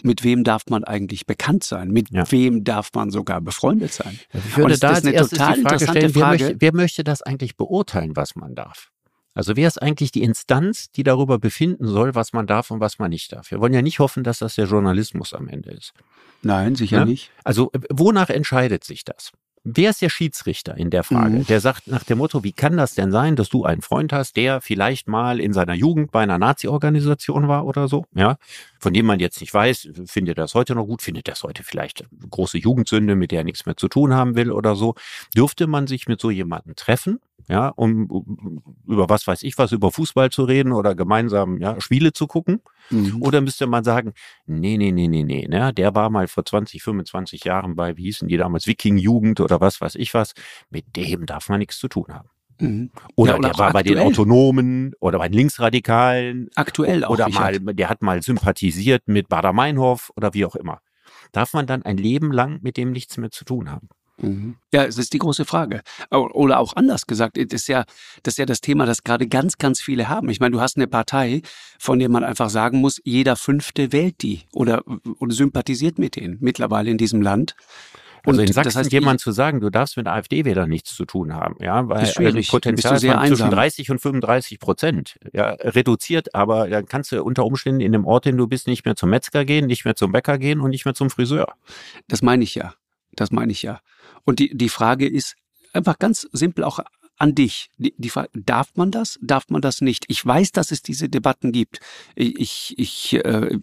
Mit 0.03 0.23
wem 0.23 0.43
darf 0.43 0.63
man 0.69 0.83
eigentlich 0.83 1.25
bekannt 1.25 1.63
sein? 1.63 1.89
Mit 1.89 2.11
ja. 2.11 2.29
wem 2.31 2.63
darf 2.63 2.89
man 2.93 3.11
sogar 3.11 3.41
befreundet 3.41 3.93
sein? 3.93 4.19
Ich 4.33 4.57
würde 4.57 4.77
da 4.77 4.89
als 4.89 5.05
erstes 5.05 5.37
die 5.37 5.61
Frage 5.61 5.87
stellen, 5.87 6.15
wer, 6.15 6.27
Möchte, 6.27 6.55
wer 6.59 6.75
möchte 6.75 7.03
das 7.03 7.21
eigentlich 7.21 7.57
beurteilen, 7.57 8.15
was 8.15 8.35
man 8.35 8.55
darf? 8.55 8.89
Also 9.33 9.55
wer 9.55 9.67
ist 9.67 9.81
eigentlich 9.81 10.11
die 10.11 10.23
Instanz, 10.23 10.91
die 10.91 11.03
darüber 11.03 11.39
befinden 11.39 11.87
soll, 11.87 12.15
was 12.15 12.33
man 12.33 12.47
darf 12.47 12.69
und 12.69 12.81
was 12.81 12.99
man 12.99 13.11
nicht 13.11 13.31
darf? 13.31 13.49
Wir 13.49 13.61
wollen 13.61 13.73
ja 13.73 13.81
nicht 13.81 13.99
hoffen, 13.99 14.23
dass 14.23 14.39
das 14.39 14.55
der 14.55 14.65
Journalismus 14.65 15.33
am 15.33 15.47
Ende 15.47 15.71
ist. 15.71 15.93
Nein, 16.41 16.75
sicher 16.75 16.99
ja? 16.99 17.05
nicht. 17.05 17.31
Also 17.43 17.71
wonach 17.89 18.29
entscheidet 18.29 18.83
sich 18.83 19.05
das? 19.05 19.31
Wer 19.63 19.91
ist 19.91 20.01
der 20.01 20.09
Schiedsrichter 20.09 20.75
in 20.75 20.89
der 20.89 21.03
Frage? 21.03 21.37
Mhm. 21.37 21.45
Der 21.45 21.59
sagt 21.59 21.85
nach 21.85 22.03
dem 22.03 22.17
Motto, 22.17 22.43
wie 22.43 22.51
kann 22.51 22.77
das 22.77 22.95
denn 22.95 23.11
sein, 23.11 23.35
dass 23.35 23.49
du 23.49 23.63
einen 23.63 23.83
Freund 23.83 24.11
hast, 24.11 24.35
der 24.35 24.59
vielleicht 24.59 25.07
mal 25.07 25.39
in 25.39 25.53
seiner 25.53 25.75
Jugend 25.75 26.11
bei 26.11 26.21
einer 26.23 26.39
Nazi-Organisation 26.39 27.47
war 27.47 27.65
oder 27.67 27.87
so, 27.87 28.05
ja? 28.15 28.37
Von 28.79 28.93
dem 28.93 29.05
man 29.05 29.19
jetzt 29.19 29.39
nicht 29.39 29.53
weiß, 29.53 29.89
findet 30.07 30.39
er 30.39 30.43
das 30.43 30.55
heute 30.55 30.73
noch 30.73 30.85
gut, 30.85 31.03
findet 31.03 31.27
das 31.27 31.43
heute 31.43 31.63
vielleicht 31.63 32.05
große 32.31 32.57
Jugendsünde, 32.57 33.15
mit 33.15 33.31
der 33.31 33.41
er 33.41 33.43
nichts 33.43 33.67
mehr 33.67 33.77
zu 33.77 33.87
tun 33.87 34.15
haben 34.15 34.35
will 34.35 34.51
oder 34.51 34.75
so. 34.75 34.95
Dürfte 35.35 35.67
man 35.67 35.85
sich 35.85 36.07
mit 36.07 36.19
so 36.19 36.31
jemandem 36.31 36.75
treffen, 36.75 37.19
ja, 37.47 37.69
um 37.69 38.63
über 38.87 39.09
was 39.09 39.27
weiß 39.27 39.43
ich 39.43 39.57
was, 39.57 39.71
über 39.71 39.91
Fußball 39.91 40.29
zu 40.29 40.43
reden 40.43 40.71
oder 40.71 40.95
gemeinsam, 40.95 41.57
ja, 41.59 41.79
Spiele 41.79 42.13
zu 42.13 42.27
gucken? 42.27 42.61
Mhm. 42.89 43.21
Oder 43.21 43.41
müsste 43.41 43.67
man 43.67 43.83
sagen, 43.83 44.13
nee, 44.45 44.77
nee, 44.77 44.91
nee, 44.91 45.07
nee, 45.07 45.23
nee, 45.23 45.47
ne? 45.47 45.73
der 45.73 45.95
war 45.95 46.09
mal 46.09 46.27
vor 46.27 46.45
20, 46.45 46.81
25 46.81 47.43
Jahren 47.43 47.75
bei, 47.75 47.97
wie 47.97 48.03
hießen 48.03 48.27
die 48.27 48.37
damals, 48.37 48.67
Viking-Jugend 48.67 49.39
oder 49.39 49.61
was 49.61 49.81
weiß 49.81 49.95
ich 49.95 50.13
was, 50.13 50.33
mit 50.69 50.95
dem 50.95 51.25
darf 51.25 51.49
man 51.49 51.59
nichts 51.59 51.79
zu 51.79 51.87
tun 51.87 52.07
haben. 52.09 52.29
Mhm. 52.59 52.91
Oder, 53.15 53.31
ja, 53.31 53.37
oder 53.39 53.49
der 53.49 53.57
war 53.57 53.67
aktuell. 53.67 53.83
bei 53.83 53.83
den 53.83 53.99
Autonomen 53.99 54.93
oder 54.99 55.17
bei 55.17 55.29
den 55.29 55.37
Linksradikalen. 55.37 56.49
Aktuell 56.55 57.03
auch. 57.03 57.11
Oder 57.11 57.29
mal, 57.29 57.59
der 57.59 57.89
hat 57.89 58.01
mal 58.01 58.21
sympathisiert 58.21 59.07
mit 59.07 59.29
Bader-Meinhof 59.29 60.11
oder 60.15 60.33
wie 60.33 60.45
auch 60.45 60.55
immer. 60.55 60.79
Darf 61.31 61.53
man 61.53 61.65
dann 61.65 61.83
ein 61.83 61.97
Leben 61.97 62.31
lang 62.31 62.59
mit 62.61 62.77
dem 62.77 62.91
nichts 62.91 63.17
mehr 63.17 63.31
zu 63.31 63.45
tun 63.45 63.71
haben? 63.71 63.89
Mhm. 64.17 64.55
Ja, 64.73 64.83
es 64.85 64.97
ist 64.97 65.13
die 65.13 65.17
große 65.17 65.45
Frage. 65.45 65.81
Oder 66.11 66.59
auch 66.59 66.75
anders 66.75 67.07
gesagt, 67.07 67.37
das 67.37 67.45
ist 67.61 67.67
ja 67.67 67.85
das, 68.23 68.33
ist 68.33 68.37
ja 68.37 68.45
das 68.45 68.61
Thema, 68.61 68.85
das 68.85 69.03
gerade 69.03 69.27
ganz, 69.27 69.57
ganz 69.57 69.81
viele 69.81 70.09
haben. 70.09 70.29
Ich 70.29 70.39
meine, 70.39 70.51
du 70.51 70.61
hast 70.61 70.77
eine 70.77 70.87
Partei, 70.87 71.41
von 71.79 71.99
der 71.99 72.09
man 72.09 72.23
einfach 72.23 72.49
sagen 72.49 72.79
muss, 72.79 73.01
jeder 73.03 73.35
Fünfte 73.35 73.91
wählt 73.91 74.21
die 74.21 74.41
oder, 74.53 74.83
oder 75.19 75.33
sympathisiert 75.33 75.99
mit 75.99 76.15
denen 76.15 76.37
mittlerweile 76.39 76.89
in 76.89 76.97
diesem 76.97 77.21
Land. 77.21 77.55
Und 78.23 78.33
also 78.33 78.41
in 78.41 78.53
Sachsen 78.53 78.67
das 78.67 78.75
heißt, 78.75 78.91
jemand 78.91 79.19
zu 79.19 79.31
sagen, 79.31 79.61
du 79.61 79.71
darfst 79.71 79.97
mit 79.97 80.07
AfD-Wählern 80.07 80.69
nichts 80.69 80.95
zu 80.95 81.05
tun 81.05 81.33
haben, 81.33 81.55
ja, 81.59 81.87
weil 81.89 82.03
ist 82.03 82.13
schwierig. 82.13 82.47
Also 82.47 82.51
Potenzial 82.51 82.99
sehr 82.99 83.17
von 83.17 83.27
zwischen 83.27 83.49
30 83.49 83.89
und 83.89 83.99
35 83.99 84.59
Prozent, 84.59 85.17
ja, 85.33 85.49
reduziert, 85.59 86.35
aber 86.35 86.69
dann 86.69 86.85
kannst 86.85 87.11
du 87.11 87.23
unter 87.23 87.45
Umständen 87.45 87.81
in 87.81 87.91
dem 87.91 88.05
Ort, 88.05 88.25
den 88.25 88.37
du 88.37 88.47
bist, 88.47 88.67
nicht 88.67 88.85
mehr 88.85 88.95
zum 88.95 89.09
Metzger 89.09 89.43
gehen, 89.43 89.65
nicht 89.65 89.85
mehr 89.85 89.95
zum 89.95 90.11
Bäcker 90.11 90.37
gehen 90.37 90.59
und 90.59 90.69
nicht 90.69 90.85
mehr 90.85 90.93
zum 90.93 91.09
Friseur. 91.09 91.55
Das 92.07 92.21
meine 92.21 92.43
ich 92.43 92.53
ja. 92.53 92.75
Das 93.13 93.31
meine 93.31 93.51
ich 93.51 93.61
ja. 93.63 93.81
Und 94.23 94.39
die, 94.39 94.55
die 94.55 94.69
Frage 94.69 95.07
ist 95.07 95.35
einfach 95.73 95.99
ganz 95.99 96.27
simpel 96.31 96.63
auch 96.63 96.79
an 97.21 97.35
dich. 97.35 97.69
Die, 97.77 97.93
die 97.97 98.09
Frage, 98.09 98.29
darf 98.33 98.71
man 98.75 98.89
das? 98.89 99.19
Darf 99.21 99.49
man 99.49 99.61
das 99.61 99.81
nicht? 99.81 100.05
Ich 100.07 100.25
weiß, 100.25 100.51
dass 100.53 100.71
es 100.71 100.81
diese 100.81 101.07
Debatten 101.07 101.51
gibt. 101.51 101.79
Ich, 102.15 102.73
ich 102.77 103.13
äh, 103.13 103.59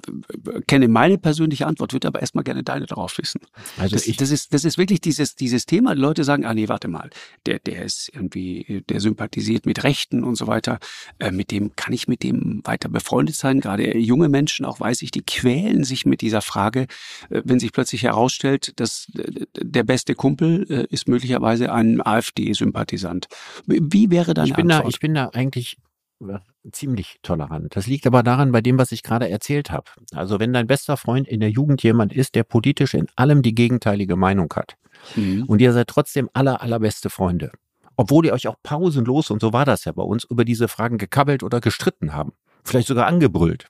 kenne 0.68 0.86
meine 0.86 1.18
persönliche 1.18 1.66
Antwort, 1.66 1.92
würde 1.92 2.06
aber 2.06 2.20
erstmal 2.20 2.44
gerne 2.44 2.62
deine 2.62 2.86
darauf 2.86 3.18
wissen. 3.18 3.40
Also 3.76 3.96
das, 3.96 4.06
ich, 4.06 4.16
das, 4.16 4.30
ist, 4.30 4.54
das 4.54 4.64
ist 4.64 4.78
wirklich 4.78 5.00
dieses, 5.00 5.34
dieses 5.34 5.66
Thema. 5.66 5.96
Die 5.96 6.00
Leute 6.00 6.22
sagen, 6.22 6.44
ah 6.46 6.54
nee, 6.54 6.68
warte 6.68 6.86
mal, 6.86 7.10
der, 7.46 7.58
der 7.58 7.84
ist 7.84 8.10
irgendwie, 8.14 8.84
der 8.88 9.00
sympathisiert 9.00 9.66
mit 9.66 9.82
Rechten 9.82 10.22
und 10.22 10.36
so 10.36 10.46
weiter. 10.46 10.78
Äh, 11.18 11.32
mit 11.32 11.50
dem 11.50 11.74
kann 11.74 11.92
ich 11.92 12.06
mit 12.06 12.22
dem 12.22 12.62
weiter 12.64 12.88
befreundet 12.88 13.34
sein. 13.34 13.60
Gerade 13.60 13.98
junge 13.98 14.28
Menschen, 14.28 14.66
auch 14.66 14.78
weiß 14.78 15.02
ich, 15.02 15.10
die 15.10 15.22
quälen 15.22 15.82
sich 15.82 16.06
mit 16.06 16.20
dieser 16.20 16.42
Frage, 16.42 16.82
äh, 17.30 17.42
wenn 17.44 17.58
sich 17.58 17.72
plötzlich 17.72 18.04
herausstellt, 18.04 18.78
dass 18.78 19.08
äh, 19.18 19.46
der 19.56 19.82
beste 19.82 20.14
Kumpel 20.14 20.64
äh, 20.70 20.86
ist 20.94 21.08
möglicherweise 21.08 21.72
ein 21.72 22.00
AfD-Sympathisant. 22.00 23.26
Wie 23.66 24.10
wäre 24.10 24.34
deine 24.34 24.48
ich 24.48 24.54
bin 24.54 24.70
Antwort? 24.70 24.84
Da, 24.84 24.88
ich 24.88 25.00
bin 25.00 25.14
da 25.14 25.28
eigentlich 25.28 25.76
äh, 26.20 26.38
ziemlich 26.72 27.18
tolerant. 27.22 27.76
Das 27.76 27.86
liegt 27.86 28.06
aber 28.06 28.22
daran, 28.22 28.52
bei 28.52 28.60
dem, 28.60 28.78
was 28.78 28.92
ich 28.92 29.02
gerade 29.02 29.28
erzählt 29.28 29.70
habe. 29.70 29.90
Also 30.12 30.40
wenn 30.40 30.52
dein 30.52 30.66
bester 30.66 30.96
Freund 30.96 31.28
in 31.28 31.40
der 31.40 31.50
Jugend 31.50 31.82
jemand 31.82 32.12
ist, 32.12 32.34
der 32.34 32.42
politisch 32.42 32.94
in 32.94 33.06
allem 33.16 33.42
die 33.42 33.54
gegenteilige 33.54 34.16
Meinung 34.16 34.52
hat 34.54 34.76
mhm. 35.14 35.44
und 35.44 35.60
ihr 35.60 35.72
seid 35.72 35.88
trotzdem 35.88 36.28
aller, 36.34 36.60
allerbeste 36.60 37.08
Freunde, 37.08 37.52
obwohl 37.96 38.26
ihr 38.26 38.32
euch 38.32 38.48
auch 38.48 38.56
pausenlos, 38.62 39.30
und 39.30 39.40
so 39.40 39.52
war 39.52 39.64
das 39.64 39.84
ja 39.84 39.92
bei 39.92 40.02
uns, 40.02 40.24
über 40.24 40.44
diese 40.44 40.68
Fragen 40.68 40.98
gekabbelt 40.98 41.42
oder 41.42 41.60
gestritten 41.60 42.12
haben, 42.12 42.32
vielleicht 42.64 42.88
sogar 42.88 43.06
angebrüllt, 43.06 43.68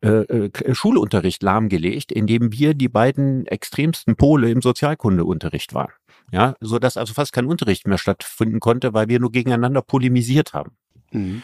äh, 0.00 0.08
äh, 0.08 0.74
Schulunterricht 0.74 1.42
lahmgelegt, 1.42 2.10
indem 2.10 2.52
wir 2.52 2.74
die 2.74 2.88
beiden 2.88 3.46
extremsten 3.46 4.16
Pole 4.16 4.50
im 4.50 4.62
Sozialkundeunterricht 4.62 5.74
waren 5.74 5.92
ja, 6.32 6.56
so 6.60 6.78
dass 6.78 6.96
also 6.96 7.12
fast 7.14 7.32
kein 7.32 7.46
Unterricht 7.46 7.86
mehr 7.86 7.98
stattfinden 7.98 8.58
konnte, 8.58 8.94
weil 8.94 9.08
wir 9.08 9.20
nur 9.20 9.30
gegeneinander 9.30 9.82
polemisiert 9.82 10.54
haben. 10.54 10.72
Mhm. 11.12 11.42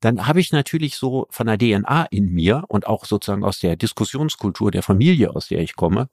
Dann 0.00 0.26
habe 0.26 0.40
ich 0.40 0.52
natürlich 0.52 0.96
so 0.96 1.26
von 1.30 1.46
der 1.46 1.58
DNA 1.58 2.04
in 2.10 2.32
mir 2.32 2.62
und 2.68 2.86
auch 2.86 3.04
sozusagen 3.06 3.44
aus 3.44 3.58
der 3.58 3.76
Diskussionskultur 3.76 4.70
der 4.70 4.82
Familie, 4.82 5.34
aus 5.34 5.48
der 5.48 5.60
ich 5.60 5.74
komme, 5.74 6.08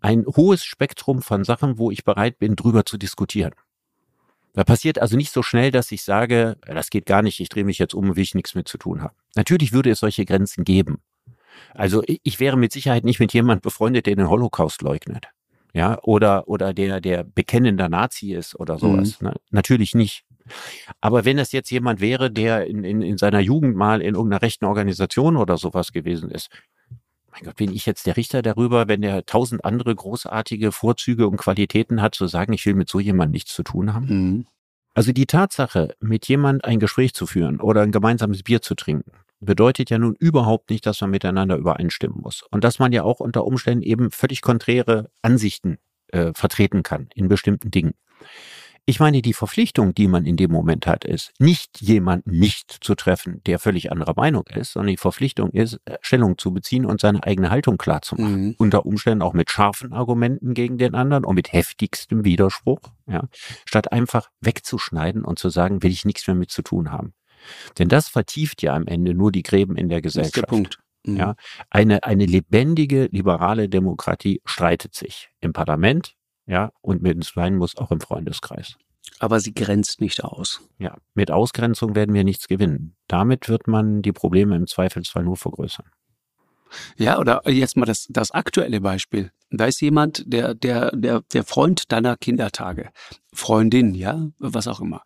ein 0.00 0.24
hohes 0.26 0.64
Spektrum 0.64 1.22
von 1.22 1.44
Sachen, 1.44 1.78
wo 1.78 1.90
ich 1.90 2.04
bereit 2.04 2.38
bin, 2.38 2.56
drüber 2.56 2.84
zu 2.84 2.98
diskutieren. 2.98 3.54
Da 4.52 4.64
passiert 4.64 4.98
also 4.98 5.16
nicht 5.16 5.32
so 5.32 5.42
schnell, 5.42 5.70
dass 5.70 5.92
ich 5.92 6.02
sage, 6.02 6.56
das 6.66 6.90
geht 6.90 7.06
gar 7.06 7.22
nicht, 7.22 7.40
ich 7.40 7.48
drehe 7.48 7.64
mich 7.64 7.78
jetzt 7.78 7.94
um, 7.94 8.16
will 8.16 8.22
ich 8.22 8.34
nichts 8.34 8.54
mit 8.54 8.68
zu 8.68 8.78
tun 8.78 9.00
haben. 9.00 9.14
Natürlich 9.36 9.72
würde 9.72 9.90
es 9.90 10.00
solche 10.00 10.24
Grenzen 10.24 10.64
geben. 10.64 10.98
Also 11.72 12.02
ich 12.06 12.40
wäre 12.40 12.56
mit 12.56 12.72
Sicherheit 12.72 13.04
nicht 13.04 13.20
mit 13.20 13.32
jemand 13.32 13.62
befreundet, 13.62 14.06
der 14.06 14.16
den 14.16 14.28
Holocaust 14.28 14.82
leugnet 14.82 15.28
ja, 15.72 15.98
oder, 16.02 16.48
oder 16.48 16.72
der, 16.72 17.00
der 17.00 17.24
bekennender 17.24 17.88
Nazi 17.88 18.32
ist 18.32 18.58
oder 18.58 18.78
sowas. 18.78 19.20
Mhm. 19.20 19.28
Ne? 19.28 19.34
Natürlich 19.50 19.94
nicht. 19.94 20.24
Aber 21.00 21.24
wenn 21.24 21.38
es 21.38 21.52
jetzt 21.52 21.70
jemand 21.70 22.00
wäre, 22.00 22.30
der 22.30 22.66
in, 22.66 22.84
in, 22.84 23.02
in 23.02 23.18
seiner 23.18 23.40
Jugend 23.40 23.76
mal 23.76 24.02
in 24.02 24.14
irgendeiner 24.14 24.42
rechten 24.42 24.64
Organisation 24.64 25.36
oder 25.36 25.56
sowas 25.56 25.92
gewesen 25.92 26.30
ist, 26.30 26.48
mein 27.30 27.42
Gott, 27.44 27.56
bin 27.56 27.72
ich 27.72 27.86
jetzt 27.86 28.06
der 28.06 28.16
Richter 28.16 28.42
darüber, 28.42 28.88
wenn 28.88 29.02
der 29.02 29.24
tausend 29.24 29.64
andere 29.64 29.94
großartige 29.94 30.72
Vorzüge 30.72 31.28
und 31.28 31.36
Qualitäten 31.36 32.02
hat, 32.02 32.14
zu 32.14 32.26
sagen, 32.26 32.52
ich 32.52 32.66
will 32.66 32.74
mit 32.74 32.88
so 32.88 32.98
jemandem 32.98 33.32
nichts 33.32 33.54
zu 33.54 33.62
tun 33.62 33.94
haben? 33.94 34.06
Mhm. 34.06 34.46
Also 34.92 35.12
die 35.12 35.26
Tatsache, 35.26 35.94
mit 36.00 36.26
jemand 36.26 36.64
ein 36.64 36.80
Gespräch 36.80 37.14
zu 37.14 37.26
führen 37.26 37.60
oder 37.60 37.82
ein 37.82 37.92
gemeinsames 37.92 38.42
Bier 38.42 38.60
zu 38.60 38.74
trinken, 38.74 39.12
bedeutet 39.40 39.90
ja 39.90 39.98
nun 39.98 40.14
überhaupt 40.14 40.70
nicht, 40.70 40.86
dass 40.86 41.00
man 41.00 41.10
miteinander 41.10 41.56
übereinstimmen 41.56 42.20
muss. 42.20 42.42
Und 42.50 42.64
dass 42.64 42.78
man 42.78 42.92
ja 42.92 43.02
auch 43.02 43.20
unter 43.20 43.44
Umständen 43.44 43.82
eben 43.82 44.10
völlig 44.10 44.42
konträre 44.42 45.10
Ansichten 45.22 45.78
äh, 46.08 46.32
vertreten 46.34 46.82
kann 46.82 47.08
in 47.14 47.28
bestimmten 47.28 47.70
Dingen. 47.70 47.94
Ich 48.86 48.98
meine, 48.98 49.22
die 49.22 49.34
Verpflichtung, 49.34 49.94
die 49.94 50.08
man 50.08 50.24
in 50.24 50.36
dem 50.36 50.50
Moment 50.50 50.86
hat, 50.86 51.04
ist, 51.04 51.32
nicht 51.38 51.80
jemanden 51.80 52.32
nicht 52.32 52.78
zu 52.80 52.94
treffen, 52.94 53.40
der 53.46 53.58
völlig 53.58 53.92
anderer 53.92 54.14
Meinung 54.16 54.44
ist, 54.48 54.72
sondern 54.72 54.90
die 54.90 54.96
Verpflichtung 54.96 55.50
ist, 55.50 55.80
äh, 55.84 55.96
Stellung 56.00 56.38
zu 56.38 56.52
beziehen 56.52 56.86
und 56.86 57.00
seine 57.00 57.22
eigene 57.22 57.50
Haltung 57.50 57.78
klar 57.78 58.02
zu 58.02 58.16
machen. 58.16 58.46
Mhm. 58.46 58.54
Unter 58.58 58.86
Umständen 58.86 59.22
auch 59.22 59.34
mit 59.34 59.50
scharfen 59.50 59.92
Argumenten 59.92 60.54
gegen 60.54 60.78
den 60.78 60.94
anderen 60.94 61.24
und 61.24 61.34
mit 61.34 61.52
heftigstem 61.52 62.24
Widerspruch, 62.24 62.80
ja, 63.06 63.28
statt 63.64 63.92
einfach 63.92 64.28
wegzuschneiden 64.40 65.24
und 65.24 65.38
zu 65.38 65.50
sagen, 65.50 65.82
will 65.82 65.92
ich 65.92 66.04
nichts 66.04 66.26
mehr 66.26 66.36
mit 66.36 66.50
zu 66.50 66.62
tun 66.62 66.90
haben. 66.90 67.12
Denn 67.78 67.88
das 67.88 68.08
vertieft 68.08 68.62
ja 68.62 68.74
am 68.74 68.86
Ende 68.86 69.14
nur 69.14 69.32
die 69.32 69.42
Gräben 69.42 69.76
in 69.76 69.88
der 69.88 70.02
Gesellschaft. 70.02 70.36
Das 70.36 70.42
ist 70.42 70.50
der 70.50 70.56
Punkt. 70.56 70.78
Mhm. 71.04 71.16
Ja, 71.16 71.34
eine, 71.70 72.04
eine 72.04 72.26
lebendige 72.26 73.06
liberale 73.06 73.68
Demokratie 73.68 74.42
streitet 74.44 74.94
sich 74.94 75.30
im 75.40 75.52
Parlament, 75.52 76.14
ja, 76.46 76.72
und 76.82 77.02
mit 77.02 77.24
sein 77.24 77.56
muss 77.56 77.76
auch 77.76 77.90
im 77.90 78.00
Freundeskreis. 78.00 78.76
Aber 79.18 79.40
sie 79.40 79.54
grenzt 79.54 80.00
nicht 80.00 80.24
aus. 80.24 80.68
Ja, 80.78 80.96
mit 81.14 81.30
Ausgrenzung 81.30 81.94
werden 81.94 82.14
wir 82.14 82.24
nichts 82.24 82.48
gewinnen. 82.48 82.96
Damit 83.06 83.48
wird 83.48 83.66
man 83.66 84.02
die 84.02 84.12
Probleme 84.12 84.56
im 84.56 84.66
Zweifelsfall 84.66 85.24
nur 85.24 85.36
vergrößern. 85.36 85.86
Ja, 86.96 87.18
oder 87.18 87.42
jetzt 87.48 87.76
mal 87.76 87.86
das, 87.86 88.06
das 88.10 88.30
aktuelle 88.30 88.80
Beispiel. 88.80 89.32
Da 89.50 89.64
ist 89.66 89.80
jemand, 89.80 90.22
der, 90.26 90.54
der, 90.54 90.92
der, 90.94 91.22
der 91.32 91.44
Freund 91.44 91.90
deiner 91.90 92.16
Kindertage, 92.16 92.90
Freundin, 93.32 93.94
ja, 93.94 94.28
was 94.38 94.68
auch 94.68 94.80
immer. 94.80 95.02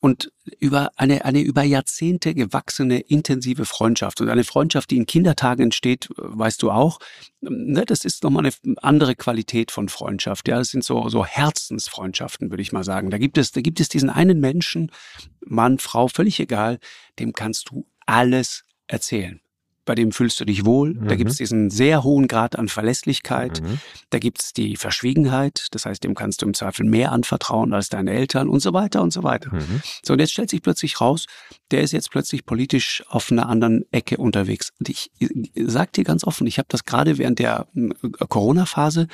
Und 0.00 0.30
über 0.60 0.90
eine, 0.96 1.24
eine 1.24 1.40
über 1.40 1.62
Jahrzehnte 1.62 2.34
gewachsene 2.34 3.00
intensive 3.00 3.64
Freundschaft 3.64 4.20
und 4.20 4.28
eine 4.28 4.44
Freundschaft, 4.44 4.90
die 4.90 4.98
in 4.98 5.06
Kindertagen 5.06 5.62
entsteht, 5.62 6.08
weißt 6.16 6.62
du 6.62 6.70
auch, 6.70 6.98
ne, 7.40 7.84
das 7.86 8.04
ist 8.04 8.22
nochmal 8.22 8.44
eine 8.44 8.76
andere 8.82 9.16
Qualität 9.16 9.70
von 9.70 9.88
Freundschaft. 9.88 10.46
Ja, 10.46 10.58
das 10.58 10.68
sind 10.68 10.84
so, 10.84 11.08
so 11.08 11.24
Herzensfreundschaften, 11.24 12.50
würde 12.50 12.62
ich 12.62 12.72
mal 12.72 12.84
sagen. 12.84 13.10
Da 13.10 13.18
gibt 13.18 13.38
es, 13.38 13.52
da 13.52 13.62
gibt 13.62 13.80
es 13.80 13.88
diesen 13.88 14.10
einen 14.10 14.40
Menschen, 14.40 14.92
Mann, 15.40 15.78
Frau, 15.78 16.08
völlig 16.08 16.38
egal, 16.38 16.78
dem 17.18 17.32
kannst 17.32 17.70
du 17.70 17.86
alles 18.06 18.64
erzählen 18.86 19.40
bei 19.84 19.94
dem 19.94 20.12
fühlst 20.12 20.40
du 20.40 20.44
dich 20.44 20.64
wohl. 20.64 20.94
Mhm. 20.94 21.08
Da 21.08 21.16
gibt 21.16 21.30
es 21.30 21.36
diesen 21.36 21.70
sehr 21.70 22.02
hohen 22.02 22.28
Grad 22.28 22.56
an 22.58 22.68
Verlässlichkeit. 22.68 23.62
Mhm. 23.62 23.78
Da 24.10 24.18
gibt 24.18 24.42
es 24.42 24.52
die 24.52 24.76
Verschwiegenheit. 24.76 25.68
Das 25.72 25.86
heißt, 25.86 26.02
dem 26.04 26.14
kannst 26.14 26.42
du 26.42 26.46
im 26.46 26.54
Zweifel 26.54 26.84
mehr 26.86 27.12
anvertrauen 27.12 27.72
als 27.72 27.88
deine 27.88 28.12
Eltern 28.12 28.48
und 28.48 28.60
so 28.60 28.72
weiter 28.72 29.02
und 29.02 29.12
so 29.12 29.22
weiter. 29.22 29.54
Mhm. 29.54 29.82
So, 30.04 30.14
und 30.14 30.20
jetzt 30.20 30.32
stellt 30.32 30.50
sich 30.50 30.62
plötzlich 30.62 31.00
raus, 31.00 31.26
der 31.70 31.82
ist 31.82 31.92
jetzt 31.92 32.10
plötzlich 32.10 32.46
politisch 32.46 33.04
auf 33.08 33.30
einer 33.30 33.48
anderen 33.48 33.84
Ecke 33.90 34.16
unterwegs. 34.16 34.72
Und 34.78 34.88
ich, 34.88 35.10
ich 35.18 35.50
sag 35.56 35.92
dir 35.92 36.04
ganz 36.04 36.24
offen, 36.24 36.46
ich 36.46 36.58
habe 36.58 36.68
das 36.70 36.84
gerade 36.84 37.18
während 37.18 37.38
der 37.38 37.66
äh, 37.74 37.88
Corona-Phase, 38.28 39.08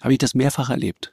habe 0.00 0.12
ich 0.12 0.18
das 0.18 0.34
mehrfach 0.34 0.70
erlebt 0.70 1.12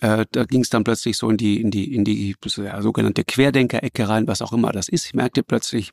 äh, 0.00 0.26
da 0.32 0.44
ging 0.44 0.60
es 0.60 0.70
dann 0.70 0.84
plötzlich 0.84 1.16
so 1.16 1.30
in 1.30 1.36
die 1.36 1.60
in 1.60 1.70
die 1.70 1.94
in 1.94 2.04
die 2.04 2.34
sogenannte 2.80 3.24
Querdenker-Ecke 3.24 4.08
rein, 4.08 4.26
was 4.26 4.42
auch 4.42 4.52
immer 4.52 4.72
das 4.72 4.88
ist. 4.88 5.06
Ich 5.06 5.14
merkte 5.14 5.42
plötzlich, 5.42 5.92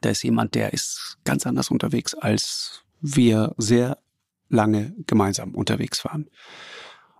da 0.00 0.10
ist 0.10 0.22
jemand, 0.22 0.54
der 0.54 0.72
ist 0.72 1.18
ganz 1.24 1.46
anders 1.46 1.70
unterwegs, 1.70 2.14
als 2.14 2.84
wir 3.00 3.54
sehr 3.58 3.98
lange 4.48 4.94
gemeinsam 5.06 5.54
unterwegs 5.54 6.04
waren. 6.04 6.30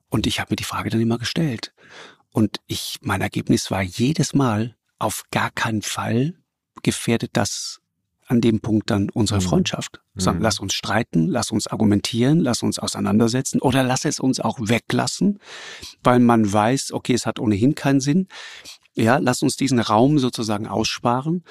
Und 0.09 0.27
ich 0.27 0.41
habe 0.41 0.53
mir 0.53 0.57
die 0.57 0.65
Frage 0.65 0.91
dann 0.91 1.01
immer 1.01 1.19
gestellt. 1.19 1.75
Und 2.31 2.61
ich, 2.67 2.99
mein 3.03 3.21
Ergebnis 3.21 3.71
war 3.71 3.83
jedes 3.83 4.35
Mal, 4.35 4.77
auf 4.99 5.25
gar 5.31 5.51
keinen 5.51 5.83
Fall 5.83 6.35
gefährdet 6.83 7.31
das 7.35 7.81
an 8.27 8.41
dem 8.41 8.61
Punkt 8.61 8.91
dann 8.91 9.11
unsere 9.11 9.41
mhm. 9.41 9.45
Freundschaft. 9.45 10.01
Sondern 10.15 10.39
mhm. 10.39 10.43
lass 10.45 10.61
uns 10.61 10.73
streiten, 10.75 11.27
lass 11.27 11.51
uns 11.51 11.67
argumentieren, 11.67 12.41
lass 12.41 12.63
uns 12.63 12.79
auseinandersetzen 12.79 13.61
oder 13.61 13.83
lass 13.83 14.05
es 14.05 14.21
uns 14.21 14.41
auch 14.41 14.59
weglassen, 14.61 15.41
weil 16.03 16.21
man 16.21 16.51
weiß, 16.51 16.93
okay, 16.93 17.15
es 17.15 17.27
hat 17.27 17.39
ohnehin 17.39 17.75
keinen 17.75 18.01
Sinn. 18.01 18.29
Ja, 18.95 19.19
lass 19.19 19.43
uns 19.43 19.57
diesen 19.57 19.81
Raum 19.81 20.19
sozusagen 20.19 20.69
aussparen 20.69 21.45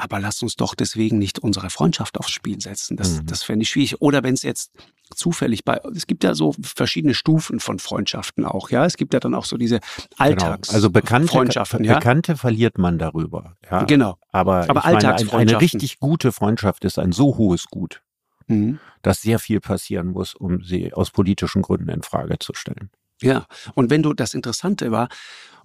aber 0.00 0.18
lass 0.18 0.42
uns 0.42 0.56
doch 0.56 0.74
deswegen 0.74 1.18
nicht 1.18 1.38
unsere 1.38 1.70
Freundschaft 1.70 2.18
aufs 2.18 2.30
Spiel 2.30 2.60
setzen. 2.60 2.96
Das, 2.96 3.20
mhm. 3.20 3.26
das 3.26 3.42
fände 3.42 3.62
ich 3.62 3.68
schwierig. 3.68 4.00
Oder 4.00 4.22
wenn 4.22 4.34
es 4.34 4.42
jetzt 4.42 4.72
zufällig 5.14 5.64
bei, 5.64 5.80
es 5.94 6.06
gibt 6.06 6.24
ja 6.24 6.34
so 6.34 6.54
verschiedene 6.62 7.14
Stufen 7.14 7.60
von 7.60 7.78
Freundschaften 7.78 8.44
auch, 8.44 8.70
ja. 8.70 8.84
Es 8.84 8.96
gibt 8.96 9.12
ja 9.12 9.20
dann 9.20 9.34
auch 9.34 9.44
so 9.44 9.56
diese 9.56 9.80
Alltags 10.16 10.68
genau. 10.68 10.76
Also 10.76 10.90
bekannte 10.90 11.28
Freundschaften, 11.28 11.84
ja? 11.84 11.94
Bekannte 11.94 12.36
verliert 12.36 12.78
man 12.78 12.98
darüber, 12.98 13.56
ja. 13.70 13.84
Genau. 13.84 14.16
Aber, 14.32 14.68
aber 14.70 14.84
Alltagsfreundschaften. 14.84 15.38
Meine, 15.38 15.50
eine 15.50 15.60
richtig 15.60 15.98
gute 15.98 16.32
Freundschaft 16.32 16.84
ist 16.84 16.98
ein 16.98 17.12
so 17.12 17.36
hohes 17.36 17.66
Gut, 17.66 18.02
mhm. 18.46 18.78
dass 19.02 19.20
sehr 19.20 19.38
viel 19.38 19.60
passieren 19.60 20.08
muss, 20.08 20.34
um 20.34 20.62
sie 20.62 20.92
aus 20.92 21.10
politischen 21.10 21.62
Gründen 21.62 21.88
in 21.90 22.02
Frage 22.02 22.38
zu 22.38 22.54
stellen. 22.54 22.90
Ja, 23.22 23.46
und 23.74 23.90
wenn 23.90 24.02
du, 24.02 24.14
das 24.14 24.34
Interessante 24.34 24.90
war, 24.90 25.08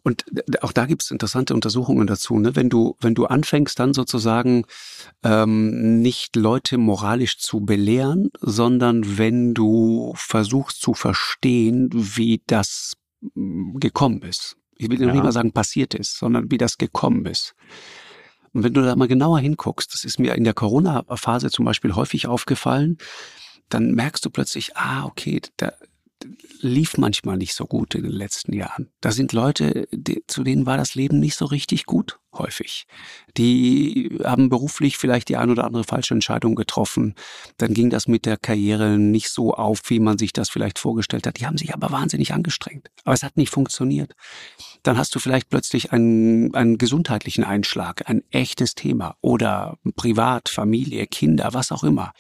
und 0.05 0.23
auch 0.61 0.71
da 0.71 0.85
gibt 0.85 1.01
es 1.01 1.09
interessante 1.09 1.55
Untersuchungen 1.55 2.05
dazu, 2.05 2.37
ne? 2.37 2.55
wenn 2.55 2.69
du, 2.69 2.95
wenn 3.01 3.15
du 3.15 3.25
anfängst 3.25 3.79
dann 3.79 3.95
sozusagen 3.95 4.65
ähm, 5.23 5.99
nicht 5.99 6.35
Leute 6.35 6.77
moralisch 6.77 7.39
zu 7.39 7.61
belehren, 7.61 8.29
sondern 8.39 9.17
wenn 9.17 9.55
du 9.55 10.13
versuchst 10.15 10.79
zu 10.79 10.93
verstehen, 10.93 11.89
wie 11.91 12.43
das 12.45 12.93
mm, 13.33 13.79
gekommen 13.79 14.21
ist. 14.21 14.57
Ich 14.75 14.91
will 14.91 15.01
ja. 15.01 15.11
nicht 15.11 15.23
mal 15.23 15.31
sagen 15.31 15.53
passiert 15.53 15.95
ist, 15.95 16.19
sondern 16.19 16.51
wie 16.51 16.59
das 16.59 16.77
gekommen 16.77 17.25
ist. 17.25 17.55
Und 18.53 18.63
wenn 18.63 18.75
du 18.75 18.83
da 18.83 18.95
mal 18.95 19.07
genauer 19.07 19.39
hinguckst, 19.39 19.91
das 19.91 20.03
ist 20.03 20.19
mir 20.19 20.35
in 20.35 20.43
der 20.43 20.53
Corona-Phase 20.53 21.49
zum 21.49 21.65
Beispiel 21.65 21.95
häufig 21.95 22.27
aufgefallen, 22.27 22.99
dann 23.69 23.91
merkst 23.91 24.23
du 24.23 24.29
plötzlich, 24.29 24.77
ah, 24.77 25.05
okay, 25.05 25.41
da, 25.57 25.73
lief 26.61 26.97
manchmal 26.97 27.37
nicht 27.37 27.53
so 27.53 27.65
gut 27.65 27.95
in 27.95 28.03
den 28.03 28.11
letzten 28.11 28.53
Jahren. 28.53 28.91
Da 29.01 29.11
sind 29.11 29.33
Leute, 29.33 29.87
die, 29.91 30.23
zu 30.27 30.43
denen 30.43 30.65
war 30.65 30.77
das 30.77 30.95
Leben 30.95 31.19
nicht 31.19 31.35
so 31.35 31.45
richtig 31.45 31.85
gut, 31.85 32.19
häufig. 32.37 32.85
Die 33.37 34.17
haben 34.23 34.49
beruflich 34.49 34.97
vielleicht 34.97 35.29
die 35.29 35.37
ein 35.37 35.49
oder 35.49 35.63
andere 35.65 35.83
falsche 35.83 36.13
Entscheidung 36.13 36.55
getroffen. 36.55 37.15
Dann 37.57 37.73
ging 37.73 37.89
das 37.89 38.07
mit 38.07 38.25
der 38.25 38.37
Karriere 38.37 38.97
nicht 38.97 39.29
so 39.29 39.53
auf, 39.53 39.81
wie 39.87 39.99
man 39.99 40.17
sich 40.17 40.33
das 40.33 40.49
vielleicht 40.49 40.79
vorgestellt 40.79 41.27
hat. 41.27 41.39
Die 41.39 41.45
haben 41.45 41.57
sich 41.57 41.73
aber 41.73 41.91
wahnsinnig 41.91 42.33
angestrengt. 42.33 42.89
Aber 43.03 43.13
es 43.13 43.23
hat 43.23 43.37
nicht 43.37 43.49
funktioniert. 43.49 44.13
Dann 44.83 44.97
hast 44.97 45.15
du 45.15 45.19
vielleicht 45.19 45.49
plötzlich 45.49 45.91
einen, 45.91 46.53
einen 46.53 46.77
gesundheitlichen 46.77 47.43
Einschlag, 47.43 48.09
ein 48.09 48.23
echtes 48.31 48.75
Thema 48.75 49.17
oder 49.21 49.77
Privat, 49.95 50.49
Familie, 50.49 51.07
Kinder, 51.07 51.49
was 51.53 51.71
auch 51.71 51.83
immer. 51.83 52.13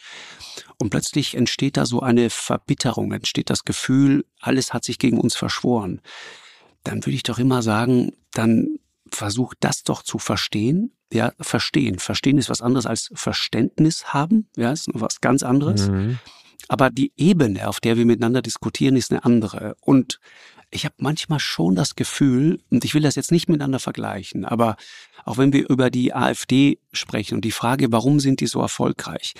Und 0.77 0.89
plötzlich 0.89 1.35
entsteht 1.35 1.77
da 1.77 1.85
so 1.85 2.01
eine 2.01 2.29
Verbitterung, 2.29 3.11
entsteht 3.11 3.49
das 3.49 3.63
Gefühl, 3.63 4.25
alles 4.39 4.73
hat 4.73 4.83
sich 4.83 4.99
gegen 4.99 5.19
uns 5.19 5.35
verschworen. 5.35 6.01
Dann 6.83 7.05
würde 7.05 7.15
ich 7.15 7.23
doch 7.23 7.39
immer 7.39 7.61
sagen, 7.61 8.11
dann 8.31 8.79
versuch 9.15 9.53
das 9.59 9.83
doch 9.83 10.03
zu 10.03 10.19
verstehen. 10.19 10.91
Ja, 11.11 11.33
verstehen. 11.39 11.99
Verstehen 11.99 12.37
ist 12.37 12.49
was 12.49 12.61
anderes 12.61 12.85
als 12.85 13.11
Verständnis 13.13 14.13
haben. 14.13 14.49
Ja, 14.55 14.71
ist 14.71 14.89
was 14.93 15.21
ganz 15.21 15.43
anderes. 15.43 15.89
Mhm. 15.89 16.19
Aber 16.67 16.89
die 16.89 17.13
Ebene, 17.15 17.67
auf 17.67 17.79
der 17.79 17.97
wir 17.97 18.05
miteinander 18.05 18.41
diskutieren, 18.41 18.95
ist 18.95 19.11
eine 19.11 19.23
andere. 19.23 19.75
Und 19.81 20.19
ich 20.71 20.85
habe 20.85 20.95
manchmal 20.97 21.39
schon 21.39 21.75
das 21.75 21.95
Gefühl, 21.95 22.59
und 22.69 22.83
ich 22.83 22.93
will 22.93 23.03
das 23.03 23.15
jetzt 23.15 23.31
nicht 23.31 23.47
miteinander 23.47 23.79
vergleichen, 23.79 24.45
aber 24.45 24.75
auch 25.23 25.37
wenn 25.37 25.53
wir 25.53 25.69
über 25.69 25.89
die 25.89 26.13
AfD 26.13 26.79
sprechen 26.91 27.35
und 27.35 27.45
die 27.45 27.51
Frage, 27.51 27.91
warum 27.91 28.19
sind 28.19 28.41
die 28.41 28.47
so 28.47 28.61
erfolgreich, 28.61 29.33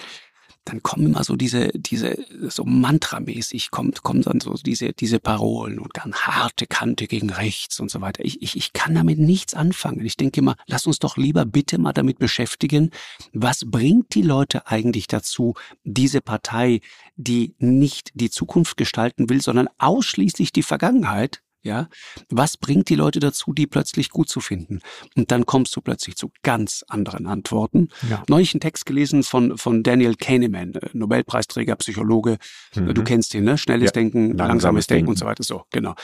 dann 0.66 0.82
kommen 0.82 1.06
immer 1.06 1.24
so 1.24 1.36
diese, 1.36 1.70
diese, 1.70 2.18
so 2.50 2.66
mantramäßig 2.66 3.70
kommt, 3.70 4.02
kommen 4.02 4.24
dann 4.24 4.40
so 4.40 4.54
diese, 4.54 4.94
diese 4.94 5.20
Parolen 5.20 5.80
und 5.80 5.92
dann 5.94 6.14
harte 6.14 6.66
Kante 6.66 7.08
gegen 7.08 7.30
rechts 7.30 7.80
und 7.80 7.92
so 7.92 8.02
weiter. 8.02 8.26
Ich, 8.26 8.42
ich, 8.42 8.58
ich 8.58 8.74
kann 8.74 8.96
damit 8.96 9.20
nichts 9.20 9.54
anfangen. 9.54 10.04
Ich 10.04 10.18
denke 10.18 10.42
immer, 10.42 10.56
lass 10.66 10.88
uns 10.88 11.00
doch 11.00 11.18
lieber 11.18 11.46
bitte 11.46 11.78
mal 11.78 11.94
damit 11.94 12.18
beschäftigen, 12.18 12.90
was 13.32 13.64
bringt 13.66 14.16
die 14.16 14.24
Leute 14.24 14.68
eigentlich 14.68 15.08
dazu, 15.08 15.54
diese 15.84 16.20
Partei, 16.22 16.82
die 17.16 17.54
nicht 17.60 18.12
die 18.16 18.32
Zukunft 18.32 18.76
gestalten 18.76 19.30
will, 19.30 19.42
sondern 19.42 19.70
ausschließlich 19.78 20.52
die 20.52 20.64
Vergangenheit, 20.64 21.42
ja, 21.66 21.90
was 22.30 22.58
bringt 22.58 22.90
die 22.90 22.96
Leute 22.96 23.20
dazu, 23.20 23.52
die 23.54 23.68
plötzlich 23.68 24.10
gut 24.10 24.30
zu 24.30 24.40
finden? 24.40 24.80
Und 25.16 25.32
dann 25.32 25.46
kommst 25.46 25.76
du 25.76 25.82
plötzlich 25.82 26.16
zu 26.16 26.32
ganz 26.44 26.86
anderen 26.88 27.26
Antworten. 27.26 27.90
Ja. 28.10 28.24
Neulich 28.30 28.54
einen 28.54 28.62
Text 28.62 28.86
gelesen 28.86 29.24
von, 29.24 29.58
von 29.58 29.84
Daniel 29.84 30.16
Kahneman, 30.16 30.76
äh, 30.76 30.90
Nobelpreisträger, 30.94 31.76
Psychologe. 31.78 32.38
Mhm. 32.76 32.94
Du 32.94 33.04
kennst 33.04 33.34
ihn, 33.34 33.44
ne? 33.44 33.58
Schnelles 33.58 33.88
ja. 33.88 33.92
Denken, 33.92 34.38
langsames, 34.38 34.48
langsames 34.48 34.88
Denken, 34.88 35.10
und 35.10 35.18
so 35.18 35.26
weiter. 35.26 35.44
So, 35.44 35.64
genau. 35.72 35.96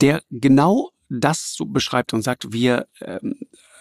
Der 0.00 0.22
genau 0.30 0.90
das 1.08 1.54
so 1.54 1.64
beschreibt 1.64 2.12
und 2.12 2.22
sagt, 2.22 2.52
wir 2.52 2.86
ähm, 3.00 3.36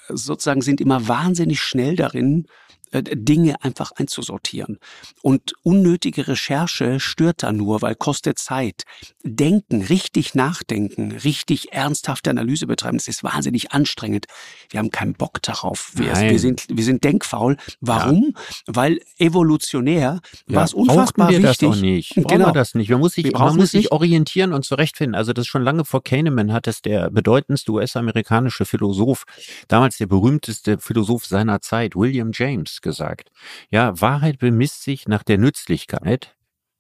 sozusagen 0.09 0.61
sind 0.61 0.81
immer 0.81 1.07
wahnsinnig 1.07 1.61
schnell 1.61 1.95
darin, 1.95 2.47
Dinge 2.93 3.63
einfach 3.63 3.91
einzusortieren. 3.93 4.79
Und 5.21 5.53
unnötige 5.63 6.27
Recherche 6.27 6.99
stört 6.99 7.43
da 7.43 7.51
nur, 7.51 7.81
weil 7.81 7.95
kostet 7.95 8.39
Zeit. 8.39 8.83
Denken, 9.23 9.81
richtig 9.81 10.35
nachdenken, 10.35 11.11
richtig 11.11 11.71
ernsthafte 11.71 12.29
Analyse 12.29 12.67
betreiben, 12.67 12.97
das 12.97 13.07
ist 13.07 13.23
wahnsinnig 13.23 13.71
anstrengend. 13.71 14.25
Wir 14.69 14.79
haben 14.79 14.91
keinen 14.91 15.13
Bock 15.13 15.41
darauf. 15.41 15.91
Wir, 15.95 16.15
wir 16.15 16.39
sind, 16.39 16.65
wir 16.69 16.83
sind 16.83 17.03
denkfaul. 17.03 17.57
Warum? 17.79 18.33
Ja. 18.35 18.41
Weil 18.67 18.99
evolutionär 19.17 20.19
ja, 20.47 20.55
war 20.55 20.63
es 20.65 20.73
unfassbar 20.73 21.29
wir 21.29 21.37
wichtig. 21.41 21.57
Das 21.69 21.77
doch 21.77 21.81
nicht. 21.81 22.15
Brauchen 22.15 22.27
genau. 22.27 22.47
wir 22.47 22.53
das 22.53 22.75
nicht. 22.75 22.89
Man 22.89 22.99
muss 22.99 23.13
sich, 23.13 23.31
man 23.31 23.55
muss 23.55 23.71
sich 23.71 23.91
orientieren 23.91 24.53
und 24.53 24.65
zurechtfinden. 24.65 25.15
Also 25.15 25.33
das 25.33 25.47
schon 25.47 25.63
lange 25.63 25.85
vor 25.85 26.03
Kahneman 26.03 26.51
hat 26.51 26.67
es 26.67 26.81
der 26.81 27.09
bedeutendste 27.09 27.71
US-amerikanische 27.71 28.65
Philosoph, 28.65 29.25
damals 29.67 29.97
der 29.97 30.07
berühmteste 30.07 30.77
Philosoph 30.79 31.25
seiner 31.25 31.61
Zeit, 31.61 31.95
William 31.95 32.31
James, 32.33 32.80
gesagt. 32.81 33.29
Ja, 33.69 33.99
Wahrheit 34.01 34.39
bemisst 34.39 34.83
sich 34.83 35.07
nach 35.07 35.23
der 35.23 35.37
Nützlichkeit, 35.37 36.35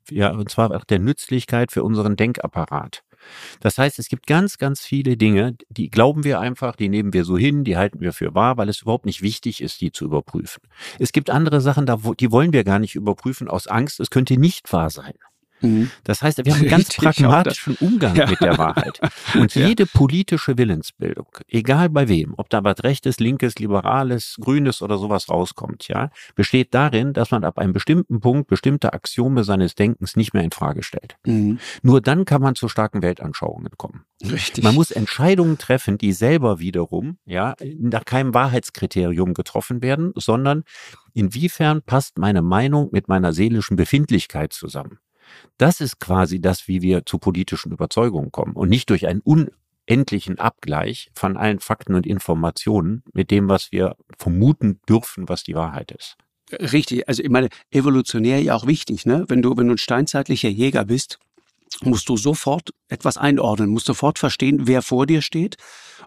ja, 0.09 0.31
und 0.31 0.49
zwar 0.49 0.69
nach 0.69 0.85
der 0.85 0.99
Nützlichkeit 0.99 1.71
für 1.71 1.83
unseren 1.83 2.15
Denkapparat. 2.15 3.03
Das 3.59 3.77
heißt, 3.77 3.99
es 3.99 4.07
gibt 4.07 4.25
ganz, 4.27 4.57
ganz 4.57 4.81
viele 4.81 5.15
Dinge, 5.15 5.55
die 5.69 5.89
glauben 5.89 6.23
wir 6.23 6.39
einfach, 6.39 6.75
die 6.75 6.89
nehmen 6.89 7.13
wir 7.13 7.23
so 7.23 7.37
hin, 7.37 7.63
die 7.63 7.77
halten 7.77 7.99
wir 7.99 8.13
für 8.13 8.33
wahr, 8.33 8.57
weil 8.57 8.69
es 8.69 8.81
überhaupt 8.81 9.05
nicht 9.05 9.21
wichtig 9.21 9.61
ist, 9.61 9.81
die 9.81 9.91
zu 9.91 10.05
überprüfen. 10.05 10.63
Es 10.99 11.11
gibt 11.11 11.29
andere 11.29 11.61
Sachen, 11.61 11.85
die 12.19 12.31
wollen 12.31 12.53
wir 12.53 12.63
gar 12.63 12.79
nicht 12.79 12.95
überprüfen 12.95 13.47
aus 13.47 13.67
Angst, 13.67 13.99
es 13.99 14.09
könnte 14.09 14.37
nicht 14.37 14.71
wahr 14.73 14.89
sein. 14.89 15.13
Mhm. 15.61 15.91
Das 16.03 16.21
heißt, 16.21 16.43
wir 16.43 16.53
haben 16.53 16.61
einen 16.61 16.69
ganz 16.69 16.89
pragmatischen 16.95 17.75
Umgang 17.79 18.15
ja. 18.15 18.27
mit 18.27 18.41
der 18.41 18.57
Wahrheit. 18.57 18.99
Und 19.35 19.55
ja. 19.55 19.67
jede 19.67 19.85
politische 19.85 20.57
Willensbildung, 20.57 21.27
egal 21.47 21.89
bei 21.89 22.07
wem, 22.07 22.33
ob 22.37 22.49
da 22.49 22.63
was 22.63 22.83
Rechtes, 22.83 23.19
Linkes, 23.19 23.55
Liberales, 23.55 24.37
Grünes 24.39 24.81
oder 24.81 24.97
sowas 24.97 25.29
rauskommt, 25.29 25.87
ja, 25.87 26.09
besteht 26.35 26.73
darin, 26.73 27.13
dass 27.13 27.31
man 27.31 27.43
ab 27.43 27.57
einem 27.57 27.73
bestimmten 27.73 28.19
Punkt 28.19 28.47
bestimmte 28.47 28.93
Axiome 28.93 29.43
seines 29.43 29.75
Denkens 29.75 30.15
nicht 30.15 30.33
mehr 30.33 30.43
in 30.43 30.51
Frage 30.51 30.83
stellt. 30.83 31.17
Mhm. 31.25 31.59
Nur 31.81 32.01
dann 32.01 32.25
kann 32.25 32.41
man 32.41 32.55
zu 32.55 32.67
starken 32.67 33.01
Weltanschauungen 33.01 33.71
kommen. 33.77 34.05
Richtig. 34.23 34.63
Man 34.63 34.75
muss 34.75 34.91
Entscheidungen 34.91 35.57
treffen, 35.57 35.97
die 35.97 36.13
selber 36.13 36.59
wiederum, 36.59 37.17
ja, 37.25 37.55
nach 37.79 38.05
keinem 38.05 38.33
Wahrheitskriterium 38.33 39.33
getroffen 39.33 39.81
werden, 39.81 40.11
sondern 40.15 40.63
inwiefern 41.13 41.81
passt 41.81 42.17
meine 42.17 42.41
Meinung 42.41 42.89
mit 42.91 43.07
meiner 43.07 43.33
seelischen 43.33 43.75
Befindlichkeit 43.75 44.53
zusammen. 44.53 44.99
Das 45.57 45.81
ist 45.81 45.99
quasi 45.99 46.39
das, 46.39 46.67
wie 46.67 46.81
wir 46.81 47.05
zu 47.05 47.17
politischen 47.17 47.71
Überzeugungen 47.71 48.31
kommen 48.31 48.53
und 48.53 48.69
nicht 48.69 48.89
durch 48.89 49.07
einen 49.07 49.21
unendlichen 49.21 50.39
Abgleich 50.39 51.11
von 51.15 51.37
allen 51.37 51.59
Fakten 51.59 51.95
und 51.95 52.05
Informationen 52.05 53.03
mit 53.13 53.31
dem, 53.31 53.49
was 53.49 53.71
wir 53.71 53.95
vermuten 54.17 54.79
dürfen, 54.87 55.29
was 55.29 55.43
die 55.43 55.55
Wahrheit 55.55 55.91
ist. 55.91 56.17
Richtig, 56.51 57.07
also 57.07 57.23
ich 57.23 57.29
meine, 57.29 57.49
evolutionär 57.69 58.41
ja 58.41 58.55
auch 58.55 58.67
wichtig, 58.67 59.05
ne? 59.05 59.25
Wenn 59.27 59.41
du, 59.41 59.55
wenn 59.55 59.67
du 59.67 59.75
ein 59.75 59.77
steinzeitlicher 59.77 60.49
Jäger 60.49 60.83
bist, 60.83 61.17
musst 61.83 62.09
du 62.09 62.17
sofort 62.17 62.69
etwas 62.89 63.17
einordnen, 63.17 63.69
musst 63.69 63.85
sofort 63.85 64.19
verstehen, 64.19 64.67
wer 64.67 64.81
vor 64.81 65.05
dir 65.05 65.21
steht. 65.21 65.57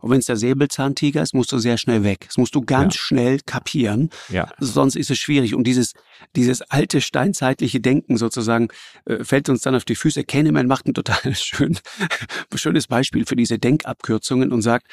Und 0.01 0.11
wenn 0.11 0.19
es 0.19 0.27
der 0.27 0.37
Säbelzahntiger 0.37 1.23
ist, 1.23 1.35
musst 1.35 1.51
du 1.53 1.59
sehr 1.59 1.79
schnell 1.79 2.05
weg. 2.05 2.25
Das 2.27 2.37
musst 2.37 2.55
du 2.55 2.61
ganz 2.61 2.95
ja. 2.95 3.01
schnell 3.01 3.41
kapieren. 3.41 4.11
Ja. 4.29 4.51
Sonst 4.59 4.97
ist 4.97 5.11
es 5.11 5.19
schwierig. 5.19 5.55
Und 5.55 5.65
dieses, 5.65 5.95
dieses 6.37 6.61
alte 6.63 7.01
steinzeitliche 7.01 7.81
Denken 7.81 8.19
sozusagen 8.19 8.69
äh, 9.07 9.25
fällt 9.25 9.49
uns 9.49 9.63
dann 9.63 9.75
auf 9.75 9.85
die 9.85 9.95
Füße. 9.95 10.25
Kahneman 10.25 10.67
macht 10.67 10.87
ein 10.87 10.95
total 10.95 11.35
schön, 11.35 11.79
schönes 12.55 12.87
Beispiel 12.87 13.25
für 13.25 13.37
diese 13.37 13.59
Denkabkürzungen 13.59 14.53
und 14.53 14.61
sagt, 14.63 14.89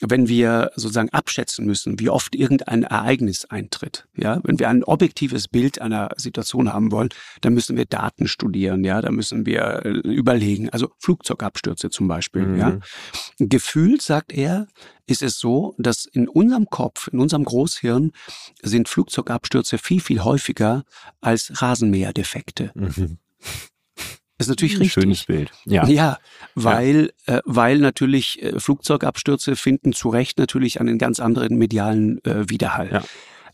wenn 0.00 0.28
wir 0.28 0.72
sozusagen 0.74 1.10
abschätzen 1.10 1.66
müssen, 1.66 2.00
wie 2.00 2.10
oft 2.10 2.34
irgendein 2.34 2.82
Ereignis 2.82 3.44
eintritt, 3.44 4.06
ja, 4.16 4.40
wenn 4.42 4.58
wir 4.58 4.68
ein 4.68 4.82
objektives 4.82 5.48
Bild 5.48 5.80
einer 5.80 6.10
Situation 6.16 6.72
haben 6.72 6.90
wollen, 6.90 7.10
dann 7.42 7.54
müssen 7.54 7.76
wir 7.76 7.84
Daten 7.84 8.26
studieren, 8.26 8.84
ja, 8.84 9.00
da 9.00 9.10
müssen 9.10 9.46
wir 9.46 9.84
äh, 9.84 9.90
überlegen, 9.90 10.68
also 10.70 10.90
Flugzeugabstürze 10.98 11.90
zum 11.90 12.08
Beispiel, 12.08 12.46
mhm. 12.46 12.58
ja. 12.58 12.78
Gefühlt, 13.38 14.02
sagt 14.02 14.32
er, 14.32 14.66
ist 15.06 15.22
es 15.22 15.38
so, 15.38 15.74
dass 15.78 16.06
in 16.06 16.28
unserem 16.28 16.66
Kopf, 16.66 17.08
in 17.12 17.20
unserem 17.20 17.44
Großhirn 17.44 18.12
sind 18.62 18.88
Flugzeugabstürze 18.88 19.78
viel, 19.78 20.00
viel 20.00 20.24
häufiger 20.24 20.84
als 21.20 21.62
Rasenmäherdefekte. 21.62 22.72
Mhm. 22.74 23.18
Ist 24.38 24.48
natürlich 24.48 24.80
richtig. 24.80 24.92
Schönes 24.92 25.24
Bild. 25.24 25.52
Ja. 25.64 25.86
Ja, 25.86 26.18
weil, 26.54 27.12
ja. 27.26 27.36
Äh, 27.36 27.42
weil 27.44 27.78
natürlich 27.78 28.42
äh, 28.42 28.58
Flugzeugabstürze 28.58 29.54
finden 29.54 29.92
zu 29.92 30.08
Recht 30.08 30.38
natürlich 30.38 30.80
einen 30.80 30.98
ganz 30.98 31.20
anderen 31.20 31.56
medialen 31.56 32.24
äh, 32.24 32.48
Widerhall. 32.48 32.90
Ja. 32.92 33.04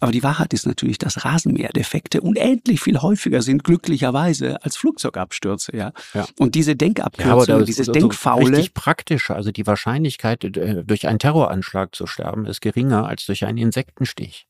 Aber 0.00 0.12
die 0.12 0.22
Wahrheit 0.22 0.54
ist 0.54 0.66
natürlich, 0.66 0.96
dass 0.96 1.26
Rasenmäherdefekte 1.26 2.22
unendlich 2.22 2.80
viel 2.80 3.02
häufiger 3.02 3.42
sind, 3.42 3.62
glücklicherweise, 3.64 4.64
als 4.64 4.78
Flugzeugabstürze, 4.78 5.76
ja. 5.76 5.92
ja. 6.14 6.26
Und 6.38 6.54
diese 6.54 6.74
Denkabkürzung, 6.74 7.58
ja, 7.58 7.64
dieses 7.64 7.90
also 7.90 7.92
Denkfaule. 7.92 8.56
Richtig 8.56 8.72
praktisch. 8.72 9.30
Also 9.30 9.52
die 9.52 9.66
Wahrscheinlichkeit, 9.66 10.44
äh, 10.44 10.82
durch 10.84 11.06
einen 11.06 11.18
Terroranschlag 11.18 11.94
zu 11.94 12.06
sterben, 12.06 12.46
ist 12.46 12.62
geringer 12.62 13.06
als 13.06 13.26
durch 13.26 13.44
einen 13.44 13.58
Insektenstich. 13.58 14.46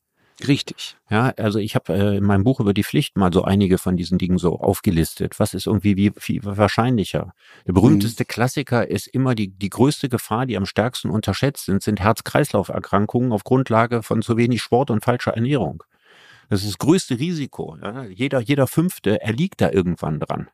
Richtig. 0.46 0.96
Ja, 1.10 1.32
also 1.36 1.58
ich 1.58 1.74
habe 1.74 1.92
äh, 1.92 2.16
in 2.16 2.24
meinem 2.24 2.44
Buch 2.44 2.60
über 2.60 2.72
die 2.72 2.84
Pflicht 2.84 3.16
mal 3.16 3.32
so 3.32 3.42
einige 3.42 3.78
von 3.78 3.96
diesen 3.96 4.18
Dingen 4.18 4.38
so 4.38 4.58
aufgelistet. 4.58 5.38
Was 5.38 5.54
ist 5.54 5.66
irgendwie 5.66 5.96
wie, 5.96 6.12
wie 6.16 6.40
wahrscheinlicher? 6.42 7.32
Der 7.66 7.72
berühmteste 7.72 8.24
mhm. 8.24 8.28
Klassiker 8.28 8.88
ist 8.88 9.06
immer 9.08 9.34
die, 9.34 9.48
die 9.48 9.70
größte 9.70 10.08
Gefahr, 10.08 10.46
die 10.46 10.56
am 10.56 10.66
stärksten 10.66 11.10
unterschätzt 11.10 11.66
sind, 11.66 11.82
sind 11.82 12.00
Herz-Kreislauf-Erkrankungen 12.00 13.32
auf 13.32 13.44
Grundlage 13.44 14.02
von 14.02 14.22
zu 14.22 14.36
wenig 14.36 14.62
Sport 14.62 14.90
und 14.90 15.04
falscher 15.04 15.32
Ernährung. 15.32 15.82
Das 16.48 16.62
ist 16.62 16.70
das 16.70 16.78
größte 16.78 17.18
Risiko. 17.18 17.76
Ja? 17.82 18.04
Jeder, 18.04 18.40
jeder 18.40 18.66
Fünfte 18.66 19.20
erliegt 19.20 19.60
da 19.60 19.70
irgendwann 19.70 20.20
dran. 20.20 20.48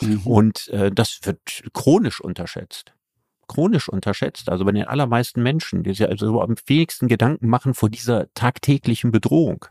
Mhm. 0.00 0.20
Und 0.24 0.68
äh, 0.68 0.90
das 0.90 1.20
wird 1.24 1.62
chronisch 1.72 2.20
unterschätzt 2.20 2.94
chronisch 3.52 3.88
unterschätzt. 3.88 4.48
Also 4.48 4.64
bei 4.64 4.72
den 4.72 4.84
allermeisten 4.84 5.42
Menschen, 5.42 5.82
die 5.82 5.94
sich 5.94 6.08
also 6.08 6.40
am 6.40 6.56
wenigsten 6.66 7.08
Gedanken 7.08 7.48
machen 7.48 7.74
vor 7.74 7.90
dieser 7.90 8.32
tagtäglichen 8.34 9.10
Bedrohung. 9.10 9.66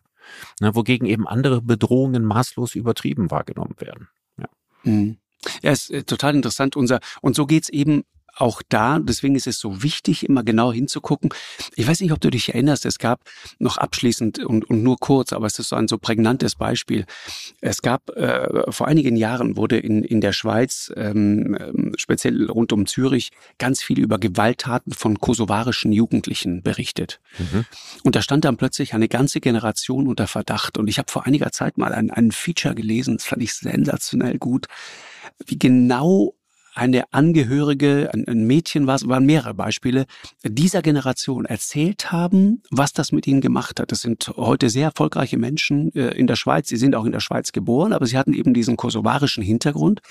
Ne, 0.59 0.75
wogegen 0.75 1.07
eben 1.07 1.27
andere 1.27 1.61
Bedrohungen 1.61 2.23
maßlos 2.23 2.75
übertrieben 2.75 3.31
wahrgenommen 3.31 3.75
werden. 3.79 4.07
Ja, 4.37 4.47
mhm. 4.83 5.17
ja 5.61 5.71
ist 5.71 5.89
äh, 5.89 6.03
total 6.03 6.35
interessant. 6.35 6.75
Unser, 6.75 6.99
und 7.21 7.35
so 7.35 7.45
geht's 7.47 7.69
eben 7.69 8.03
auch 8.35 8.61
da, 8.67 8.99
deswegen 8.99 9.35
ist 9.35 9.47
es 9.47 9.59
so 9.59 9.83
wichtig, 9.83 10.27
immer 10.27 10.43
genau 10.43 10.71
hinzugucken. 10.71 11.29
Ich 11.75 11.87
weiß 11.87 12.01
nicht, 12.01 12.11
ob 12.11 12.21
du 12.21 12.29
dich 12.29 12.49
erinnerst, 12.49 12.85
es 12.85 12.99
gab 12.99 13.21
noch 13.59 13.77
abschließend 13.77 14.39
und, 14.39 14.69
und 14.69 14.83
nur 14.83 14.97
kurz, 14.97 15.33
aber 15.33 15.47
es 15.47 15.59
ist 15.59 15.69
so 15.69 15.75
ein 15.75 15.87
so 15.87 15.97
prägnantes 15.97 16.55
Beispiel. 16.55 17.05
Es 17.61 17.81
gab 17.81 18.09
äh, 18.11 18.71
vor 18.71 18.87
einigen 18.87 19.15
Jahren 19.15 19.57
wurde 19.57 19.77
in, 19.77 20.03
in 20.03 20.21
der 20.21 20.33
Schweiz, 20.33 20.91
ähm, 20.95 21.57
ähm, 21.59 21.93
speziell 21.97 22.49
rund 22.49 22.73
um 22.73 22.85
Zürich, 22.85 23.31
ganz 23.57 23.81
viel 23.81 23.99
über 23.99 24.17
Gewalttaten 24.17 24.93
von 24.93 25.19
kosovarischen 25.19 25.91
Jugendlichen 25.91 26.63
berichtet. 26.63 27.19
Mhm. 27.37 27.65
Und 28.03 28.15
da 28.15 28.21
stand 28.21 28.45
dann 28.45 28.57
plötzlich 28.57 28.93
eine 28.93 29.07
ganze 29.07 29.41
Generation 29.41 30.07
unter 30.07 30.27
Verdacht. 30.27 30.77
Und 30.77 30.87
ich 30.87 30.97
habe 30.97 31.11
vor 31.11 31.25
einiger 31.25 31.51
Zeit 31.51 31.77
mal 31.77 31.93
ein, 31.93 32.11
ein 32.11 32.31
Feature 32.31 32.75
gelesen, 32.75 33.17
das 33.17 33.25
fand 33.25 33.43
ich 33.43 33.53
sensationell 33.53 34.37
gut, 34.37 34.67
wie 35.45 35.57
genau 35.57 36.33
eine 36.73 37.11
Angehörige, 37.13 38.09
ein, 38.13 38.45
Mädchen 38.45 38.87
war 38.87 38.95
es, 38.95 39.07
waren 39.07 39.25
mehrere 39.25 39.53
Beispiele, 39.53 40.05
dieser 40.43 40.81
Generation 40.81 41.45
erzählt 41.45 42.11
haben, 42.11 42.63
was 42.69 42.93
das 42.93 43.11
mit 43.11 43.27
ihnen 43.27 43.41
gemacht 43.41 43.79
hat. 43.79 43.91
Das 43.91 44.01
sind 44.01 44.31
heute 44.37 44.69
sehr 44.69 44.85
erfolgreiche 44.85 45.37
Menschen 45.37 45.93
äh, 45.95 46.09
in 46.15 46.27
der 46.27 46.35
Schweiz. 46.35 46.69
Sie 46.69 46.77
sind 46.77 46.95
auch 46.95 47.05
in 47.05 47.11
der 47.11 47.19
Schweiz 47.19 47.51
geboren, 47.51 47.93
aber 47.93 48.05
sie 48.05 48.17
hatten 48.17 48.33
eben 48.33 48.53
diesen 48.53 48.77
kosovarischen 48.77 49.43
Hintergrund 49.43 50.01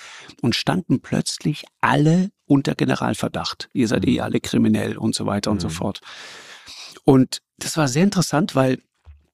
und 0.43 0.55
standen 0.55 1.01
plötzlich 1.01 1.65
alle 1.81 2.31
unter 2.47 2.75
Generalverdacht. 2.75 3.69
Ihr 3.73 3.89
seid 3.89 4.07
eh 4.07 4.21
alle 4.21 4.41
kriminell 4.41 4.97
und 4.97 5.15
so 5.15 5.27
weiter 5.27 5.51
mhm. 5.51 5.55
und 5.55 5.61
so 5.61 5.69
mhm. 5.69 5.73
fort. 5.73 6.01
Und 7.05 7.43
das 7.59 7.77
war 7.77 7.89
sehr 7.89 8.05
interessant, 8.05 8.55
weil 8.55 8.79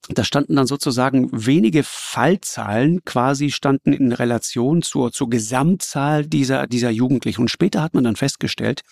da 0.08 0.24
standen 0.24 0.56
dann 0.56 0.66
sozusagen 0.66 1.28
wenige 1.32 1.82
Fallzahlen 1.82 3.04
quasi 3.04 3.50
standen 3.50 3.92
in 3.92 4.12
Relation 4.12 4.82
zur, 4.82 5.12
zur 5.12 5.28
Gesamtzahl 5.28 6.26
dieser, 6.26 6.66
dieser 6.66 6.90
Jugendlichen. 6.90 7.42
Und 7.42 7.50
später 7.50 7.82
hat 7.82 7.94
man 7.94 8.04
dann 8.04 8.16
festgestellt, 8.16 8.82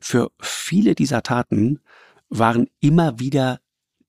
für 0.00 0.30
viele 0.40 0.94
dieser 0.94 1.22
Taten 1.22 1.80
waren 2.28 2.68
immer 2.80 3.18
wieder 3.18 3.60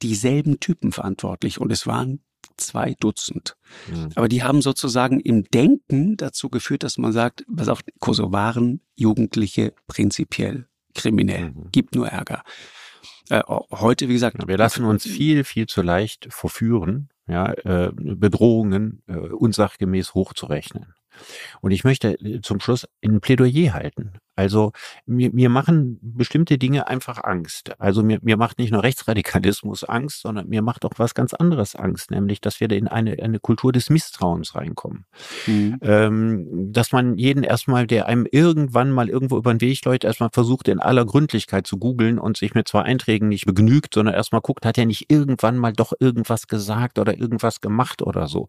dieselben 0.02 0.60
Typen 0.60 0.92
verantwortlich 0.92 1.60
und 1.60 1.72
es 1.72 1.88
waren 1.88 2.20
zwei 2.58 2.96
Dutzend. 3.00 3.56
Mhm. 3.90 4.10
Aber 4.16 4.30
die 4.30 4.44
haben 4.44 4.62
sozusagen 4.62 5.20
im 5.20 5.44
Denken 5.44 6.16
dazu 6.16 6.50
geführt, 6.50 6.84
dass 6.84 6.98
man 6.98 7.12
sagt, 7.12 7.44
was 7.48 7.68
auf 7.68 7.82
Kosovaren 8.00 8.82
Jugendliche 8.96 9.74
prinzipiell 9.88 10.68
kriminell, 10.94 11.52
mhm. 11.52 11.72
gibt 11.72 11.96
nur 11.96 12.08
Ärger. 12.08 12.44
Äh, 13.30 13.42
heute, 13.72 14.08
wie 14.08 14.14
gesagt. 14.14 14.48
Wir 14.48 14.58
lassen 14.58 14.86
uns 14.86 15.04
viel, 15.04 15.44
viel 15.44 15.68
zu 15.68 15.82
leicht 15.82 16.28
verführen, 16.30 17.10
ja, 17.28 17.54
äh, 17.54 17.92
Bedrohungen 17.94 19.02
äh, 19.08 19.14
unsachgemäß 19.14 20.14
hochzurechnen. 20.14 20.94
Und 21.62 21.72
ich 21.72 21.84
möchte 21.84 22.20
äh, 22.20 22.42
zum 22.42 22.60
Schluss 22.60 22.88
ein 23.04 23.22
Plädoyer 23.22 23.74
halten. 23.74 24.14
Also 24.36 24.72
mir, 25.06 25.32
mir 25.32 25.50
machen 25.50 26.00
bestimmte 26.02 26.58
Dinge 26.58 26.88
einfach 26.88 27.24
Angst. 27.24 27.72
Also 27.80 28.04
mir, 28.04 28.20
mir 28.22 28.38
macht 28.38 28.60
nicht 28.60 28.72
nur 28.72 28.84
Rechtsradikalismus 28.84 29.84
Angst, 29.84 30.22
sondern 30.22 30.50
mir 30.50 30.62
macht 30.62 30.86
auch 30.86 30.94
was 30.98 31.14
ganz 31.14 31.34
anderes 31.34 31.76
Angst, 31.76 32.12
nämlich, 32.12 32.42
dass 32.42 32.60
wir 32.60 32.70
in 32.72 32.88
eine, 32.88 33.18
eine 33.22 33.40
Kultur 33.40 33.72
des 33.72 33.90
Misstrauens 33.90 34.56
reinkommen. 34.56 35.06
Mhm. 35.48 35.78
Ähm, 35.82 36.74
dass 36.74 36.92
man 36.92 37.18
jeden 37.18 37.44
erstmal, 37.44 37.88
der 37.88 38.08
einem 38.08 38.28
irgendwann 38.30 38.92
mal 38.92 39.10
irgendwo 39.10 39.38
über 39.38 39.54
den 39.54 39.62
Weg 39.62 39.84
läuft, 39.86 40.04
erstmal 40.04 40.30
versucht, 40.32 40.68
in 40.68 40.80
aller 40.80 41.06
Gründlichkeit 41.06 41.66
zu 41.68 41.78
googeln 41.78 42.20
und 42.20 42.38
sich 42.38 42.54
mit 42.54 42.68
zwei 42.68 42.82
Einträgen 42.82 43.30
nicht 43.30 43.46
begnügt, 43.46 43.94
sondern 43.94 44.16
erstmal 44.16 44.42
guckt, 44.42 44.66
hat 44.66 44.78
er 44.78 44.86
nicht 44.86 45.10
irgendwann 45.10 45.58
mal 45.58 45.74
doch 45.74 45.94
irgendwas 46.00 46.48
gesagt 46.48 47.00
oder 47.00 47.18
irgendwas 47.18 47.62
gemacht 47.62 48.02
oder 48.02 48.28
so. 48.28 48.48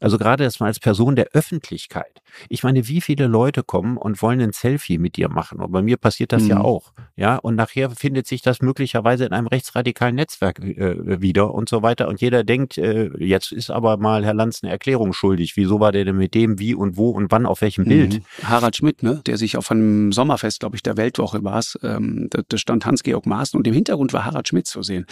Also 0.00 0.18
gerade 0.18 0.44
erstmal 0.44 0.68
als 0.68 0.80
Person 0.80 1.16
der 1.16 1.28
Öffentlichkeit. 1.32 2.22
Ich 2.48 2.62
meine, 2.62 2.88
wie 2.88 3.00
viele 3.00 3.26
Leute 3.26 3.62
kommen 3.62 3.96
und 3.96 4.22
wollen 4.22 4.40
ein 4.40 4.52
Selfie 4.52 4.98
mit 4.98 5.16
dir 5.16 5.25
wir 5.28 5.34
machen. 5.34 5.60
Und 5.60 5.72
bei 5.72 5.82
mir 5.82 5.96
passiert 5.96 6.32
das 6.32 6.44
mhm. 6.44 6.50
ja 6.50 6.60
auch. 6.60 6.92
Ja, 7.16 7.36
und 7.36 7.54
nachher 7.54 7.90
findet 7.90 8.26
sich 8.26 8.42
das 8.42 8.60
möglicherweise 8.60 9.24
in 9.24 9.32
einem 9.32 9.46
rechtsradikalen 9.46 10.14
Netzwerk 10.14 10.60
äh, 10.60 11.20
wieder 11.20 11.52
und 11.54 11.68
so 11.68 11.82
weiter. 11.82 12.08
Und 12.08 12.20
jeder 12.20 12.44
denkt, 12.44 12.78
äh, 12.78 13.10
jetzt 13.18 13.52
ist 13.52 13.70
aber 13.70 13.96
mal 13.96 14.24
Herr 14.24 14.34
Lanz 14.34 14.62
eine 14.62 14.72
Erklärung 14.72 15.12
schuldig. 15.12 15.56
Wieso 15.56 15.80
war 15.80 15.92
der 15.92 16.04
denn 16.04 16.16
mit 16.16 16.34
dem, 16.34 16.58
wie 16.58 16.74
und 16.74 16.96
wo 16.96 17.10
und 17.10 17.30
wann 17.30 17.46
auf 17.46 17.60
welchem 17.60 17.84
mhm. 17.84 17.88
Bild? 17.88 18.22
Harald 18.42 18.76
Schmidt, 18.76 19.02
ne, 19.02 19.22
der 19.26 19.36
sich 19.36 19.56
auf 19.56 19.70
einem 19.70 20.12
Sommerfest, 20.12 20.60
glaube 20.60 20.76
ich, 20.76 20.82
der 20.82 20.96
Weltwoche 20.96 21.42
war 21.44 21.58
es, 21.58 21.78
ähm, 21.82 22.28
da, 22.30 22.42
da 22.46 22.58
stand 22.58 22.86
Hans-Georg 22.86 23.26
Maaßen 23.26 23.56
und 23.58 23.66
im 23.66 23.74
Hintergrund 23.74 24.12
war 24.12 24.24
Harald 24.24 24.48
Schmidt 24.48 24.66
zu 24.66 24.82
sehen. 24.82 25.06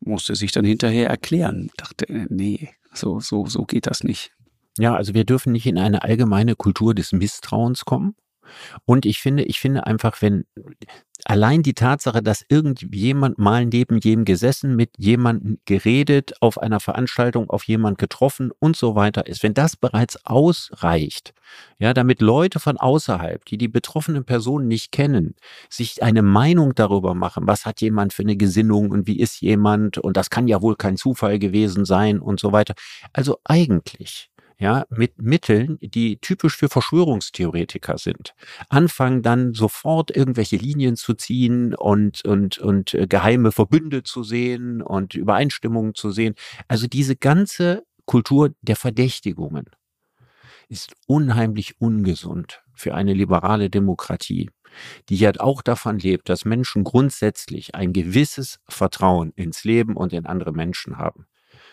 Musste 0.00 0.34
sich 0.34 0.52
dann 0.52 0.64
hinterher 0.64 1.08
erklären. 1.08 1.70
Dachte, 1.76 2.08
äh, 2.08 2.26
nee, 2.28 2.70
so, 2.92 3.20
so, 3.20 3.46
so 3.46 3.64
geht 3.64 3.86
das 3.86 4.04
nicht. 4.04 4.32
Ja, 4.78 4.94
also 4.94 5.14
wir 5.14 5.24
dürfen 5.24 5.52
nicht 5.52 5.66
in 5.66 5.78
eine 5.78 6.02
allgemeine 6.02 6.54
Kultur 6.54 6.94
des 6.94 7.12
Misstrauens 7.12 7.84
kommen. 7.84 8.14
Und 8.84 9.06
ich 9.06 9.20
finde, 9.20 9.44
ich 9.44 9.60
finde 9.60 9.86
einfach, 9.86 10.22
wenn 10.22 10.44
allein 11.24 11.62
die 11.62 11.74
Tatsache, 11.74 12.22
dass 12.22 12.44
irgendjemand 12.48 13.38
mal 13.38 13.66
neben 13.66 13.98
jedem 13.98 14.24
gesessen, 14.24 14.76
mit 14.76 14.90
jemandem 14.98 15.58
geredet, 15.64 16.32
auf 16.40 16.58
einer 16.58 16.80
Veranstaltung 16.80 17.50
auf 17.50 17.64
jemand 17.64 17.98
getroffen 17.98 18.50
und 18.58 18.76
so 18.76 18.94
weiter 18.94 19.26
ist, 19.26 19.42
wenn 19.42 19.54
das 19.54 19.76
bereits 19.76 20.24
ausreicht, 20.24 21.34
ja, 21.78 21.94
damit 21.94 22.20
Leute 22.20 22.60
von 22.60 22.76
außerhalb, 22.76 23.44
die 23.44 23.58
die 23.58 23.68
betroffenen 23.68 24.24
Personen 24.24 24.68
nicht 24.68 24.92
kennen, 24.92 25.34
sich 25.68 26.02
eine 26.02 26.22
Meinung 26.22 26.74
darüber 26.74 27.14
machen, 27.14 27.46
was 27.46 27.66
hat 27.66 27.80
jemand 27.80 28.12
für 28.12 28.22
eine 28.22 28.36
Gesinnung 28.36 28.90
und 28.90 29.06
wie 29.06 29.18
ist 29.18 29.40
jemand 29.40 29.98
und 29.98 30.16
das 30.16 30.30
kann 30.30 30.48
ja 30.48 30.62
wohl 30.62 30.76
kein 30.76 30.96
Zufall 30.96 31.38
gewesen 31.38 31.84
sein 31.84 32.20
und 32.20 32.40
so 32.40 32.52
weiter. 32.52 32.74
Also 33.12 33.38
eigentlich 33.44 34.29
ja, 34.60 34.84
mit 34.90 35.22
Mitteln, 35.22 35.78
die 35.80 36.18
typisch 36.18 36.54
für 36.54 36.68
Verschwörungstheoretiker 36.68 37.96
sind, 37.96 38.34
anfangen 38.68 39.22
dann 39.22 39.54
sofort 39.54 40.14
irgendwelche 40.14 40.56
Linien 40.56 40.96
zu 40.96 41.14
ziehen 41.14 41.74
und, 41.74 42.22
und, 42.26 42.58
und 42.58 42.92
äh, 42.92 43.06
geheime 43.06 43.52
Verbünde 43.52 44.02
zu 44.02 44.22
sehen 44.22 44.82
und 44.82 45.14
Übereinstimmungen 45.14 45.94
zu 45.94 46.10
sehen. 46.10 46.34
Also 46.68 46.86
diese 46.86 47.16
ganze 47.16 47.84
Kultur 48.04 48.50
der 48.60 48.76
Verdächtigungen 48.76 49.64
ist 50.68 50.92
unheimlich 51.06 51.80
ungesund 51.80 52.62
für 52.74 52.94
eine 52.94 53.14
liberale 53.14 53.70
Demokratie, 53.70 54.50
die 55.08 55.16
ja 55.16 55.32
auch 55.38 55.62
davon 55.62 55.98
lebt, 55.98 56.28
dass 56.28 56.44
Menschen 56.44 56.84
grundsätzlich 56.84 57.74
ein 57.74 57.94
gewisses 57.94 58.60
Vertrauen 58.68 59.32
ins 59.36 59.64
Leben 59.64 59.96
und 59.96 60.12
in 60.12 60.26
andere 60.26 60.52
Menschen 60.52 60.98
haben 60.98 61.26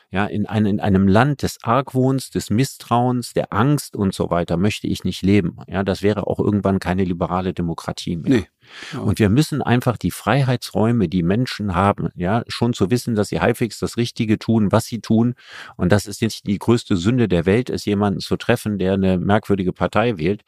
ja, 0.09 0.25
in, 0.25 0.45
ein, 0.45 0.65
in 0.65 0.79
einem 0.79 1.07
Land 1.07 1.43
des 1.43 1.57
Argwohns, 1.63 2.29
des 2.29 2.49
Misstrauens, 2.49 3.33
der 3.33 3.51
Angst 3.51 3.95
und 3.95 4.13
so 4.13 4.29
weiter 4.29 4.55
möchte 4.55 4.87
ich 4.87 5.03
nicht 5.03 5.21
leben. 5.21 5.57
Ja, 5.67 5.83
das 5.83 6.01
wäre 6.01 6.27
auch 6.27 6.39
irgendwann 6.39 6.79
keine 6.79 7.03
liberale 7.03 7.53
Demokratie 7.53 8.15
mehr. 8.15 8.29
Nee. 8.29 8.47
Ja. 8.93 8.99
Und 8.99 9.19
wir 9.19 9.29
müssen 9.29 9.61
einfach 9.61 9.97
die 9.97 10.11
Freiheitsräume, 10.11 11.09
die 11.09 11.23
Menschen 11.23 11.75
haben, 11.75 12.09
ja, 12.15 12.43
schon 12.47 12.73
zu 12.73 12.89
wissen, 12.89 13.15
dass 13.15 13.29
sie 13.29 13.41
halbwegs 13.41 13.79
das 13.79 13.97
Richtige 13.97 14.39
tun, 14.39 14.71
was 14.71 14.85
sie 14.85 15.01
tun. 15.01 15.35
Und 15.75 15.91
das 15.91 16.05
ist 16.05 16.21
nicht 16.21 16.47
die 16.47 16.57
größte 16.57 16.95
Sünde 16.95 17.27
der 17.27 17.45
Welt, 17.45 17.69
ist 17.69 17.85
jemanden 17.85 18.21
zu 18.21 18.37
treffen, 18.37 18.77
der 18.77 18.93
eine 18.93 19.17
merkwürdige 19.17 19.73
Partei 19.73 20.17
wählt. 20.17 20.43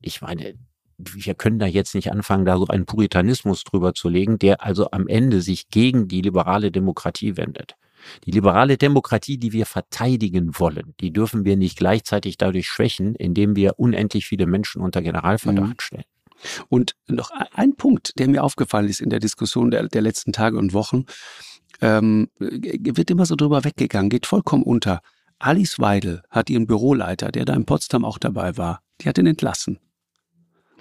Ich 0.00 0.20
meine, 0.20 0.54
wir 0.98 1.34
können 1.34 1.58
da 1.58 1.66
jetzt 1.66 1.94
nicht 1.94 2.12
anfangen, 2.12 2.44
da 2.44 2.58
so 2.58 2.66
einen 2.66 2.84
Puritanismus 2.84 3.64
drüber 3.64 3.94
zu 3.94 4.10
legen, 4.10 4.38
der 4.38 4.62
also 4.62 4.90
am 4.90 5.08
Ende 5.08 5.40
sich 5.40 5.70
gegen 5.70 6.08
die 6.08 6.20
liberale 6.20 6.70
Demokratie 6.70 7.36
wendet. 7.38 7.76
Die 8.24 8.30
liberale 8.30 8.76
Demokratie, 8.76 9.38
die 9.38 9.52
wir 9.52 9.66
verteidigen 9.66 10.58
wollen, 10.58 10.94
die 11.00 11.12
dürfen 11.12 11.44
wir 11.44 11.56
nicht 11.56 11.78
gleichzeitig 11.78 12.36
dadurch 12.36 12.68
schwächen, 12.68 13.14
indem 13.14 13.56
wir 13.56 13.78
unendlich 13.78 14.26
viele 14.26 14.46
Menschen 14.46 14.82
unter 14.82 15.02
Generalverdacht 15.02 15.68
mhm. 15.68 15.80
stellen. 15.80 16.04
Und 16.68 16.96
noch 17.06 17.30
ein 17.52 17.76
Punkt, 17.76 18.18
der 18.18 18.28
mir 18.28 18.42
aufgefallen 18.42 18.88
ist 18.88 19.00
in 19.00 19.10
der 19.10 19.20
Diskussion 19.20 19.70
der, 19.70 19.86
der 19.88 20.02
letzten 20.02 20.32
Tage 20.32 20.58
und 20.58 20.72
Wochen, 20.72 21.04
ähm, 21.80 22.28
wird 22.38 23.10
immer 23.10 23.26
so 23.26 23.36
drüber 23.36 23.64
weggegangen, 23.64 24.10
geht 24.10 24.26
vollkommen 24.26 24.62
unter. 24.62 25.00
Alice 25.38 25.78
Weidel 25.78 26.22
hat 26.30 26.50
ihren 26.50 26.66
Büroleiter, 26.66 27.32
der 27.32 27.44
da 27.44 27.54
in 27.54 27.66
Potsdam 27.66 28.04
auch 28.04 28.18
dabei 28.18 28.56
war, 28.56 28.80
die 29.00 29.08
hat 29.08 29.18
ihn 29.18 29.26
entlassen. 29.26 29.78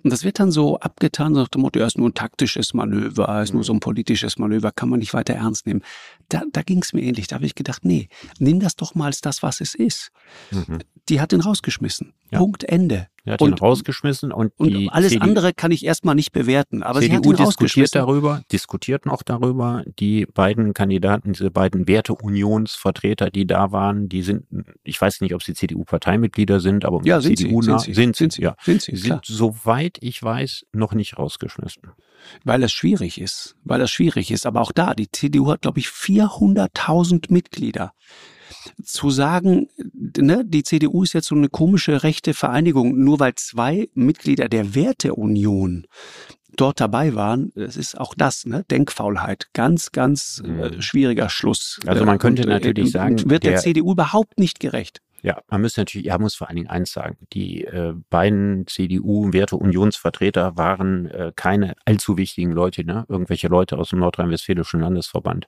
Und 0.04 0.12
das 0.12 0.24
wird 0.24 0.40
dann 0.40 0.52
so 0.52 0.80
abgetan, 0.80 1.34
so 1.34 1.42
nach 1.42 1.48
dem 1.48 1.62
Motto, 1.62 1.80
ja, 1.80 1.86
ist 1.86 1.98
nur 1.98 2.10
ein 2.10 2.14
taktisches 2.14 2.74
Manöver, 2.74 3.42
ist 3.42 3.54
nur 3.54 3.64
so 3.64 3.74
ein 3.74 3.80
politisches 3.80 4.38
Manöver, 4.38 4.72
kann 4.72 4.90
man 4.90 5.00
nicht 5.00 5.14
weiter 5.14 5.34
ernst 5.34 5.68
nehmen. 5.68 5.82
Da, 6.30 6.44
da 6.52 6.62
ging 6.62 6.82
es 6.82 6.94
mir 6.94 7.02
ähnlich. 7.02 7.28
Da 7.28 7.36
habe 7.36 7.46
ich 7.46 7.56
gedacht, 7.56 7.86
nee, 7.86 8.10
nimm 8.40 8.60
das 8.60 8.76
doch 8.76 8.96
mal 8.96 9.06
als 9.06 9.22
das, 9.22 9.44
was 9.44 9.62
es 9.62 9.76
ist. 9.76 10.12
Mhm. 10.52 10.80
Die 11.10 11.22
hat 11.22 11.34
ihn 11.34 11.42
rausgeschmissen. 11.42 12.14
Ja. 12.32 12.40
Punkt 12.40 12.64
Ende. 12.64 13.08
Er 13.24 13.34
hat 13.34 13.42
und, 13.42 13.52
ihn 13.52 13.58
rausgeschmissen 13.58 14.32
und, 14.32 14.52
und 14.58 14.90
alles 14.90 15.12
CDU, 15.12 15.24
andere 15.24 15.54
kann 15.54 15.72
ich 15.72 15.86
erstmal 15.86 16.16
nicht 16.16 16.32
bewerten. 16.32 16.82
Aber 16.82 17.02
CDU 17.02 17.12
sie 17.12 17.18
hat 17.18 17.40
ihn 17.40 17.46
diskutiert 17.46 17.94
darüber, 17.94 18.42
diskutiert 18.52 19.06
noch 19.06 19.22
darüber. 19.22 19.84
Die 20.00 20.26
beiden 20.26 20.74
Kandidaten, 20.74 21.34
diese 21.34 21.52
beiden 21.52 21.88
Werteunionsvertreter, 21.88 23.30
die 23.30 23.46
da 23.46 23.72
waren, 23.72 24.10
die 24.10 24.24
sind, 24.24 24.46
ich 24.84 25.00
weiß 25.00 25.22
nicht, 25.22 25.36
ob 25.36 25.44
sie 25.44 25.54
CDU-Parteimitglieder 25.54 26.60
sind, 26.60 26.84
aber 26.84 27.02
ja, 27.04 27.22
sind 27.22 27.38
CDU 27.38 27.62
sie, 27.62 27.70
sind, 27.70 27.82
sie, 27.82 27.94
sind, 27.94 28.16
sind 28.16 28.34
sie, 28.34 28.42
ja, 28.42 28.56
sind 28.64 28.82
sie, 28.82 28.96
sind 28.96 29.24
soweit 29.24 30.00
ich 30.02 30.22
weiß 30.22 30.66
noch 30.74 30.94
nicht 30.94 31.20
rausgeschmissen. 31.20 31.84
Weil 32.44 32.64
es 32.64 32.72
schwierig 32.72 33.22
ist, 33.22 33.56
weil 33.64 33.82
es 33.82 33.92
schwierig 33.92 34.32
ist. 34.32 34.46
Aber 34.46 34.62
auch 34.62 34.72
da, 34.72 34.94
die 34.94 35.12
CDU 35.12 35.52
hat, 35.52 35.62
glaube 35.62 35.80
ich, 35.80 35.88
400.000 35.88 37.32
Mitglieder 37.32 37.94
zu 38.84 39.10
sagen, 39.10 39.68
ne, 40.18 40.44
die 40.46 40.64
CDU 40.64 41.04
ist 41.04 41.14
jetzt 41.14 41.28
so 41.28 41.36
eine 41.36 41.50
komische 41.50 42.04
rechte 42.04 42.34
Vereinigung, 42.34 42.98
nur 43.04 43.20
weil 43.20 43.36
zwei 43.36 43.90
Mitglieder 43.94 44.50
der 44.50 44.76
Werteunion 44.76 45.88
dort 46.56 46.80
dabei 46.80 47.16
waren, 47.16 47.52
das 47.56 47.78
ist 47.78 47.98
auch 47.98 48.14
das, 48.16 48.46
ne? 48.46 48.66
Denkfaulheit. 48.70 49.48
Ganz, 49.54 49.92
ganz 49.92 50.42
äh, 50.46 50.48
mhm. 50.48 50.82
schwieriger 50.82 51.30
Schluss. 51.30 51.80
Also 51.86 52.06
man 52.06 52.20
könnte 52.20 52.44
und, 52.44 52.50
natürlich 52.50 52.88
äh, 52.88 52.92
sagen, 52.92 53.30
wird 53.30 53.44
der, 53.44 53.52
der, 53.54 53.62
CDU 53.62 53.94
überhaupt 53.94 54.38
nicht 54.38 54.60
gerecht. 54.60 55.02
Ja, 55.24 55.40
man 55.50 55.62
muss 55.62 55.78
natürlich, 55.78 56.08
ja, 56.08 56.18
muss 56.18 56.34
vor 56.36 56.48
allen 56.48 56.56
Dingen 56.56 56.70
eins 56.70 56.92
sagen. 56.92 57.18
Die 57.34 57.64
äh, 57.64 57.94
beiden 58.10 58.66
CDU-Werte-Unionsvertreter 58.66 60.58
waren 60.58 61.06
äh, 61.08 61.32
keine 61.36 61.76
allzu 61.86 62.18
wichtigen 62.18 62.52
Leute, 62.52 62.84
ne? 62.84 63.06
irgendwelche 63.08 63.48
Leute 63.48 63.78
aus 63.78 63.90
dem 63.90 64.00
Nordrhein-Westfälischen 64.00 64.80
Landesverband, 64.80 65.48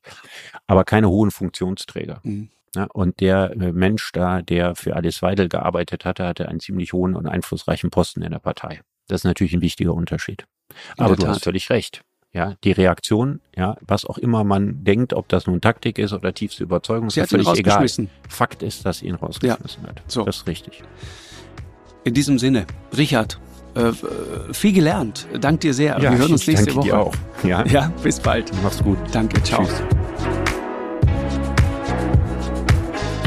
aber 0.68 0.84
keine 0.84 1.10
hohen 1.10 1.32
Funktionsträger. 1.32 2.22
Mhm. 2.24 2.50
Ja, 2.76 2.88
und 2.94 3.20
der 3.20 3.52
äh, 3.52 3.72
Mensch 3.72 4.12
da, 4.14 4.42
der 4.42 4.76
für 4.76 4.96
Alice 4.96 5.22
Weidel 5.22 5.48
gearbeitet 5.48 6.06
hatte, 6.06 6.26
hatte 6.26 6.50
einen 6.50 6.60
ziemlich 6.60 6.94
hohen 6.94 7.16
und 7.16 7.28
einflussreichen 7.28 7.92
Posten 7.92 8.24
in 8.24 8.32
der 8.32 8.40
Partei. 8.40 8.82
Das 9.08 9.22
ist 9.22 9.26
natürlich 9.26 9.54
ein 9.54 9.62
wichtiger 9.62 9.94
Unterschied. 9.94 10.46
Aber 10.98 11.16
du 11.16 11.28
hast 11.28 11.44
völlig 11.44 11.70
recht. 11.70 12.04
Ja, 12.32 12.56
die 12.64 12.72
Reaktion, 12.72 13.42
ja, 13.56 13.78
was 13.82 14.06
auch 14.06 14.18
immer 14.18 14.44
man 14.44 14.84
denkt, 14.84 15.14
ob 15.14 15.30
das 15.30 15.46
nun 15.46 15.62
Taktik 15.62 16.00
ist 16.00 16.14
oder 16.14 16.34
tiefste 16.34 16.64
Überzeugung, 16.64 17.10
ist 17.10 17.30
völlig 17.30 17.48
egal. 17.54 17.88
Fakt 18.28 18.64
ist, 18.64 18.88
dass 18.88 19.00
sie 19.00 19.08
ihn 19.08 19.14
rausgeschmissen 19.14 19.84
ja. 19.84 19.90
hat. 19.90 20.02
So. 20.08 20.24
Das 20.24 20.38
ist 20.38 20.48
richtig. 20.48 20.82
In 22.04 22.16
diesem 22.16 22.40
Sinne, 22.40 22.66
Richard, 22.98 23.40
äh, 23.76 23.92
viel 24.52 24.74
gelernt. 24.74 25.28
Dank 25.40 25.62
dir 25.62 25.76
sehr. 25.76 26.00
Ja, 26.00 26.12
Wir 26.12 26.18
hören 26.18 26.32
uns 26.32 26.48
nächste 26.48 26.74
Woche. 26.74 26.88
Dir 26.88 27.00
auch. 27.00 27.16
Ja. 27.44 27.66
ja, 27.68 27.94
bis 28.02 28.20
bald. 28.20 28.52
Mach's 28.64 28.84
gut. 28.84 28.98
Danke, 29.12 29.42
ciao. 29.44 29.64
Tschüss. 29.64 29.84